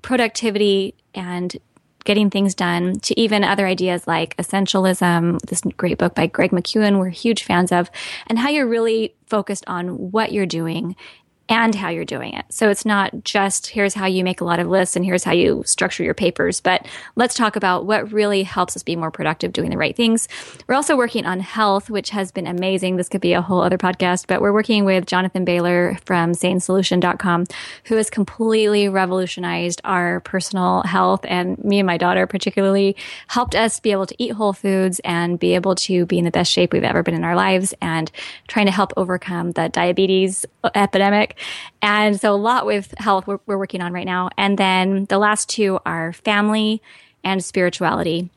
productivity 0.02 0.96
and 1.14 1.58
getting 2.04 2.30
things 2.30 2.54
done 2.54 3.00
to 3.00 3.20
even 3.20 3.44
other 3.44 3.66
ideas 3.66 4.08
like 4.08 4.38
essentialism, 4.38 5.40
this 5.42 5.62
great 5.76 5.98
book 5.98 6.14
by 6.14 6.28
Greg 6.28 6.52
McKeown, 6.52 7.00
we're 7.00 7.10
huge 7.10 7.44
fans 7.44 7.72
of, 7.72 7.90
and 8.28 8.38
how 8.38 8.50
you're 8.50 8.68
really 8.68 9.16
focused 9.26 9.64
on 9.68 10.12
what 10.12 10.32
you're 10.32 10.46
doing 10.46 10.96
and 11.48 11.76
how 11.76 11.90
you're 11.90 12.06
doing 12.06 12.34
it. 12.34 12.46
So 12.50 12.70
it's 12.70 12.86
not 12.86 13.24
just 13.24 13.68
here's 13.68 13.94
how 13.94 14.08
you 14.08 14.24
make 14.24 14.42
a 14.42 14.46
lot 14.46 14.60
of 14.60 14.68
lists 14.68 14.96
and 14.96 15.06
here's 15.06 15.24
how 15.24 15.32
you 15.32 15.62
structure 15.66 16.04
your 16.04 16.16
papers, 16.16 16.60
but 16.60 16.88
let's 17.16 17.36
talk 17.36 17.56
about 17.56 17.86
what 17.86 18.12
really 18.12 18.42
helps 18.44 18.76
us 18.76 18.82
be 18.82 18.96
more 18.96 19.12
productive 19.12 19.54
doing 19.54 19.70
the 19.70 19.78
right 19.78 19.96
things. 19.96 20.28
We're 20.68 20.76
also 20.76 20.98
working 20.98 21.26
on 21.26 21.40
health, 21.40 21.90
which 21.90 22.10
has 22.10 22.32
been 22.32 22.48
amazing. 22.48 22.96
This 22.96 23.10
could 23.10 23.22
be 23.22 23.34
a 23.34 23.44
whole 23.44 23.62
other 23.62 23.78
podcast, 23.78 24.26
but 24.28 24.42
we're 24.42 24.54
working 24.54 24.86
with 24.86 25.06
Jonathan 25.06 25.46
Bailor 25.46 26.00
from 26.06 26.32
sanesolution.com, 26.32 27.46
who 27.86 27.96
has 27.96 28.10
completely 28.10 28.90
revolutionized 28.90 29.82
our 29.84 30.22
personal 30.22 30.82
health 30.84 31.22
and 31.26 31.64
me 31.64 31.80
and 31.80 31.88
my 31.88 31.98
daughter 31.98 32.26
particularly 32.26 32.96
helped 33.28 33.54
us 33.54 33.80
be 33.80 33.92
able 33.92 34.08
to 34.08 34.16
eat 34.18 34.32
whole 34.32 34.54
foods 34.54 35.00
and 35.04 35.38
be 35.38 35.54
able 35.54 35.76
to 35.76 36.08
be 36.08 36.18
in 36.18 36.26
the 36.26 36.32
best 36.32 36.52
shape 36.52 36.74
we've 36.74 36.84
ever 36.84 37.04
been 37.04 37.14
in 37.14 37.24
our 37.24 37.36
lives 37.36 37.74
and 37.82 38.12
trying 38.48 38.66
to 38.66 38.72
help 38.72 38.94
overcome 38.98 39.52
the 39.52 39.70
diabetes 39.70 40.46
epidemic 40.74 41.35
and 41.82 42.20
so 42.20 42.34
a 42.34 42.36
lot 42.36 42.66
with 42.66 42.94
health 42.98 43.28
we're, 43.28 43.40
we're 43.46 43.58
working 43.58 43.82
on 43.82 43.94
right 43.94 44.06
now. 44.06 44.30
And 44.38 44.58
then 44.58 45.06
the 45.06 45.18
last 45.18 45.50
two 45.50 45.80
are 45.86 46.14
family 46.14 46.82
and 47.24 47.44
spirituality. 47.44 48.30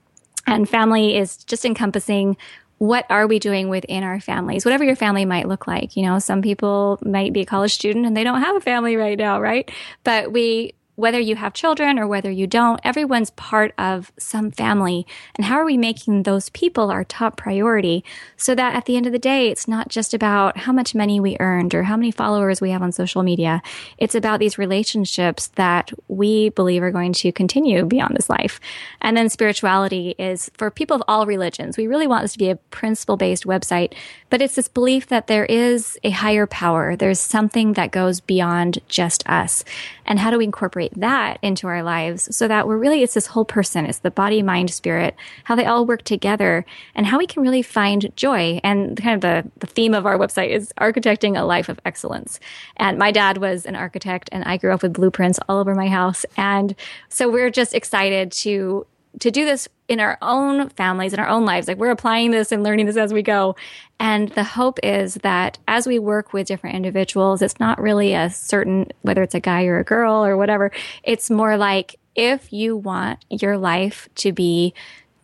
And 0.47 0.69
family 0.69 1.17
is 1.17 1.37
just 1.45 1.65
encompassing 1.65 2.37
what 2.79 3.05
are 3.11 3.27
we 3.27 3.39
doing 3.39 3.69
within 3.69 4.05
our 4.05 4.21
families, 4.21 4.65
whatever 4.65 4.85
your 4.85 4.97
family 4.97 5.25
might 5.25 5.49
look 5.49 5.67
like. 5.67 5.97
You 5.97 6.05
know, 6.05 6.19
some 6.21 6.43
people 6.43 6.99
might 7.03 7.33
be 7.33 7.41
a 7.41 7.47
college 7.47 7.75
student 7.75 8.07
and 8.07 8.17
they 8.17 8.25
don't 8.25 8.41
have 8.41 8.57
a 8.57 8.61
family 8.61 8.97
right 8.97 9.19
now, 9.19 9.41
right? 9.41 9.71
But 10.05 10.33
we 10.33 10.75
whether 10.99 11.21
you 11.21 11.37
have 11.37 11.53
children 11.53 11.97
or 11.97 12.09
whether 12.09 12.29
you 12.29 12.45
don't, 12.45 12.81
everyone's 12.83 13.31
part 13.31 13.73
of 13.79 14.11
some 14.19 14.51
family. 14.51 15.07
And 15.37 15.45
how 15.45 15.55
are 15.55 15.65
we 15.65 15.77
making 15.77 16.25
those 16.25 16.49
people 16.49 16.91
our 16.91 17.05
top 17.05 17.37
priority 17.37 18.03
so 18.37 18.53
that 18.57 18.75
at 18.75 18.87
the 18.87 18.97
end 18.97 19.07
of 19.07 19.13
the 19.13 19.19
day, 19.21 19.47
it's 19.47 19.69
not 19.69 19.91
just 19.91 20.13
about 20.13 20.57
how 20.57 20.73
much 20.73 20.97
money 20.97 21.21
we 21.21 21.37
earned 21.39 21.73
or 21.73 21.85
how 21.85 21.97
many 21.97 22.11
followers 22.11 22.61
we 22.61 22.71
have 22.71 22.83
on 22.83 22.91
social 22.91 23.23
media. 23.23 23.63
It's 23.99 24.17
about 24.17 24.41
these 24.41 24.59
relationships 24.59 25.47
that 25.55 25.93
we 26.09 26.49
believe 26.49 26.83
are 26.83 26.91
going 26.91 27.13
to 27.13 27.31
continue 27.31 27.85
beyond 27.85 28.17
this 28.17 28.29
life. 28.29 28.59
And 29.01 29.17
then 29.17 29.29
spirituality 29.29 30.17
is 30.19 30.51
for 30.55 30.69
people 30.69 30.97
of 30.97 31.05
all 31.07 31.27
religions. 31.27 31.79
We 31.79 31.87
really 31.87 32.09
want 32.09 32.23
this 32.23 32.33
to 32.33 32.39
be 32.41 32.51
a 32.51 32.57
principle 32.57 33.17
based 33.17 33.45
website, 33.45 33.95
but 34.31 34.43
it's 34.43 34.55
this 34.55 34.69
belief 34.69 35.07
that 35.09 35.27
there 35.27 35.45
is 35.45 35.99
a 36.05 36.11
higher 36.11 36.47
power. 36.47 36.97
There's 36.97 37.21
something 37.21 37.75
that 37.75 37.91
goes 37.91 38.21
beyond 38.21 38.79
just 38.89 39.29
us. 39.29 39.65
And 40.05 40.19
how 40.19 40.31
do 40.31 40.39
we 40.39 40.45
incorporate 40.45 40.93
that 40.97 41.39
into 41.43 41.67
our 41.67 41.83
lives 41.83 42.35
so 42.37 42.49
that 42.49 42.67
we're 42.67 42.79
really, 42.79 43.03
it's 43.03 43.15
this 43.15 43.27
whole 43.27 43.45
person. 43.45 43.87
It's 43.87 43.99
the 43.99 44.11
body, 44.11 44.43
mind, 44.43 44.71
spirit, 44.71 45.17
how 45.45 45.55
they 45.55 45.67
all 45.67 45.87
work 45.87 46.03
together 46.03 46.65
and 46.95 47.07
how 47.07 47.19
we 47.19 47.27
can 47.27 47.43
really 47.43 47.63
find 47.63 48.15
joy. 48.17 48.61
And 48.63 48.97
kind 48.97 49.15
of 49.15 49.21
the, 49.21 49.51
the 49.61 49.67
theme 49.67 49.95
of 49.95 50.07
our 50.07 50.19
website 50.19 50.51
is 50.51 50.73
architecting 50.79 51.39
a 51.39 51.45
life 51.45 51.69
of 51.69 51.81
excellence. 51.85 52.41
And 52.77 52.99
my 52.99 53.11
dad 53.11 53.39
was 53.39 53.67
an 53.67 53.77
architect 53.77 54.29
and 54.33 54.45
I 54.45 54.57
grew 54.57 54.73
up 54.73 54.83
with 54.83 54.93
blueprints 54.93 55.39
all 55.49 55.59
over 55.59 55.75
my 55.75 55.89
house. 55.89 56.25
And 56.37 56.75
so 57.09 57.31
we're 57.31 57.51
just 57.51 57.75
excited 57.75 58.33
to 58.33 58.87
to 59.21 59.31
do 59.31 59.45
this 59.45 59.69
in 59.89 60.01
our 60.01 60.19
own 60.23 60.69
families, 60.71 61.13
in 61.13 61.21
our 61.21 61.29
own 61.29 61.45
lives. 61.45 61.69
Like 61.69 61.79
we're 61.79 61.91
applying 61.91 62.31
this 62.31 62.53
and 62.53 62.63
learning 62.63 62.87
this 62.87 62.97
as 62.97 63.13
we 63.13 63.23
go. 63.23 63.57
And 63.99 64.29
the 64.31 64.45
hope 64.45 64.79
is 64.83 65.15
that 65.17 65.59
as 65.67 65.87
we 65.87 65.99
work 65.99 66.33
with 66.33 66.47
different 66.47 66.77
individuals, 66.77 67.43
it's 67.43 67.59
not 67.59 67.81
really 67.81 68.15
a 68.15 68.31
certain, 68.31 68.91
whether 69.03 69.23
it's 69.23 69.35
a 69.35 69.41
guy 69.41 69.65
or 69.65 69.79
a 69.79 69.85
girl 69.85 70.25
or 70.25 70.37
whatever. 70.37 70.71
It's 71.03 71.31
more 71.31 71.57
like 71.57 71.97
if 72.15 72.53
you 72.53 72.77
want 72.77 73.25
your 73.31 73.59
life 73.59 74.09
to 74.17 74.33
be 74.33 74.75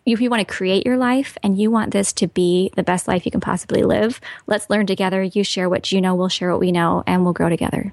if 0.07 0.21
you 0.21 0.29
want 0.29 0.47
to 0.47 0.55
create 0.55 0.85
your 0.85 0.99
life 0.99 1.39
and 1.43 1.59
you 1.59 1.71
want 1.71 1.91
this 1.91 2.13
to 2.13 2.27
be 2.27 2.71
the 2.77 2.83
best 2.83 3.09
life 3.09 3.25
you 3.25 3.31
can 3.31 3.41
possibly 3.41 3.83
live, 3.83 4.21
let's 4.47 4.69
learn 4.69 4.87
together. 4.87 5.23
You 5.23 5.43
share 5.43 5.67
what 5.67 5.91
you 5.93 6.01
know, 6.03 6.15
we'll 6.15 6.29
share 6.29 6.51
what 6.51 6.61
we 6.61 6.73
know, 6.73 7.03
and 7.07 7.25
we'll 7.25 7.33
grow 7.33 7.49
together. 7.49 7.91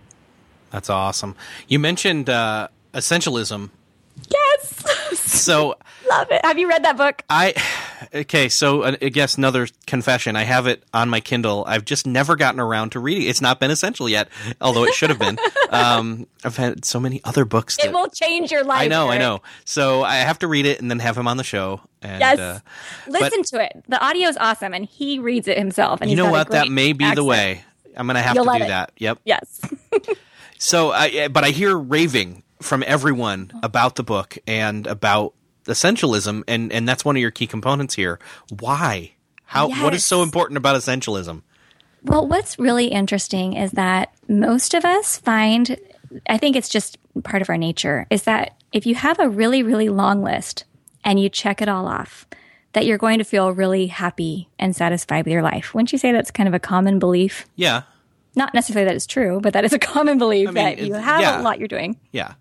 That's 0.71 0.89
awesome. 0.89 1.37
You 1.69 1.79
mentioned 1.79 2.29
uh, 2.29 2.67
essentialism 2.93 3.69
Yes. 4.29 4.83
So 5.41 5.75
love 6.09 6.27
it. 6.31 6.43
Have 6.45 6.57
you 6.57 6.69
read 6.69 6.83
that 6.83 6.97
book? 6.97 7.23
I 7.29 7.53
okay. 8.13 8.47
So 8.47 8.83
uh, 8.83 8.95
I 9.01 9.09
guess 9.09 9.37
another 9.37 9.67
confession. 9.87 10.35
I 10.35 10.43
have 10.43 10.67
it 10.67 10.83
on 10.93 11.09
my 11.09 11.19
Kindle. 11.19 11.63
I've 11.67 11.83
just 11.83 12.05
never 12.05 12.35
gotten 12.35 12.59
around 12.59 12.91
to 12.91 12.99
reading. 12.99 13.27
It's 13.27 13.41
not 13.41 13.59
been 13.59 13.71
essential 13.71 14.07
yet, 14.07 14.29
although 14.61 14.83
it 14.85 14.93
should 14.93 15.09
have 15.09 15.19
been. 15.19 15.37
um, 15.69 16.27
I've 16.43 16.57
had 16.57 16.85
so 16.85 16.99
many 16.99 17.21
other 17.23 17.43
books. 17.43 17.77
That, 17.77 17.87
it 17.87 17.93
will 17.93 18.07
change 18.07 18.51
your 18.51 18.63
life. 18.63 18.81
I 18.81 18.87
know. 18.87 19.07
Erik. 19.07 19.15
I 19.15 19.17
know. 19.19 19.41
So 19.65 20.03
I 20.03 20.17
have 20.17 20.39
to 20.39 20.47
read 20.47 20.65
it 20.65 20.79
and 20.79 20.89
then 20.89 20.99
have 20.99 21.17
him 21.17 21.27
on 21.27 21.37
the 21.37 21.43
show. 21.43 21.81
And, 22.01 22.19
yes. 22.19 22.39
Uh, 22.39 22.59
Listen 23.07 23.39
but, 23.39 23.45
to 23.47 23.63
it. 23.63 23.83
The 23.87 24.03
audio 24.03 24.27
is 24.27 24.37
awesome, 24.37 24.73
and 24.73 24.85
he 24.85 25.19
reads 25.19 25.47
it 25.47 25.57
himself. 25.57 26.01
And 26.01 26.09
you 26.09 26.15
know 26.15 26.31
what? 26.31 26.51
That 26.51 26.69
may 26.69 26.93
be 26.93 27.05
accent. 27.05 27.17
the 27.17 27.23
way. 27.23 27.63
I'm 27.95 28.07
going 28.07 28.15
to 28.15 28.21
have 28.21 28.35
You'll 28.35 28.45
to 28.45 28.57
do 28.57 28.63
it. 28.63 28.67
that. 28.67 28.91
Yep. 28.97 29.19
Yes. 29.25 29.61
so, 30.57 30.91
I, 30.91 31.27
but 31.27 31.43
I 31.43 31.49
hear 31.49 31.77
raving 31.77 32.43
from 32.61 32.83
everyone 32.87 33.51
about 33.63 33.95
the 33.95 34.03
book 34.03 34.37
and 34.47 34.87
about 34.87 35.33
essentialism, 35.65 36.43
and 36.47 36.71
and 36.71 36.87
that's 36.87 37.05
one 37.05 37.15
of 37.15 37.21
your 37.21 37.31
key 37.31 37.47
components 37.47 37.95
here. 37.95 38.19
Why? 38.59 39.13
How? 39.45 39.67
Yes. 39.69 39.83
What 39.83 39.93
is 39.93 40.05
so 40.05 40.23
important 40.23 40.57
about 40.57 40.75
essentialism? 40.75 41.41
Well, 42.03 42.27
what's 42.27 42.57
really 42.57 42.87
interesting 42.87 43.53
is 43.53 43.71
that 43.71 44.13
most 44.27 44.73
of 44.73 44.85
us 44.85 45.17
find, 45.19 45.77
I 46.27 46.37
think 46.37 46.55
it's 46.55 46.69
just 46.69 46.97
part 47.23 47.41
of 47.41 47.49
our 47.49 47.57
nature, 47.57 48.07
is 48.09 48.23
that 48.23 48.55
if 48.71 48.85
you 48.85 48.95
have 48.95 49.19
a 49.19 49.29
really, 49.29 49.61
really 49.61 49.89
long 49.89 50.23
list 50.23 50.63
and 51.03 51.19
you 51.19 51.29
check 51.29 51.61
it 51.61 51.69
all 51.69 51.87
off, 51.87 52.25
that 52.73 52.85
you're 52.85 52.97
going 52.97 53.19
to 53.19 53.23
feel 53.23 53.51
really 53.51 53.87
happy 53.87 54.49
and 54.57 54.75
satisfied 54.75 55.25
with 55.25 55.33
your 55.33 55.43
life. 55.43 55.73
Wouldn't 55.73 55.91
you 55.91 55.97
say 55.99 56.11
that's 56.11 56.31
kind 56.31 56.47
of 56.47 56.55
a 56.55 56.59
common 56.59 56.99
belief? 56.99 57.45
Yeah. 57.55 57.83
Not 58.35 58.53
necessarily 58.53 58.85
that 58.85 58.95
it's 58.95 59.05
true, 59.05 59.39
but 59.41 59.53
that 59.53 59.65
is 59.65 59.73
a 59.73 59.79
common 59.79 60.17
belief 60.17 60.49
I 60.49 60.51
mean, 60.51 60.63
that 60.63 60.79
you 60.79 60.93
have 60.93 61.21
yeah. 61.21 61.41
a 61.41 61.43
lot 61.43 61.59
you're 61.59 61.67
doing. 61.67 61.99
Yeah. 62.11 62.33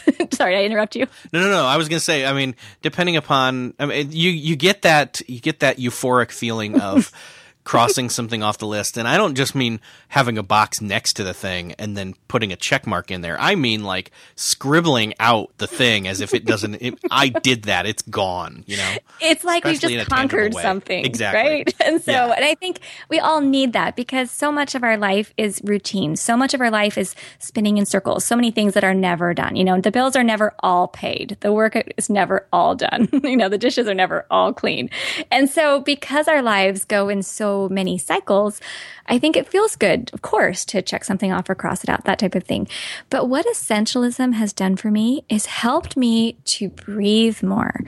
Sorry, 0.32 0.56
I 0.56 0.64
interrupt 0.64 0.96
you. 0.96 1.06
No, 1.32 1.40
no, 1.40 1.50
no. 1.50 1.64
I 1.64 1.76
was 1.76 1.88
going 1.88 1.98
to 1.98 2.04
say. 2.04 2.24
I 2.24 2.32
mean, 2.32 2.54
depending 2.82 3.16
upon, 3.16 3.74
I 3.78 3.86
mean, 3.86 4.12
you 4.12 4.30
you 4.30 4.56
get 4.56 4.82
that 4.82 5.22
you 5.28 5.40
get 5.40 5.60
that 5.60 5.78
euphoric 5.78 6.30
feeling 6.30 6.80
of 6.80 7.12
crossing 7.64 8.10
something 8.10 8.42
off 8.42 8.58
the 8.58 8.66
list. 8.66 8.96
And 8.96 9.06
I 9.06 9.16
don't 9.16 9.34
just 9.34 9.54
mean 9.54 9.80
having 10.08 10.36
a 10.36 10.42
box 10.42 10.80
next 10.80 11.14
to 11.14 11.24
the 11.24 11.34
thing 11.34 11.72
and 11.78 11.96
then 11.96 12.14
putting 12.28 12.52
a 12.52 12.56
check 12.56 12.86
mark 12.86 13.10
in 13.10 13.20
there. 13.20 13.40
I 13.40 13.54
mean 13.54 13.84
like 13.84 14.10
scribbling 14.34 15.14
out 15.20 15.56
the 15.58 15.66
thing 15.66 16.08
as 16.08 16.20
if 16.20 16.34
it 16.34 16.44
doesn't, 16.44 16.74
it, 16.76 16.98
I 17.10 17.28
did 17.28 17.64
that. 17.64 17.86
It's 17.86 18.02
gone, 18.02 18.64
you 18.66 18.76
know? 18.76 18.96
It's 19.20 19.44
like 19.44 19.64
Especially 19.64 19.96
we've 19.96 20.06
just 20.06 20.10
conquered 20.10 20.54
something. 20.54 21.04
Exactly. 21.04 21.42
Right. 21.42 21.74
And 21.82 22.00
so, 22.00 22.12
yeah. 22.12 22.32
and 22.32 22.44
I 22.44 22.54
think 22.54 22.78
we 23.08 23.18
all 23.18 23.40
need 23.40 23.72
that 23.72 23.96
because 23.96 24.30
so 24.30 24.52
much 24.52 24.76
of 24.76 24.84
our 24.84 24.96
life 24.96 25.34
is 25.36 25.60
routine. 25.64 26.14
So 26.14 26.36
much 26.36 26.54
of 26.54 26.60
our 26.60 26.70
life 26.70 26.96
is 26.96 27.16
spinning 27.40 27.76
in 27.76 27.86
circles. 27.86 28.24
So 28.24 28.36
many 28.36 28.52
things 28.52 28.74
that 28.74 28.84
are 28.84 28.94
never 28.94 29.34
done. 29.34 29.56
You 29.56 29.64
know, 29.64 29.80
the 29.80 29.90
bills 29.90 30.14
are 30.14 30.22
never 30.22 30.54
all 30.60 30.88
paid. 30.88 31.36
The 31.40 31.52
work 31.52 31.76
is 31.96 32.08
never 32.08 32.46
all 32.52 32.76
done. 32.76 33.08
you 33.24 33.36
know, 33.36 33.48
the 33.48 33.58
dishes 33.58 33.88
are 33.88 33.94
never 33.94 34.26
all 34.30 34.52
clean. 34.52 34.90
And 35.30 35.50
so 35.50 35.80
because 35.80 36.28
our 36.28 36.40
lives 36.40 36.84
go 36.84 37.08
in 37.08 37.22
so 37.22 37.51
many 37.68 37.98
cycles, 37.98 38.60
I 39.06 39.18
think 39.18 39.36
it 39.36 39.48
feels 39.48 39.76
good, 39.76 40.10
of 40.12 40.22
course, 40.22 40.64
to 40.66 40.82
check 40.82 41.04
something 41.04 41.32
off 41.32 41.48
or 41.48 41.54
cross 41.54 41.82
it 41.82 41.90
out, 41.90 42.04
that 42.04 42.18
type 42.18 42.34
of 42.34 42.44
thing. 42.44 42.68
But 43.10 43.28
what 43.28 43.46
essentialism 43.46 44.34
has 44.34 44.52
done 44.52 44.76
for 44.76 44.90
me 44.90 45.24
is 45.28 45.46
helped 45.46 45.96
me 45.96 46.36
to 46.44 46.68
breathe 46.68 47.42
more. 47.42 47.80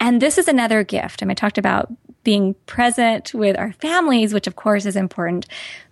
And 0.00 0.20
this 0.20 0.38
is 0.38 0.48
another 0.48 0.82
gift. 0.84 1.22
I 1.22 1.26
mean, 1.26 1.32
I 1.32 1.34
talked 1.34 1.58
about 1.58 1.92
being 2.24 2.54
present 2.66 3.32
with 3.32 3.58
our 3.58 3.72
families, 3.72 4.34
which 4.34 4.46
of 4.46 4.56
course 4.56 4.84
is 4.84 4.96
important, 4.96 5.46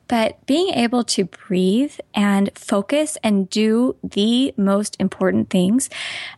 but 0.08 0.44
being 0.46 0.68
able 0.68 1.02
to 1.04 1.24
breathe 1.24 1.94
and 2.14 2.50
focus 2.56 3.18
and 3.22 3.50
do 3.50 3.96
the 4.02 4.54
most 4.56 4.96
important 5.00 5.50
things 5.50 5.90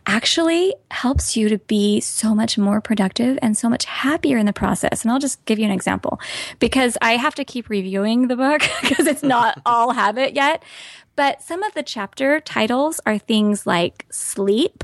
actually 0.07 0.73
helps 0.91 1.37
you 1.37 1.49
to 1.49 1.57
be 1.59 1.99
so 1.99 2.33
much 2.33 2.57
more 2.57 2.81
productive 2.81 3.37
and 3.41 3.57
so 3.57 3.69
much 3.69 3.85
happier 3.85 4.37
in 4.37 4.45
the 4.45 4.53
process. 4.53 5.03
And 5.03 5.11
I'll 5.11 5.19
just 5.19 5.43
give 5.45 5.59
you 5.59 5.65
an 5.65 5.71
example 5.71 6.19
because 6.59 6.97
I 7.01 7.17
have 7.17 7.35
to 7.35 7.45
keep 7.45 7.69
reviewing 7.69 8.27
the 8.27 8.35
book 8.35 8.61
because 8.81 9.05
it's 9.05 9.23
not 9.23 9.61
all 9.65 9.91
habit 9.91 10.33
yet. 10.35 10.63
But 11.15 11.41
some 11.41 11.63
of 11.63 11.73
the 11.73 11.83
chapter 11.83 12.39
titles 12.39 13.01
are 13.05 13.17
things 13.17 13.67
like 13.67 14.05
sleep, 14.09 14.83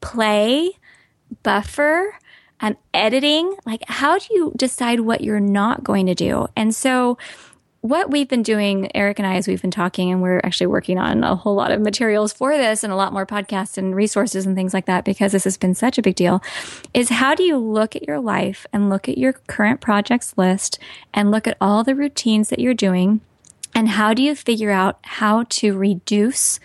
play, 0.00 0.70
buffer, 1.42 2.14
and 2.60 2.76
editing. 2.94 3.54
Like, 3.66 3.84
how 3.86 4.18
do 4.18 4.26
you 4.30 4.52
decide 4.56 5.00
what 5.00 5.20
you're 5.20 5.40
not 5.40 5.84
going 5.84 6.06
to 6.06 6.14
do? 6.14 6.46
And 6.56 6.74
so, 6.74 7.18
what 7.86 8.10
we've 8.10 8.28
been 8.28 8.42
doing, 8.42 8.90
Eric 8.96 9.20
and 9.20 9.26
I, 9.26 9.36
as 9.36 9.46
we've 9.46 9.62
been 9.62 9.70
talking, 9.70 10.10
and 10.10 10.20
we're 10.20 10.40
actually 10.42 10.66
working 10.66 10.98
on 10.98 11.22
a 11.22 11.36
whole 11.36 11.54
lot 11.54 11.70
of 11.70 11.80
materials 11.80 12.32
for 12.32 12.56
this 12.56 12.82
and 12.82 12.92
a 12.92 12.96
lot 12.96 13.12
more 13.12 13.24
podcasts 13.24 13.78
and 13.78 13.94
resources 13.94 14.44
and 14.44 14.56
things 14.56 14.74
like 14.74 14.86
that 14.86 15.04
because 15.04 15.32
this 15.32 15.44
has 15.44 15.56
been 15.56 15.74
such 15.74 15.96
a 15.96 16.02
big 16.02 16.16
deal, 16.16 16.42
is 16.92 17.10
how 17.10 17.34
do 17.34 17.44
you 17.44 17.56
look 17.56 17.94
at 17.94 18.06
your 18.06 18.18
life 18.18 18.66
and 18.72 18.90
look 18.90 19.08
at 19.08 19.18
your 19.18 19.34
current 19.34 19.80
projects 19.80 20.34
list 20.36 20.80
and 21.14 21.30
look 21.30 21.46
at 21.46 21.56
all 21.60 21.84
the 21.84 21.94
routines 21.94 22.48
that 22.48 22.58
you're 22.58 22.74
doing? 22.74 23.20
And 23.74 23.90
how 23.90 24.14
do 24.14 24.22
you 24.22 24.34
figure 24.34 24.72
out 24.72 24.98
how 25.02 25.44
to 25.50 25.76
reduce 25.76 26.58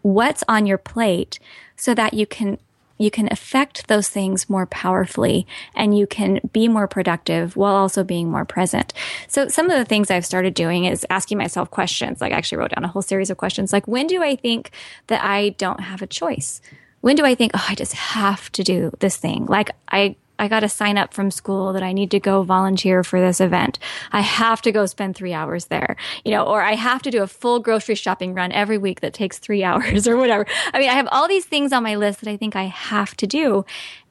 what's 0.00 0.42
on 0.48 0.64
your 0.64 0.78
plate 0.78 1.38
so 1.76 1.94
that 1.94 2.14
you 2.14 2.26
can 2.26 2.58
you 3.02 3.10
can 3.10 3.28
affect 3.30 3.88
those 3.88 4.08
things 4.08 4.48
more 4.48 4.66
powerfully 4.66 5.46
and 5.74 5.96
you 5.98 6.06
can 6.06 6.40
be 6.52 6.68
more 6.68 6.86
productive 6.86 7.56
while 7.56 7.74
also 7.74 8.04
being 8.04 8.30
more 8.30 8.44
present. 8.44 8.92
So 9.28 9.48
some 9.48 9.70
of 9.70 9.78
the 9.78 9.84
things 9.84 10.10
I've 10.10 10.26
started 10.26 10.54
doing 10.54 10.84
is 10.84 11.06
asking 11.10 11.38
myself 11.38 11.70
questions. 11.70 12.20
Like 12.20 12.32
I 12.32 12.36
actually 12.36 12.58
wrote 12.58 12.70
down 12.70 12.84
a 12.84 12.88
whole 12.88 13.02
series 13.02 13.30
of 13.30 13.36
questions 13.36 13.72
like 13.72 13.88
when 13.88 14.06
do 14.06 14.22
I 14.22 14.36
think 14.36 14.70
that 15.08 15.22
I 15.24 15.50
don't 15.50 15.80
have 15.80 16.02
a 16.02 16.06
choice? 16.06 16.60
When 17.00 17.16
do 17.16 17.24
I 17.24 17.34
think, 17.34 17.50
oh, 17.54 17.66
I 17.68 17.74
just 17.74 17.94
have 17.94 18.50
to 18.52 18.62
do 18.62 18.92
this 19.00 19.16
thing? 19.16 19.46
Like 19.46 19.70
I 19.90 20.16
I 20.38 20.48
got 20.48 20.60
to 20.60 20.68
sign 20.68 20.98
up 20.98 21.14
from 21.14 21.30
school 21.30 21.72
that 21.72 21.82
I 21.82 21.92
need 21.92 22.10
to 22.12 22.20
go 22.20 22.42
volunteer 22.42 23.04
for 23.04 23.20
this 23.20 23.40
event. 23.40 23.78
I 24.10 24.20
have 24.20 24.62
to 24.62 24.72
go 24.72 24.86
spend 24.86 25.14
three 25.14 25.32
hours 25.32 25.66
there, 25.66 25.96
you 26.24 26.30
know, 26.32 26.44
or 26.44 26.62
I 26.62 26.74
have 26.74 27.02
to 27.02 27.10
do 27.10 27.22
a 27.22 27.26
full 27.26 27.60
grocery 27.60 27.94
shopping 27.94 28.34
run 28.34 28.50
every 28.52 28.78
week 28.78 29.00
that 29.00 29.14
takes 29.14 29.38
three 29.38 29.62
hours 29.64 30.08
or 30.08 30.16
whatever. 30.16 30.46
I 30.72 30.78
mean, 30.78 30.88
I 30.88 30.94
have 30.94 31.08
all 31.12 31.28
these 31.28 31.44
things 31.44 31.72
on 31.72 31.82
my 31.82 31.94
list 31.94 32.20
that 32.20 32.30
I 32.30 32.36
think 32.36 32.56
I 32.56 32.64
have 32.64 33.16
to 33.18 33.26
do. 33.26 33.64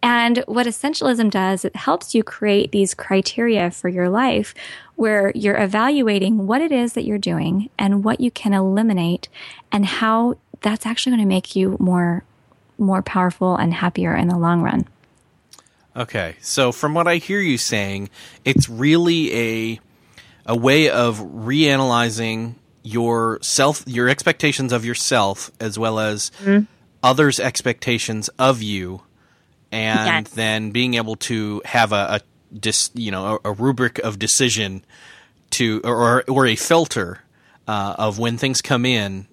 And 0.03 0.43
what 0.47 0.67
essentialism 0.67 1.30
does, 1.30 1.65
it 1.65 1.76
helps 1.76 2.15
you 2.15 2.24
create 2.24 2.72
these 2.72 2.93
criteria 2.93 3.69
for 3.69 3.89
your 3.89 4.09
life 4.09 4.55
where 4.95 5.32
you're 5.36 5.59
evaluating 5.59 6.47
what 6.47 6.61
it 6.61 6.72
is 6.72 6.93
that 6.93 7.05
you're 7.05 7.17
doing 7.17 7.69
and 7.78 8.03
what 8.03 8.19
you 8.19 8.32
can 8.32 8.53
eliminate 8.53 9.30
and 9.72 9.86
how 9.86 10.36
that's 10.61 10.86
actually 10.86 11.11
going 11.11 11.24
to 11.24 11.28
make 11.28 11.55
you 11.55 11.76
more 11.80 12.24
more 12.78 13.01
powerful 13.03 13.55
and 13.55 13.74
happier 13.74 14.15
in 14.15 14.28
the 14.28 14.38
long 14.38 14.61
run. 14.61 14.88
Okay, 15.96 16.36
so 16.42 16.72
from 16.72 16.94
what 16.94 17.08
I 17.08 17.18
hear 17.18 17.42
you 17.42 17.58
saying, 17.58 18.10
it's 18.46 18.70
really 18.70 19.36
a 19.36 19.80
a 20.46 20.56
way 20.56 20.89
of 20.89 21.20
reanalyzing 21.20 22.56
your 22.84 23.39
self, 23.42 23.84
your 23.86 24.10
expectations 24.10 24.74
of 24.74 24.86
yourself, 24.86 25.52
as 25.60 25.78
well 25.78 26.00
as 26.00 26.32
mm-hmm. 26.42 26.66
others' 27.04 27.39
expectations 27.39 28.30
of 28.39 28.62
you, 28.62 29.02
and 29.72 30.26
yes. 30.26 30.34
then 30.34 30.72
being 30.72 30.96
able 30.96 31.16
to 31.16 31.62
have 31.66 31.92
a, 31.92 32.22
a 32.22 32.56
dis, 32.58 32.89
you 32.94 33.12
know, 33.12 33.39
a, 33.44 33.50
a, 33.50 33.54
rubric 33.54 34.00
of 34.00 34.18
decision 34.18 34.84
to, 35.52 35.82
or 35.84 36.24
or 36.30 36.48
a 36.48 36.56
filter 36.56 37.20
uh, 37.68 37.96
of 37.98 38.18
when 38.18 38.38
things 38.38 38.62
come 38.62 38.86
in, 38.86 39.28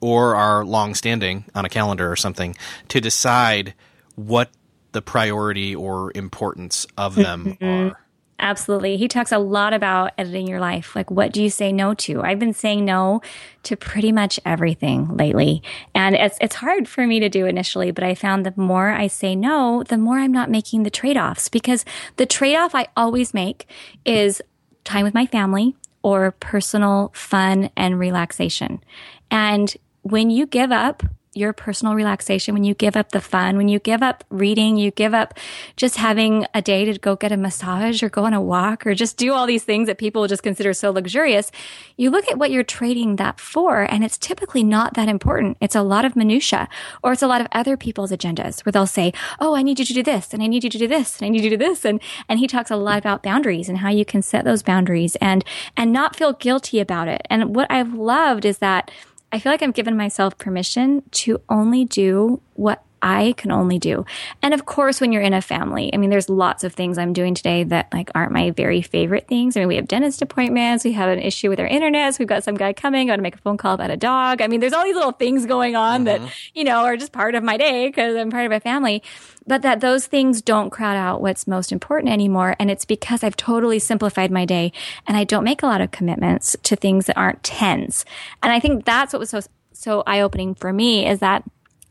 or 0.00 0.34
are 0.34 0.64
long 0.64 0.94
standing 0.94 1.44
on 1.54 1.64
a 1.64 1.68
calendar 1.68 2.10
or 2.10 2.16
something, 2.16 2.56
to 2.88 3.00
decide 3.00 3.74
what 4.16 4.50
the 4.94 5.02
priority 5.02 5.74
or 5.74 6.10
importance 6.14 6.86
of 6.96 7.14
them 7.16 7.56
mm-hmm. 7.60 7.90
are. 7.90 8.00
Absolutely. 8.38 8.96
He 8.96 9.06
talks 9.06 9.32
a 9.32 9.38
lot 9.38 9.72
about 9.72 10.12
editing 10.18 10.46
your 10.46 10.60
life. 10.60 10.96
Like, 10.96 11.10
what 11.10 11.32
do 11.32 11.42
you 11.42 11.50
say 11.50 11.72
no 11.72 11.94
to? 11.94 12.22
I've 12.22 12.38
been 12.38 12.52
saying 12.52 12.84
no 12.84 13.22
to 13.64 13.76
pretty 13.76 14.12
much 14.12 14.40
everything 14.44 15.16
lately. 15.16 15.62
And 15.94 16.16
it's, 16.16 16.36
it's 16.40 16.56
hard 16.56 16.88
for 16.88 17.06
me 17.06 17.20
to 17.20 17.28
do 17.28 17.46
initially, 17.46 17.90
but 17.90 18.02
I 18.02 18.14
found 18.14 18.44
the 18.44 18.52
more 18.56 18.90
I 18.90 19.06
say 19.06 19.36
no, 19.36 19.84
the 19.84 19.98
more 19.98 20.18
I'm 20.18 20.32
not 20.32 20.50
making 20.50 20.82
the 20.82 20.90
trade 20.90 21.16
offs 21.16 21.48
because 21.48 21.84
the 22.16 22.26
trade 22.26 22.56
off 22.56 22.74
I 22.74 22.88
always 22.96 23.34
make 23.34 23.68
is 24.04 24.42
time 24.82 25.04
with 25.04 25.14
my 25.14 25.26
family 25.26 25.76
or 26.02 26.32
personal 26.32 27.12
fun 27.14 27.70
and 27.76 27.98
relaxation. 27.98 28.82
And 29.30 29.74
when 30.02 30.30
you 30.30 30.46
give 30.46 30.72
up 30.72 31.02
your 31.34 31.52
personal 31.52 31.94
relaxation, 31.94 32.54
when 32.54 32.64
you 32.64 32.74
give 32.74 32.96
up 32.96 33.12
the 33.12 33.20
fun, 33.20 33.56
when 33.56 33.68
you 33.68 33.78
give 33.78 34.02
up 34.02 34.24
reading, 34.30 34.76
you 34.76 34.90
give 34.90 35.14
up 35.14 35.34
just 35.76 35.96
having 35.96 36.46
a 36.54 36.62
day 36.62 36.84
to 36.84 36.98
go 36.98 37.16
get 37.16 37.32
a 37.32 37.36
massage 37.36 38.02
or 38.02 38.08
go 38.08 38.24
on 38.24 38.34
a 38.34 38.40
walk 38.40 38.86
or 38.86 38.94
just 38.94 39.16
do 39.16 39.32
all 39.32 39.46
these 39.46 39.64
things 39.64 39.86
that 39.86 39.98
people 39.98 40.26
just 40.26 40.42
consider 40.42 40.72
so 40.72 40.90
luxurious, 40.90 41.50
you 41.96 42.10
look 42.10 42.28
at 42.30 42.38
what 42.38 42.50
you're 42.50 42.64
trading 42.64 43.16
that 43.16 43.40
for 43.40 43.82
and 43.82 44.04
it's 44.04 44.18
typically 44.18 44.62
not 44.62 44.94
that 44.94 45.08
important. 45.08 45.56
It's 45.60 45.74
a 45.74 45.82
lot 45.82 46.04
of 46.04 46.16
minutia 46.16 46.68
or 47.02 47.12
it's 47.12 47.22
a 47.22 47.26
lot 47.26 47.40
of 47.40 47.48
other 47.52 47.76
people's 47.76 48.10
agendas 48.10 48.64
where 48.64 48.72
they'll 48.72 48.86
say, 48.86 49.12
Oh, 49.40 49.56
I 49.56 49.62
need 49.62 49.78
you 49.78 49.84
to 49.84 49.92
do 49.92 50.02
this 50.02 50.32
and 50.32 50.42
I 50.42 50.46
need 50.46 50.64
you 50.64 50.70
to 50.70 50.78
do 50.78 50.88
this 50.88 51.18
and 51.18 51.26
I 51.26 51.28
need 51.30 51.44
you 51.44 51.50
to 51.50 51.56
do 51.56 51.64
this. 51.64 51.84
And, 51.84 52.00
and 52.28 52.38
he 52.38 52.46
talks 52.46 52.70
a 52.70 52.76
lot 52.76 52.98
about 52.98 53.22
boundaries 53.22 53.68
and 53.68 53.78
how 53.78 53.90
you 53.90 54.04
can 54.04 54.22
set 54.22 54.44
those 54.44 54.62
boundaries 54.62 55.16
and, 55.16 55.44
and 55.76 55.92
not 55.92 56.16
feel 56.16 56.32
guilty 56.32 56.80
about 56.80 57.08
it. 57.08 57.22
And 57.30 57.54
what 57.54 57.70
I've 57.70 57.94
loved 57.94 58.44
is 58.44 58.58
that 58.58 58.90
I 59.34 59.40
feel 59.40 59.50
like 59.50 59.62
I've 59.62 59.74
given 59.74 59.96
myself 59.96 60.38
permission 60.38 61.02
to 61.10 61.40
only 61.48 61.84
do 61.84 62.40
what 62.52 62.83
I 63.04 63.34
can 63.36 63.52
only 63.52 63.78
do. 63.78 64.06
And 64.40 64.54
of 64.54 64.64
course, 64.64 64.98
when 64.98 65.12
you're 65.12 65.20
in 65.20 65.34
a 65.34 65.42
family, 65.42 65.92
I 65.92 65.98
mean, 65.98 66.08
there's 66.08 66.30
lots 66.30 66.64
of 66.64 66.72
things 66.72 66.96
I'm 66.96 67.12
doing 67.12 67.34
today 67.34 67.62
that 67.64 67.92
like 67.92 68.10
aren't 68.14 68.32
my 68.32 68.50
very 68.50 68.80
favorite 68.80 69.28
things. 69.28 69.56
I 69.56 69.60
mean, 69.60 69.68
we 69.68 69.76
have 69.76 69.86
dentist 69.86 70.22
appointments. 70.22 70.84
We 70.84 70.92
have 70.92 71.10
an 71.10 71.18
issue 71.18 71.50
with 71.50 71.60
our 71.60 71.66
internet. 71.66 72.14
So 72.14 72.20
we've 72.20 72.28
got 72.28 72.44
some 72.44 72.54
guy 72.54 72.72
coming. 72.72 73.08
Got 73.08 73.16
to 73.16 73.22
make 73.22 73.34
a 73.34 73.38
phone 73.38 73.58
call 73.58 73.74
about 73.74 73.90
a 73.90 73.96
dog. 73.98 74.40
I 74.40 74.46
mean, 74.46 74.60
there's 74.60 74.72
all 74.72 74.84
these 74.84 74.96
little 74.96 75.12
things 75.12 75.44
going 75.44 75.76
on 75.76 76.06
mm-hmm. 76.06 76.24
that, 76.24 76.34
you 76.54 76.64
know, 76.64 76.78
are 76.78 76.96
just 76.96 77.12
part 77.12 77.34
of 77.34 77.44
my 77.44 77.58
day 77.58 77.88
because 77.88 78.16
I'm 78.16 78.30
part 78.30 78.46
of 78.46 78.52
a 78.52 78.60
family. 78.60 79.02
But 79.46 79.60
that 79.60 79.80
those 79.80 80.06
things 80.06 80.40
don't 80.40 80.70
crowd 80.70 80.96
out 80.96 81.20
what's 81.20 81.46
most 81.46 81.72
important 81.72 82.10
anymore. 82.10 82.56
And 82.58 82.70
it's 82.70 82.86
because 82.86 83.22
I've 83.22 83.36
totally 83.36 83.80
simplified 83.80 84.30
my 84.30 84.46
day 84.46 84.72
and 85.06 85.14
I 85.14 85.24
don't 85.24 85.44
make 85.44 85.62
a 85.62 85.66
lot 85.66 85.82
of 85.82 85.90
commitments 85.90 86.56
to 86.62 86.74
things 86.74 87.04
that 87.04 87.18
aren't 87.18 87.42
tens. 87.42 88.06
And 88.42 88.50
I 88.50 88.60
think 88.60 88.86
that's 88.86 89.12
what 89.12 89.20
was 89.20 89.28
so 89.28 89.40
so 89.72 90.02
eye 90.06 90.20
opening 90.20 90.54
for 90.54 90.72
me 90.72 91.06
is 91.06 91.18
that 91.18 91.44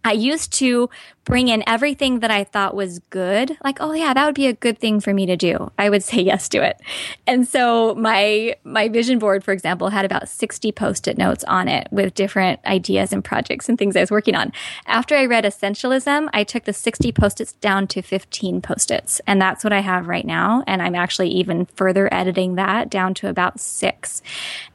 I 0.04 0.12
used 0.14 0.52
to 0.54 0.90
bring 1.26 1.48
in 1.48 1.64
everything 1.66 2.20
that 2.20 2.32
I 2.32 2.44
thought 2.44 2.76
was 2.76 3.00
good. 3.10 3.58
Like, 3.64 3.78
oh 3.80 3.94
yeah, 3.94 4.14
that 4.14 4.26
would 4.26 4.36
be 4.36 4.48
a 4.48 4.54
good 4.54 4.78
thing 4.78 5.00
for 5.00 5.14
me 5.14 5.26
to 5.26 5.38
do. 5.38 5.72
I 5.78 5.90
would 5.90 6.04
say 6.14 6.22
yes 6.22 6.50
to 6.50 6.62
it. 6.62 6.82
And 7.26 7.48
so 7.48 7.96
my, 7.96 8.56
my 8.64 8.90
vision 8.90 9.20
board, 9.20 9.44
for 9.44 9.52
example, 9.52 9.90
had 9.90 10.06
about 10.06 10.28
60 10.28 10.72
post-it 10.74 11.18
notes 11.18 11.44
on 11.46 11.68
it 11.68 11.88
with 11.92 12.14
different 12.14 12.60
ideas 12.66 13.14
and 13.14 13.24
projects 13.24 13.70
and 13.70 13.78
things 13.78 13.96
I 13.96 14.02
was 14.02 14.12
working 14.12 14.36
on. 14.36 14.52
After 14.86 15.16
I 15.16 15.26
read 15.26 15.46
Essentialism, 15.46 16.30
I 16.34 16.44
took 16.44 16.66
the 16.66 16.74
60 16.74 17.12
post-its 17.14 17.54
down 17.54 17.88
to 17.88 18.02
15 18.02 18.62
post-its. 18.62 19.22
And 19.26 19.42
that's 19.42 19.64
what 19.64 19.74
I 19.74 19.80
have 19.80 20.08
right 20.08 20.26
now. 20.26 20.64
And 20.68 20.82
I'm 20.82 20.96
actually 20.96 21.30
even 21.30 21.66
further 21.66 22.14
editing 22.14 22.56
that 22.56 22.90
down 22.90 23.14
to 23.16 23.30
about 23.30 23.60
six. 23.60 24.22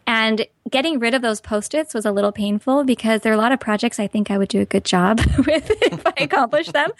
And 0.06 0.46
getting 0.70 0.98
rid 0.98 1.14
of 1.14 1.22
those 1.22 1.40
post-its 1.40 1.94
was 1.94 2.04
a 2.04 2.12
little 2.12 2.32
painful 2.32 2.84
because 2.84 3.22
there 3.22 3.32
are 3.32 3.36
a 3.36 3.38
lot 3.38 3.52
of 3.52 3.60
projects 3.60 3.98
I 3.98 4.06
think 4.06 4.30
I 4.30 4.38
would 4.38 4.48
do 4.48 4.60
a 4.60 4.64
good 4.64 4.84
job 4.84 5.18
with 5.38 5.70
if 5.70 6.06
I 6.06 6.14
accomplish 6.18 6.68
them, 6.68 6.90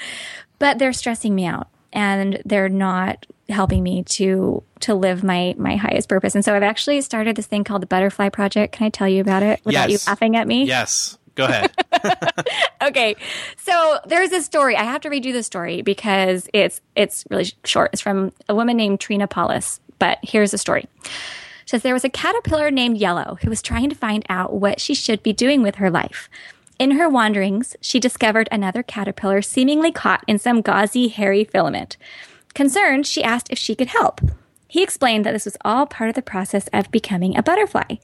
but 0.58 0.78
they're 0.78 0.92
stressing 0.92 1.34
me 1.34 1.46
out 1.46 1.68
and 1.92 2.42
they're 2.44 2.68
not 2.68 3.26
helping 3.48 3.82
me 3.82 4.02
to 4.04 4.62
to 4.80 4.94
live 4.94 5.24
my 5.24 5.54
my 5.58 5.76
highest 5.76 6.08
purpose. 6.08 6.34
And 6.34 6.44
so 6.44 6.54
I've 6.54 6.62
actually 6.62 7.00
started 7.00 7.36
this 7.36 7.46
thing 7.46 7.64
called 7.64 7.82
the 7.82 7.86
Butterfly 7.86 8.28
Project. 8.28 8.74
Can 8.74 8.86
I 8.86 8.90
tell 8.90 9.08
you 9.08 9.20
about 9.20 9.42
it 9.42 9.60
without 9.64 9.90
yes. 9.90 10.06
you 10.06 10.10
laughing 10.10 10.36
at 10.36 10.46
me? 10.46 10.64
Yes. 10.64 11.18
Go 11.34 11.44
ahead. 11.44 11.72
okay. 12.82 13.14
So 13.58 14.00
there's 14.06 14.32
a 14.32 14.42
story. 14.42 14.76
I 14.76 14.82
have 14.82 15.00
to 15.02 15.08
read 15.08 15.24
you 15.24 15.32
the 15.32 15.42
story 15.42 15.82
because 15.82 16.48
it's 16.52 16.80
it's 16.94 17.24
really 17.30 17.52
short. 17.64 17.90
It's 17.92 18.02
from 18.02 18.32
a 18.48 18.54
woman 18.54 18.76
named 18.76 19.00
Trina 19.00 19.26
Paulus. 19.26 19.80
But 19.98 20.18
here's 20.22 20.50
the 20.50 20.58
story 20.58 20.86
says 21.68 21.82
there 21.82 21.92
was 21.92 22.04
a 22.04 22.08
caterpillar 22.08 22.70
named 22.70 22.96
Yellow 22.96 23.36
who 23.42 23.50
was 23.50 23.60
trying 23.60 23.90
to 23.90 23.94
find 23.94 24.24
out 24.30 24.54
what 24.54 24.80
she 24.80 24.94
should 24.94 25.22
be 25.22 25.34
doing 25.34 25.62
with 25.62 25.74
her 25.74 25.90
life. 25.90 26.30
In 26.78 26.92
her 26.92 27.10
wanderings, 27.10 27.76
she 27.82 28.00
discovered 28.00 28.48
another 28.50 28.82
caterpillar 28.82 29.42
seemingly 29.42 29.92
caught 29.92 30.24
in 30.26 30.38
some 30.38 30.62
gauzy, 30.62 31.08
hairy 31.08 31.44
filament. 31.44 31.98
Concerned, 32.54 33.06
she 33.06 33.22
asked 33.22 33.48
if 33.50 33.58
she 33.58 33.74
could 33.74 33.88
help. 33.88 34.22
He 34.66 34.82
explained 34.82 35.26
that 35.26 35.32
this 35.32 35.44
was 35.44 35.58
all 35.62 35.84
part 35.84 36.08
of 36.08 36.14
the 36.14 36.22
process 36.22 36.70
of 36.72 36.90
becoming 36.90 37.36
a 37.36 37.42
butterfly. 37.42 37.96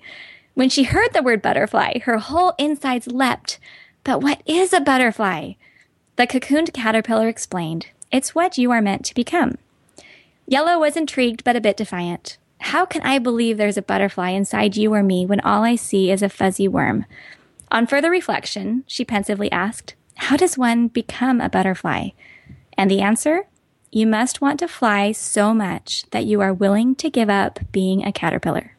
When 0.52 0.68
she 0.68 0.84
heard 0.84 1.14
the 1.14 1.22
word 1.22 1.40
butterfly, 1.40 2.00
her 2.00 2.18
whole 2.18 2.52
insides 2.58 3.06
leapt. 3.06 3.58
But 4.02 4.20
what 4.20 4.42
is 4.44 4.74
a 4.74 4.80
butterfly? 4.80 5.54
The 6.16 6.26
cocooned 6.26 6.74
caterpillar 6.74 7.28
explained, 7.28 7.86
It's 8.12 8.34
what 8.34 8.58
you 8.58 8.70
are 8.72 8.82
meant 8.82 9.06
to 9.06 9.14
become. 9.14 9.56
Yellow 10.46 10.78
was 10.78 10.98
intrigued 10.98 11.44
but 11.44 11.56
a 11.56 11.62
bit 11.62 11.78
defiant. 11.78 12.36
How 12.64 12.86
can 12.86 13.02
I 13.02 13.18
believe 13.18 13.58
there's 13.58 13.76
a 13.76 13.82
butterfly 13.82 14.30
inside 14.30 14.74
you 14.74 14.94
or 14.94 15.02
me 15.02 15.26
when 15.26 15.38
all 15.40 15.64
I 15.64 15.76
see 15.76 16.10
is 16.10 16.22
a 16.22 16.30
fuzzy 16.30 16.66
worm? 16.66 17.04
On 17.70 17.86
further 17.86 18.10
reflection, 18.10 18.84
she 18.86 19.04
pensively 19.04 19.52
asked, 19.52 19.94
How 20.16 20.38
does 20.38 20.56
one 20.56 20.88
become 20.88 21.42
a 21.42 21.50
butterfly? 21.50 22.08
And 22.78 22.90
the 22.90 23.02
answer? 23.02 23.42
You 23.92 24.06
must 24.06 24.40
want 24.40 24.58
to 24.60 24.66
fly 24.66 25.12
so 25.12 25.52
much 25.52 26.04
that 26.10 26.24
you 26.24 26.40
are 26.40 26.54
willing 26.54 26.94
to 26.96 27.10
give 27.10 27.28
up 27.28 27.60
being 27.70 28.02
a 28.02 28.10
caterpillar. 28.10 28.76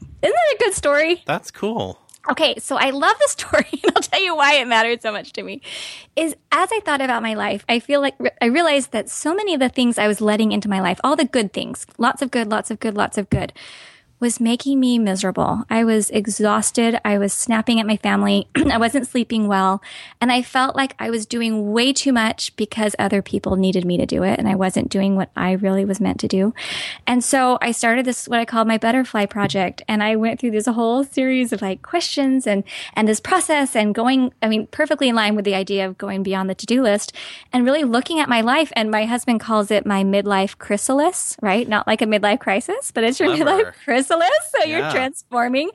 Isn't 0.00 0.36
that 0.36 0.54
a 0.54 0.58
good 0.58 0.74
story? 0.74 1.22
That's 1.24 1.50
cool. 1.50 1.98
Okay, 2.30 2.56
so 2.58 2.76
I 2.76 2.90
love 2.90 3.16
the 3.18 3.28
story, 3.28 3.68
and 3.82 3.92
I'll 3.94 4.02
tell 4.02 4.22
you 4.22 4.36
why 4.36 4.54
it 4.54 4.66
mattered 4.66 5.02
so 5.02 5.12
much 5.12 5.32
to 5.34 5.42
me. 5.42 5.62
Is 6.16 6.36
as 6.52 6.70
I 6.72 6.80
thought 6.80 7.00
about 7.00 7.22
my 7.22 7.34
life, 7.34 7.64
I 7.68 7.78
feel 7.78 8.00
like 8.00 8.14
I 8.40 8.46
realized 8.46 8.92
that 8.92 9.08
so 9.08 9.34
many 9.34 9.54
of 9.54 9.60
the 9.60 9.68
things 9.68 9.98
I 9.98 10.08
was 10.08 10.20
letting 10.20 10.52
into 10.52 10.68
my 10.68 10.80
life, 10.80 11.00
all 11.02 11.16
the 11.16 11.24
good 11.24 11.52
things, 11.52 11.86
lots 11.96 12.22
of 12.22 12.30
good, 12.30 12.48
lots 12.48 12.70
of 12.70 12.80
good, 12.80 12.96
lots 12.96 13.18
of 13.18 13.30
good, 13.30 13.52
was 14.20 14.40
making 14.40 14.80
me 14.80 14.98
miserable. 14.98 15.64
I 15.70 15.84
was 15.84 16.10
exhausted. 16.10 17.00
I 17.04 17.18
was 17.18 17.32
snapping 17.32 17.78
at 17.78 17.86
my 17.86 17.96
family. 17.96 18.48
I 18.56 18.78
wasn't 18.78 19.06
sleeping 19.06 19.46
well. 19.46 19.80
And 20.20 20.32
I 20.32 20.42
felt 20.42 20.74
like 20.74 20.94
I 20.98 21.10
was 21.10 21.24
doing 21.24 21.70
way 21.72 21.92
too 21.92 22.12
much 22.12 22.54
because 22.56 22.96
other 22.98 23.22
people 23.22 23.56
needed 23.56 23.84
me 23.84 23.96
to 23.96 24.06
do 24.06 24.24
it. 24.24 24.38
And 24.38 24.48
I 24.48 24.56
wasn't 24.56 24.88
doing 24.88 25.14
what 25.14 25.30
I 25.36 25.52
really 25.52 25.84
was 25.84 26.00
meant 26.00 26.18
to 26.20 26.28
do. 26.28 26.52
And 27.06 27.22
so 27.22 27.58
I 27.62 27.70
started 27.70 28.06
this, 28.06 28.26
what 28.26 28.40
I 28.40 28.44
call 28.44 28.64
my 28.64 28.78
butterfly 28.78 29.26
project. 29.26 29.82
And 29.86 30.02
I 30.02 30.16
went 30.16 30.40
through 30.40 30.50
this 30.50 30.66
whole 30.66 31.04
series 31.04 31.52
of 31.52 31.62
like 31.62 31.82
questions 31.82 32.46
and, 32.46 32.64
and 32.94 33.06
this 33.06 33.20
process 33.20 33.76
and 33.76 33.94
going, 33.94 34.32
I 34.42 34.48
mean, 34.48 34.66
perfectly 34.66 35.08
in 35.08 35.14
line 35.14 35.36
with 35.36 35.44
the 35.44 35.54
idea 35.54 35.86
of 35.86 35.96
going 35.96 36.24
beyond 36.24 36.50
the 36.50 36.54
to 36.56 36.66
do 36.66 36.82
list 36.82 37.12
and 37.52 37.64
really 37.64 37.84
looking 37.84 38.18
at 38.18 38.28
my 38.28 38.40
life. 38.40 38.72
And 38.74 38.90
my 38.90 39.04
husband 39.04 39.38
calls 39.38 39.70
it 39.70 39.86
my 39.86 40.02
midlife 40.02 40.58
chrysalis, 40.58 41.36
right? 41.40 41.68
Not 41.68 41.86
like 41.86 42.02
a 42.02 42.06
midlife 42.06 42.40
crisis, 42.40 42.90
but 42.90 43.04
it's 43.04 43.20
your 43.20 43.30
midlife 43.30 43.72
chrysalis 43.84 44.07
chrysalis. 44.08 44.50
So 44.50 44.64
Yeah. 44.64 44.78
you're 44.80 44.90
transforming 44.90 45.70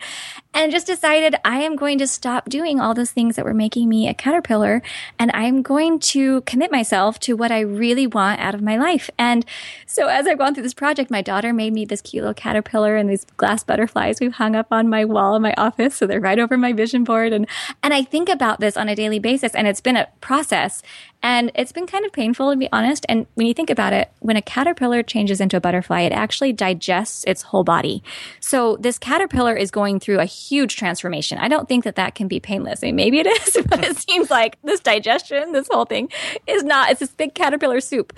and 0.53 0.71
just 0.71 0.87
decided 0.87 1.35
I 1.43 1.59
am 1.59 1.75
going 1.75 1.97
to 1.99 2.07
stop 2.07 2.49
doing 2.49 2.79
all 2.79 2.93
those 2.93 3.11
things 3.11 3.35
that 3.35 3.45
were 3.45 3.53
making 3.53 3.89
me 3.89 4.07
a 4.07 4.13
caterpillar 4.13 4.81
and 5.17 5.31
I'm 5.33 5.61
going 5.61 5.99
to 5.99 6.41
commit 6.41 6.71
myself 6.71 7.19
to 7.21 7.35
what 7.35 7.51
I 7.51 7.61
really 7.61 8.07
want 8.07 8.39
out 8.39 8.55
of 8.55 8.61
my 8.61 8.77
life. 8.77 9.09
And 9.17 9.45
so 9.85 10.07
as 10.07 10.27
I've 10.27 10.37
gone 10.37 10.53
through 10.53 10.63
this 10.63 10.73
project, 10.73 11.09
my 11.09 11.21
daughter 11.21 11.53
made 11.53 11.73
me 11.73 11.85
this 11.85 12.01
cute 12.01 12.23
little 12.23 12.33
caterpillar 12.33 12.95
and 12.95 13.09
these 13.09 13.25
glass 13.37 13.63
butterflies 13.63 14.19
we've 14.19 14.33
hung 14.33 14.55
up 14.55 14.67
on 14.71 14.89
my 14.89 15.05
wall 15.05 15.35
in 15.35 15.41
my 15.41 15.53
office. 15.57 15.95
So 15.95 16.07
they're 16.07 16.19
right 16.19 16.39
over 16.39 16.57
my 16.57 16.73
vision 16.73 17.03
board. 17.03 17.33
And, 17.33 17.47
and 17.81 17.93
I 17.93 18.03
think 18.03 18.29
about 18.29 18.59
this 18.59 18.77
on 18.77 18.89
a 18.89 18.95
daily 18.95 19.19
basis 19.19 19.55
and 19.55 19.67
it's 19.67 19.81
been 19.81 19.97
a 19.97 20.07
process 20.21 20.81
and 21.23 21.51
it's 21.55 21.71
been 21.71 21.87
kind 21.87 22.05
of 22.05 22.11
painful 22.11 22.51
to 22.51 22.57
be 22.57 22.69
honest. 22.71 23.05
And 23.07 23.25
when 23.35 23.47
you 23.47 23.53
think 23.53 23.69
about 23.69 23.93
it, 23.93 24.11
when 24.19 24.35
a 24.35 24.41
caterpillar 24.41 25.01
changes 25.03 25.39
into 25.39 25.57
a 25.57 25.61
butterfly, 25.61 26.01
it 26.01 26.11
actually 26.11 26.53
digests 26.53 27.23
its 27.25 27.43
whole 27.43 27.63
body. 27.63 28.03
So 28.39 28.77
this 28.79 28.99
caterpillar 28.99 29.55
is 29.55 29.71
going 29.71 29.99
through 29.99 30.19
a 30.19 30.25
huge 30.49 30.75
transformation. 30.75 31.37
I 31.37 31.47
don't 31.47 31.67
think 31.67 31.83
that 31.83 31.95
that 31.95 32.15
can 32.15 32.27
be 32.27 32.39
painless. 32.39 32.83
I 32.83 32.87
mean, 32.87 32.95
maybe 32.95 33.19
it 33.19 33.27
is, 33.27 33.63
but 33.69 33.83
it 33.83 33.97
seems 33.97 34.29
like 34.29 34.57
this 34.63 34.79
digestion, 34.79 35.51
this 35.51 35.67
whole 35.71 35.85
thing 35.85 36.09
is 36.47 36.63
not, 36.63 36.91
it's 36.91 36.99
this 36.99 37.11
big 37.11 37.33
caterpillar 37.33 37.79
soup. 37.79 38.13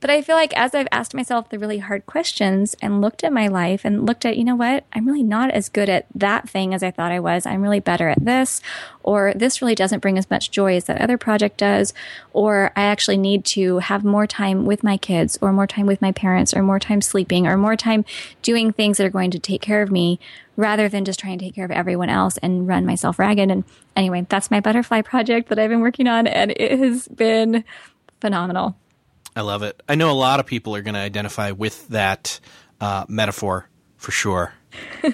But 0.00 0.10
I 0.10 0.22
feel 0.22 0.36
like 0.36 0.56
as 0.56 0.76
I've 0.76 0.86
asked 0.92 1.12
myself 1.12 1.48
the 1.48 1.58
really 1.58 1.78
hard 1.78 2.06
questions 2.06 2.76
and 2.80 3.00
looked 3.00 3.24
at 3.24 3.32
my 3.32 3.48
life 3.48 3.84
and 3.84 4.06
looked 4.06 4.24
at, 4.24 4.36
you 4.36 4.44
know 4.44 4.54
what, 4.54 4.84
I'm 4.92 5.06
really 5.06 5.24
not 5.24 5.50
as 5.50 5.68
good 5.68 5.88
at 5.88 6.06
that 6.14 6.48
thing 6.48 6.72
as 6.72 6.84
I 6.84 6.92
thought 6.92 7.10
I 7.10 7.18
was. 7.18 7.46
I'm 7.46 7.62
really 7.62 7.80
better 7.80 8.08
at 8.08 8.24
this, 8.24 8.60
or 9.02 9.32
this 9.34 9.60
really 9.60 9.74
doesn't 9.74 9.98
bring 9.98 10.16
as 10.16 10.30
much 10.30 10.52
joy 10.52 10.76
as 10.76 10.84
that 10.84 11.00
other 11.00 11.18
project 11.18 11.56
does, 11.56 11.92
or 12.32 12.70
I 12.76 12.82
actually 12.82 13.16
need 13.16 13.44
to 13.46 13.78
have 13.78 14.04
more 14.04 14.28
time 14.28 14.66
with 14.66 14.84
my 14.84 14.98
kids, 14.98 15.36
or 15.40 15.52
more 15.52 15.66
time 15.66 15.86
with 15.86 16.00
my 16.00 16.12
parents, 16.12 16.54
or 16.54 16.62
more 16.62 16.78
time 16.78 17.00
sleeping, 17.00 17.48
or 17.48 17.56
more 17.56 17.74
time 17.74 18.04
doing 18.40 18.72
things 18.72 18.98
that 18.98 19.06
are 19.06 19.10
going 19.10 19.32
to 19.32 19.40
take 19.40 19.62
care 19.62 19.82
of 19.82 19.90
me 19.90 20.20
rather 20.54 20.88
than 20.88 21.04
just 21.04 21.18
trying 21.18 21.40
to 21.40 21.44
take 21.44 21.56
care 21.56 21.64
of 21.64 21.72
everyone 21.72 22.08
else 22.08 22.36
and 22.38 22.68
run 22.68 22.86
myself 22.86 23.18
ragged. 23.18 23.50
And 23.50 23.64
anyway, 23.96 24.24
that's 24.28 24.50
my 24.50 24.60
butterfly 24.60 25.02
project 25.02 25.48
that 25.48 25.58
I've 25.58 25.70
been 25.70 25.80
working 25.80 26.06
on, 26.06 26.28
and 26.28 26.52
it 26.52 26.78
has 26.78 27.08
been 27.08 27.64
phenomenal. 28.20 28.76
I 29.38 29.42
love 29.42 29.62
it. 29.62 29.80
I 29.88 29.94
know 29.94 30.10
a 30.10 30.12
lot 30.12 30.40
of 30.40 30.46
people 30.46 30.74
are 30.74 30.82
going 30.82 30.94
to 30.94 31.00
identify 31.00 31.52
with 31.52 31.86
that 31.88 32.40
uh, 32.80 33.04
metaphor 33.08 33.68
for 33.96 34.10
sure. 34.10 34.52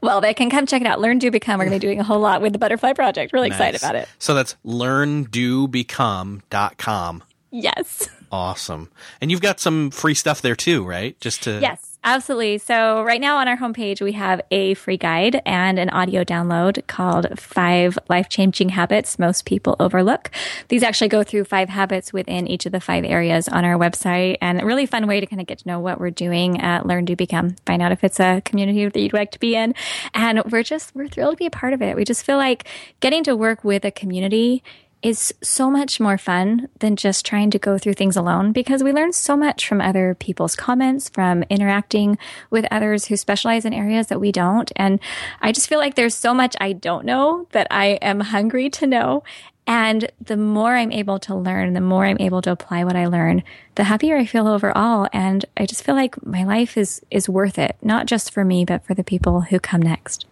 Well, 0.00 0.20
they 0.20 0.34
can 0.34 0.50
come 0.50 0.66
check 0.66 0.80
it 0.80 0.86
out. 0.86 1.00
Learn, 1.00 1.18
do, 1.18 1.28
become. 1.30 1.58
We're 1.58 1.66
going 1.66 1.78
to 1.78 1.84
be 1.84 1.86
doing 1.86 2.00
a 2.00 2.04
whole 2.04 2.20
lot 2.20 2.42
with 2.42 2.52
the 2.52 2.58
Butterfly 2.58 2.94
Project. 2.94 3.32
Really 3.32 3.46
excited 3.48 3.80
about 3.80 3.94
it. 3.94 4.08
So 4.18 4.34
that's 4.34 4.56
learndobecome.com. 4.64 7.24
Yes. 7.50 8.08
Awesome. 8.32 8.90
And 9.20 9.30
you've 9.30 9.40
got 9.40 9.58
some 9.58 9.90
free 9.90 10.14
stuff 10.14 10.40
there 10.40 10.54
too, 10.54 10.84
right? 10.84 11.18
Just 11.20 11.42
to 11.44 11.58
Yes, 11.60 11.98
absolutely. 12.04 12.58
So 12.58 13.02
right 13.02 13.20
now 13.20 13.38
on 13.38 13.48
our 13.48 13.56
homepage, 13.56 14.00
we 14.00 14.12
have 14.12 14.40
a 14.52 14.74
free 14.74 14.96
guide 14.96 15.42
and 15.44 15.80
an 15.80 15.90
audio 15.90 16.22
download 16.22 16.86
called 16.86 17.40
Five 17.40 17.98
Life 18.08 18.28
Changing 18.28 18.68
Habits 18.68 19.18
Most 19.18 19.46
People 19.46 19.74
Overlook. 19.80 20.30
These 20.68 20.84
actually 20.84 21.08
go 21.08 21.24
through 21.24 21.44
five 21.44 21.68
habits 21.68 22.12
within 22.12 22.46
each 22.46 22.66
of 22.66 22.72
the 22.72 22.80
five 22.80 23.04
areas 23.04 23.48
on 23.48 23.64
our 23.64 23.76
website 23.76 24.36
and 24.40 24.60
a 24.60 24.64
really 24.64 24.86
fun 24.86 25.08
way 25.08 25.18
to 25.18 25.26
kind 25.26 25.40
of 25.40 25.48
get 25.48 25.58
to 25.58 25.68
know 25.68 25.80
what 25.80 25.98
we're 25.98 26.10
doing 26.10 26.60
at 26.60 26.86
Learn, 26.86 27.06
to 27.06 27.16
Become. 27.16 27.56
Find 27.66 27.82
out 27.82 27.90
if 27.90 28.04
it's 28.04 28.20
a 28.20 28.42
community 28.44 28.86
that 28.86 29.00
you'd 29.00 29.12
like 29.12 29.32
to 29.32 29.40
be 29.40 29.56
in. 29.56 29.74
And 30.14 30.44
we're 30.44 30.62
just, 30.62 30.94
we're 30.94 31.08
thrilled 31.08 31.32
to 31.32 31.36
be 31.36 31.46
a 31.46 31.50
part 31.50 31.72
of 31.72 31.82
it. 31.82 31.96
We 31.96 32.04
just 32.04 32.24
feel 32.24 32.36
like 32.36 32.68
getting 33.00 33.24
to 33.24 33.34
work 33.34 33.64
with 33.64 33.84
a 33.84 33.90
community 33.90 34.62
is 35.02 35.32
so 35.42 35.70
much 35.70 35.98
more 35.98 36.18
fun 36.18 36.68
than 36.80 36.94
just 36.94 37.24
trying 37.24 37.50
to 37.50 37.58
go 37.58 37.78
through 37.78 37.94
things 37.94 38.16
alone 38.16 38.52
because 38.52 38.82
we 38.82 38.92
learn 38.92 39.12
so 39.12 39.36
much 39.36 39.66
from 39.66 39.80
other 39.80 40.14
people's 40.14 40.54
comments, 40.54 41.08
from 41.08 41.42
interacting 41.44 42.18
with 42.50 42.66
others 42.70 43.06
who 43.06 43.16
specialize 43.16 43.64
in 43.64 43.72
areas 43.72 44.08
that 44.08 44.20
we 44.20 44.30
don't. 44.30 44.70
And 44.76 45.00
I 45.40 45.52
just 45.52 45.68
feel 45.68 45.78
like 45.78 45.94
there's 45.94 46.14
so 46.14 46.34
much 46.34 46.54
I 46.60 46.72
don't 46.72 47.06
know 47.06 47.46
that 47.52 47.66
I 47.70 47.98
am 48.02 48.20
hungry 48.20 48.68
to 48.70 48.86
know. 48.86 49.24
And 49.66 50.10
the 50.20 50.36
more 50.36 50.74
I'm 50.74 50.92
able 50.92 51.18
to 51.20 51.34
learn, 51.34 51.74
the 51.74 51.80
more 51.80 52.04
I'm 52.04 52.20
able 52.20 52.42
to 52.42 52.50
apply 52.50 52.84
what 52.84 52.96
I 52.96 53.06
learn, 53.06 53.42
the 53.76 53.84
happier 53.84 54.16
I 54.16 54.26
feel 54.26 54.48
overall. 54.48 55.08
And 55.12 55.44
I 55.56 55.64
just 55.64 55.84
feel 55.84 55.94
like 55.94 56.26
my 56.26 56.44
life 56.44 56.76
is, 56.76 57.00
is 57.10 57.28
worth 57.28 57.58
it, 57.58 57.76
not 57.80 58.06
just 58.06 58.32
for 58.32 58.44
me, 58.44 58.64
but 58.64 58.84
for 58.84 58.94
the 58.94 59.04
people 59.04 59.42
who 59.42 59.60
come 59.60 59.80
next. 59.80 60.26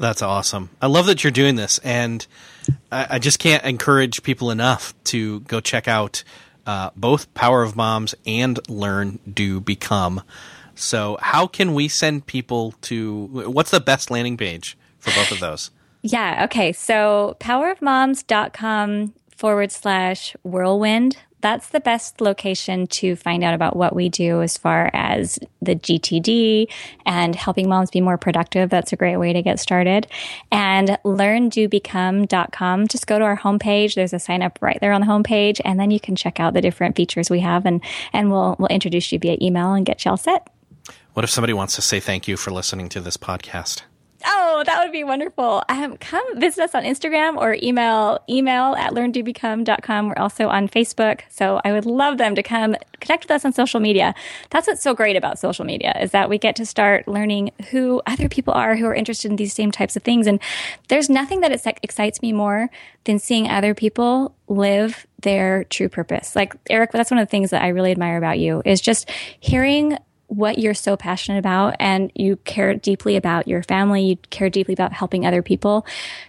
That's 0.00 0.22
awesome. 0.22 0.70
I 0.80 0.86
love 0.86 1.04
that 1.06 1.22
you're 1.22 1.30
doing 1.30 1.56
this, 1.56 1.78
and 1.84 2.26
I, 2.90 3.06
I 3.10 3.18
just 3.18 3.38
can't 3.38 3.64
encourage 3.64 4.22
people 4.22 4.50
enough 4.50 4.94
to 5.04 5.40
go 5.40 5.60
check 5.60 5.88
out 5.88 6.24
uh, 6.66 6.90
both 6.96 7.32
Power 7.34 7.62
of 7.62 7.76
Moms 7.76 8.14
and 8.26 8.58
Learn, 8.68 9.18
Do, 9.32 9.60
Become. 9.60 10.22
So, 10.74 11.18
how 11.20 11.46
can 11.46 11.74
we 11.74 11.88
send 11.88 12.26
people 12.26 12.72
to? 12.82 13.26
What's 13.26 13.70
the 13.70 13.80
best 13.80 14.10
landing 14.10 14.36
page 14.36 14.78
for 14.98 15.10
both 15.10 15.30
of 15.30 15.40
those? 15.40 15.70
Yeah. 16.02 16.44
Okay. 16.44 16.72
So 16.72 17.36
powerofmoms.com 17.40 19.14
forward 19.36 19.72
slash 19.72 20.36
whirlwind. 20.42 21.18
That's 21.40 21.68
the 21.68 21.80
best 21.80 22.20
location 22.20 22.86
to 22.88 23.16
find 23.16 23.42
out 23.42 23.54
about 23.54 23.76
what 23.76 23.94
we 23.94 24.08
do 24.08 24.42
as 24.42 24.56
far 24.56 24.90
as 24.92 25.38
the 25.62 25.74
GTD 25.74 26.66
and 27.06 27.34
helping 27.34 27.68
moms 27.68 27.90
be 27.90 28.00
more 28.00 28.18
productive. 28.18 28.70
That's 28.70 28.92
a 28.92 28.96
great 28.96 29.16
way 29.16 29.32
to 29.32 29.42
get 29.42 29.58
started. 29.58 30.06
And 30.52 30.98
learndobecome.com. 31.04 32.88
Just 32.88 33.06
go 33.06 33.18
to 33.18 33.24
our 33.24 33.36
homepage. 33.36 33.94
There's 33.94 34.12
a 34.12 34.18
sign 34.18 34.42
up 34.42 34.58
right 34.60 34.78
there 34.80 34.92
on 34.92 35.00
the 35.00 35.06
homepage. 35.06 35.60
And 35.64 35.80
then 35.80 35.90
you 35.90 36.00
can 36.00 36.16
check 36.16 36.40
out 36.40 36.54
the 36.54 36.60
different 36.60 36.96
features 36.96 37.30
we 37.30 37.40
have 37.40 37.66
and, 37.66 37.82
and 38.12 38.30
we'll, 38.30 38.56
we'll 38.58 38.68
introduce 38.68 39.12
you 39.12 39.18
via 39.18 39.36
email 39.40 39.72
and 39.72 39.86
get 39.86 40.04
you 40.04 40.10
all 40.10 40.16
set. 40.16 40.48
What 41.14 41.24
if 41.24 41.30
somebody 41.30 41.52
wants 41.52 41.74
to 41.76 41.82
say 41.82 42.00
thank 42.00 42.28
you 42.28 42.36
for 42.36 42.50
listening 42.50 42.88
to 42.90 43.00
this 43.00 43.16
podcast? 43.16 43.82
That 44.64 44.82
would 44.82 44.92
be 44.92 45.04
wonderful. 45.04 45.62
Um, 45.68 45.96
come 45.96 46.24
visit 46.38 46.62
us 46.62 46.74
on 46.74 46.84
Instagram 46.84 47.36
or 47.36 47.56
email 47.62 48.18
email 48.28 48.74
at 48.74 48.92
learndobecome.com. 48.92 50.08
We're 50.08 50.18
also 50.18 50.48
on 50.48 50.68
Facebook. 50.68 51.22
So 51.30 51.60
I 51.64 51.72
would 51.72 51.86
love 51.86 52.18
them 52.18 52.34
to 52.34 52.42
come 52.42 52.76
connect 53.00 53.24
with 53.24 53.30
us 53.30 53.44
on 53.44 53.52
social 53.52 53.80
media. 53.80 54.14
That's 54.50 54.66
what's 54.66 54.82
so 54.82 54.94
great 54.94 55.16
about 55.16 55.38
social 55.38 55.64
media 55.64 55.96
is 56.00 56.10
that 56.12 56.28
we 56.28 56.38
get 56.38 56.56
to 56.56 56.66
start 56.66 57.08
learning 57.08 57.50
who 57.70 58.02
other 58.06 58.28
people 58.28 58.54
are 58.54 58.76
who 58.76 58.86
are 58.86 58.94
interested 58.94 59.30
in 59.30 59.36
these 59.36 59.52
same 59.52 59.70
types 59.70 59.96
of 59.96 60.02
things. 60.02 60.26
And 60.26 60.40
there's 60.88 61.08
nothing 61.08 61.40
that 61.40 61.52
excites 61.82 62.22
me 62.22 62.32
more 62.32 62.70
than 63.04 63.18
seeing 63.18 63.48
other 63.48 63.74
people 63.74 64.34
live 64.48 65.06
their 65.22 65.64
true 65.64 65.88
purpose. 65.88 66.34
Like 66.34 66.54
Erik, 66.68 66.92
that's 66.92 67.10
one 67.10 67.18
of 67.18 67.26
the 67.26 67.30
things 67.30 67.50
that 67.50 67.62
I 67.62 67.68
really 67.68 67.90
admire 67.90 68.18
about 68.18 68.38
you 68.38 68.62
is 68.64 68.80
just 68.80 69.10
hearing 69.38 69.96
what 70.30 70.58
you're 70.58 70.74
so 70.74 70.96
passionate 70.96 71.38
about 71.38 71.74
and 71.80 72.12
you 72.14 72.36
care 72.36 72.74
deeply 72.74 73.16
about 73.16 73.48
your 73.48 73.64
family, 73.64 74.02
you 74.02 74.16
care 74.30 74.48
deeply 74.48 74.72
about 74.72 74.92
helping 74.92 75.26
other 75.26 75.42
people, 75.42 75.84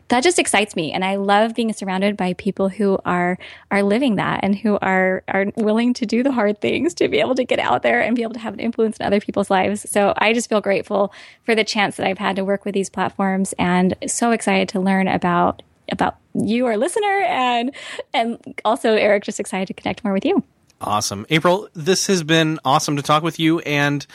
that 0.07 0.23
just 0.23 0.39
excites 0.39 0.75
me. 0.75 0.91
And 0.91 1.05
I 1.05 1.17
love 1.17 1.53
being 1.53 1.71
surrounded 1.71 2.17
by 2.17 2.33
people 2.33 2.67
who 2.67 2.97
are, 3.05 3.37
are 3.69 3.83
living 3.83 4.15
that 4.15 4.39
and 4.41 4.55
who 4.55 4.79
are, 4.81 5.23
are 5.27 5.45
willing 5.55 5.93
to 5.93 6.07
do 6.07 6.23
the 6.23 6.31
hard 6.31 6.59
things 6.59 6.95
to 6.95 7.07
be 7.07 7.19
able 7.19 7.35
to 7.35 7.43
get 7.43 7.59
out 7.59 7.83
there 7.83 8.01
and 8.01 8.15
be 8.15 8.23
able 8.23 8.33
to 8.33 8.39
have 8.39 8.55
an 8.55 8.59
influence 8.59 8.97
in 8.97 9.05
other 9.05 9.19
people's 9.19 9.51
lives. 9.51 9.87
So 9.87 10.13
I 10.17 10.33
just 10.33 10.49
feel 10.49 10.61
grateful 10.61 11.13
for 11.43 11.53
the 11.53 11.63
chance 11.63 11.97
that 11.97 12.07
I've 12.07 12.17
had 12.17 12.35
to 12.37 12.43
work 12.43 12.65
with 12.65 12.73
these 12.73 12.89
platforms 12.89 13.53
and 13.59 13.95
so 14.07 14.31
excited 14.31 14.67
to 14.69 14.79
learn 14.79 15.07
about 15.07 15.61
about 15.91 16.15
you, 16.33 16.65
our 16.65 16.77
listener, 16.77 17.25
and 17.27 17.75
and 18.13 18.39
also 18.63 18.93
Erik, 18.93 19.23
just 19.23 19.41
excited 19.41 19.67
to 19.67 19.73
connect 19.73 20.03
more 20.03 20.13
with 20.13 20.23
you. 20.23 20.41
Awesome. 20.81 21.25
April, 21.29 21.69
this 21.73 22.07
has 22.07 22.23
been 22.23 22.59
awesome 22.65 22.95
to 22.95 23.01
talk 23.01 23.23
with 23.23 23.39
you 23.39 23.59
and 23.59 24.05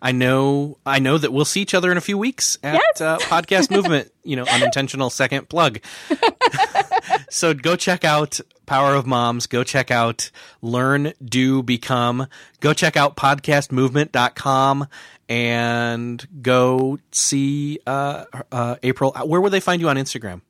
I 0.00 0.12
know 0.12 0.78
I 0.84 0.98
know 0.98 1.18
that 1.18 1.32
we'll 1.32 1.44
see 1.44 1.62
each 1.62 1.74
other 1.74 1.90
in 1.90 1.96
a 1.96 2.00
few 2.00 2.18
weeks 2.18 2.58
at 2.62 2.74
yes. 2.74 3.00
uh, 3.00 3.18
Podcast 3.18 3.70
Movement, 3.70 4.12
you 4.24 4.36
know, 4.36 4.44
unintentional 4.44 5.10
second 5.10 5.48
plug. 5.48 5.80
so 7.30 7.54
go 7.54 7.76
check 7.76 8.04
out 8.04 8.40
Power 8.66 8.94
of 8.94 9.06
Moms, 9.06 9.46
go 9.46 9.64
check 9.64 9.90
out 9.90 10.30
Learn, 10.60 11.12
Do, 11.24 11.62
Become, 11.62 12.26
go 12.60 12.72
check 12.72 12.96
out 12.96 13.16
podcastmovement.com 13.16 14.88
and 15.28 16.42
go 16.42 16.98
see 17.12 17.78
uh, 17.86 18.24
uh, 18.52 18.76
April. 18.82 19.12
Where 19.24 19.40
would 19.40 19.52
they 19.52 19.60
find 19.60 19.80
you 19.80 19.88
on 19.88 19.96
Instagram? 19.96 20.42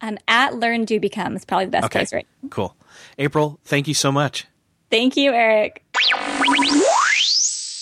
Um, 0.00 0.18
at 0.26 0.56
Learn, 0.56 0.84
Do, 0.84 0.98
Become 0.98 1.36
is 1.36 1.44
probably 1.44 1.66
the 1.66 1.70
best 1.70 1.84
okay. 1.86 2.00
place, 2.00 2.12
right? 2.12 2.26
Cool. 2.50 2.74
April, 3.18 3.60
thank 3.64 3.86
you 3.86 3.94
so 3.94 4.10
much. 4.10 4.46
Thank 4.92 5.16
you, 5.16 5.32
Erik. 5.32 5.82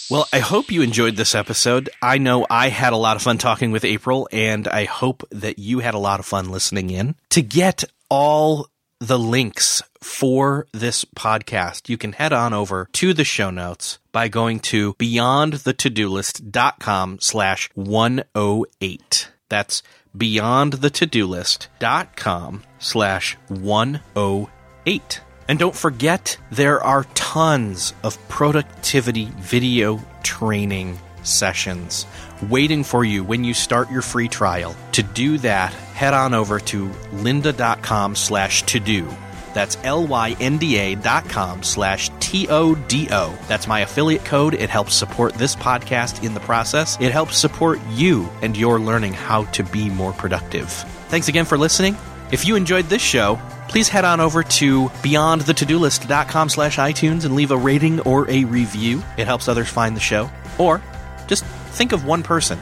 Well, 0.08 0.26
I 0.32 0.38
hope 0.38 0.70
you 0.70 0.82
enjoyed 0.82 1.16
this 1.16 1.34
episode. 1.34 1.90
I 2.00 2.18
know 2.18 2.46
I 2.48 2.68
had 2.68 2.92
a 2.92 2.96
lot 2.96 3.16
of 3.16 3.22
fun 3.22 3.36
talking 3.36 3.72
with 3.72 3.84
April, 3.84 4.28
and 4.30 4.68
I 4.68 4.84
hope 4.84 5.24
that 5.32 5.58
you 5.58 5.80
had 5.80 5.94
a 5.94 5.98
lot 5.98 6.20
of 6.20 6.26
fun 6.26 6.50
listening 6.50 6.90
in. 6.90 7.16
To 7.30 7.42
get 7.42 7.82
all 8.08 8.68
the 9.00 9.18
links 9.18 9.82
for 10.00 10.68
this 10.72 11.04
podcast, 11.04 11.88
you 11.88 11.98
can 11.98 12.12
head 12.12 12.32
on 12.32 12.52
over 12.52 12.88
to 12.92 13.12
the 13.12 13.24
show 13.24 13.50
notes 13.50 13.98
by 14.12 14.28
going 14.28 14.60
to 14.60 14.94
beyondthetodolist.com 14.94 17.18
slash 17.20 17.70
108. 17.74 19.32
That's 19.48 19.82
beyondthetodolist.com 20.16 22.62
slash 22.78 23.36
108. 23.48 25.20
And 25.50 25.58
don't 25.58 25.74
forget, 25.74 26.38
there 26.52 26.80
are 26.80 27.02
tons 27.14 27.92
of 28.04 28.16
productivity 28.28 29.24
video 29.38 29.98
training 30.22 30.96
sessions 31.24 32.06
waiting 32.48 32.84
for 32.84 33.04
you 33.04 33.24
when 33.24 33.42
you 33.42 33.52
start 33.52 33.90
your 33.90 34.00
free 34.00 34.28
trial. 34.28 34.76
To 34.92 35.02
do 35.02 35.38
that, 35.38 35.72
head 35.72 36.14
on 36.14 36.34
over 36.34 36.60
to 36.60 36.88
lynda.com 37.10 38.14
slash 38.14 38.62
to 38.66 38.78
do. 38.78 39.08
That's 39.52 39.76
L-Y-N-D-A 39.82 40.94
dot 40.94 41.28
com 41.28 41.64
slash 41.64 42.12
T-O-D-O. 42.20 43.38
That's 43.48 43.66
my 43.66 43.80
affiliate 43.80 44.24
code. 44.24 44.54
It 44.54 44.70
helps 44.70 44.94
support 44.94 45.34
this 45.34 45.56
podcast 45.56 46.22
in 46.22 46.34
the 46.34 46.38
process. 46.38 46.96
It 47.00 47.10
helps 47.10 47.36
support 47.36 47.80
you 47.88 48.28
and 48.40 48.56
your 48.56 48.78
learning 48.78 49.14
how 49.14 49.46
to 49.46 49.64
be 49.64 49.90
more 49.90 50.12
productive. 50.12 50.70
Thanks 51.08 51.26
again 51.26 51.44
for 51.44 51.58
listening. 51.58 51.96
If 52.32 52.46
you 52.46 52.56
enjoyed 52.56 52.86
this 52.86 53.02
show, 53.02 53.40
please 53.68 53.88
head 53.88 54.04
on 54.04 54.20
over 54.20 54.42
to 54.42 54.88
beyondthetodolist.com 54.88 56.48
slash 56.48 56.76
iTunes 56.78 57.24
and 57.24 57.34
leave 57.34 57.50
a 57.50 57.56
rating 57.56 58.00
or 58.00 58.28
a 58.30 58.44
review. 58.44 59.02
It 59.16 59.26
helps 59.26 59.48
others 59.48 59.68
find 59.68 59.96
the 59.96 60.00
show. 60.00 60.30
Or 60.58 60.80
just 61.26 61.44
think 61.44 61.92
of 61.92 62.04
one 62.04 62.22
person 62.22 62.58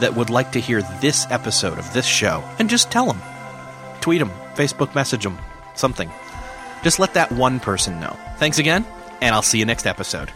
that 0.00 0.14
would 0.14 0.30
like 0.30 0.52
to 0.52 0.60
hear 0.60 0.82
this 1.00 1.26
episode 1.30 1.78
of 1.78 1.92
this 1.92 2.06
show 2.06 2.44
and 2.58 2.68
just 2.68 2.90
tell 2.90 3.06
them. 3.06 3.20
Tweet 4.00 4.18
them, 4.18 4.30
Facebook 4.54 4.94
message 4.94 5.22
them, 5.24 5.38
something. 5.74 6.10
Just 6.82 6.98
let 6.98 7.14
that 7.14 7.32
one 7.32 7.60
person 7.60 7.98
know. 8.00 8.16
Thanks 8.36 8.58
again, 8.58 8.84
and 9.20 9.34
I'll 9.34 9.42
see 9.42 9.58
you 9.58 9.64
next 9.64 9.86
episode. 9.86 10.30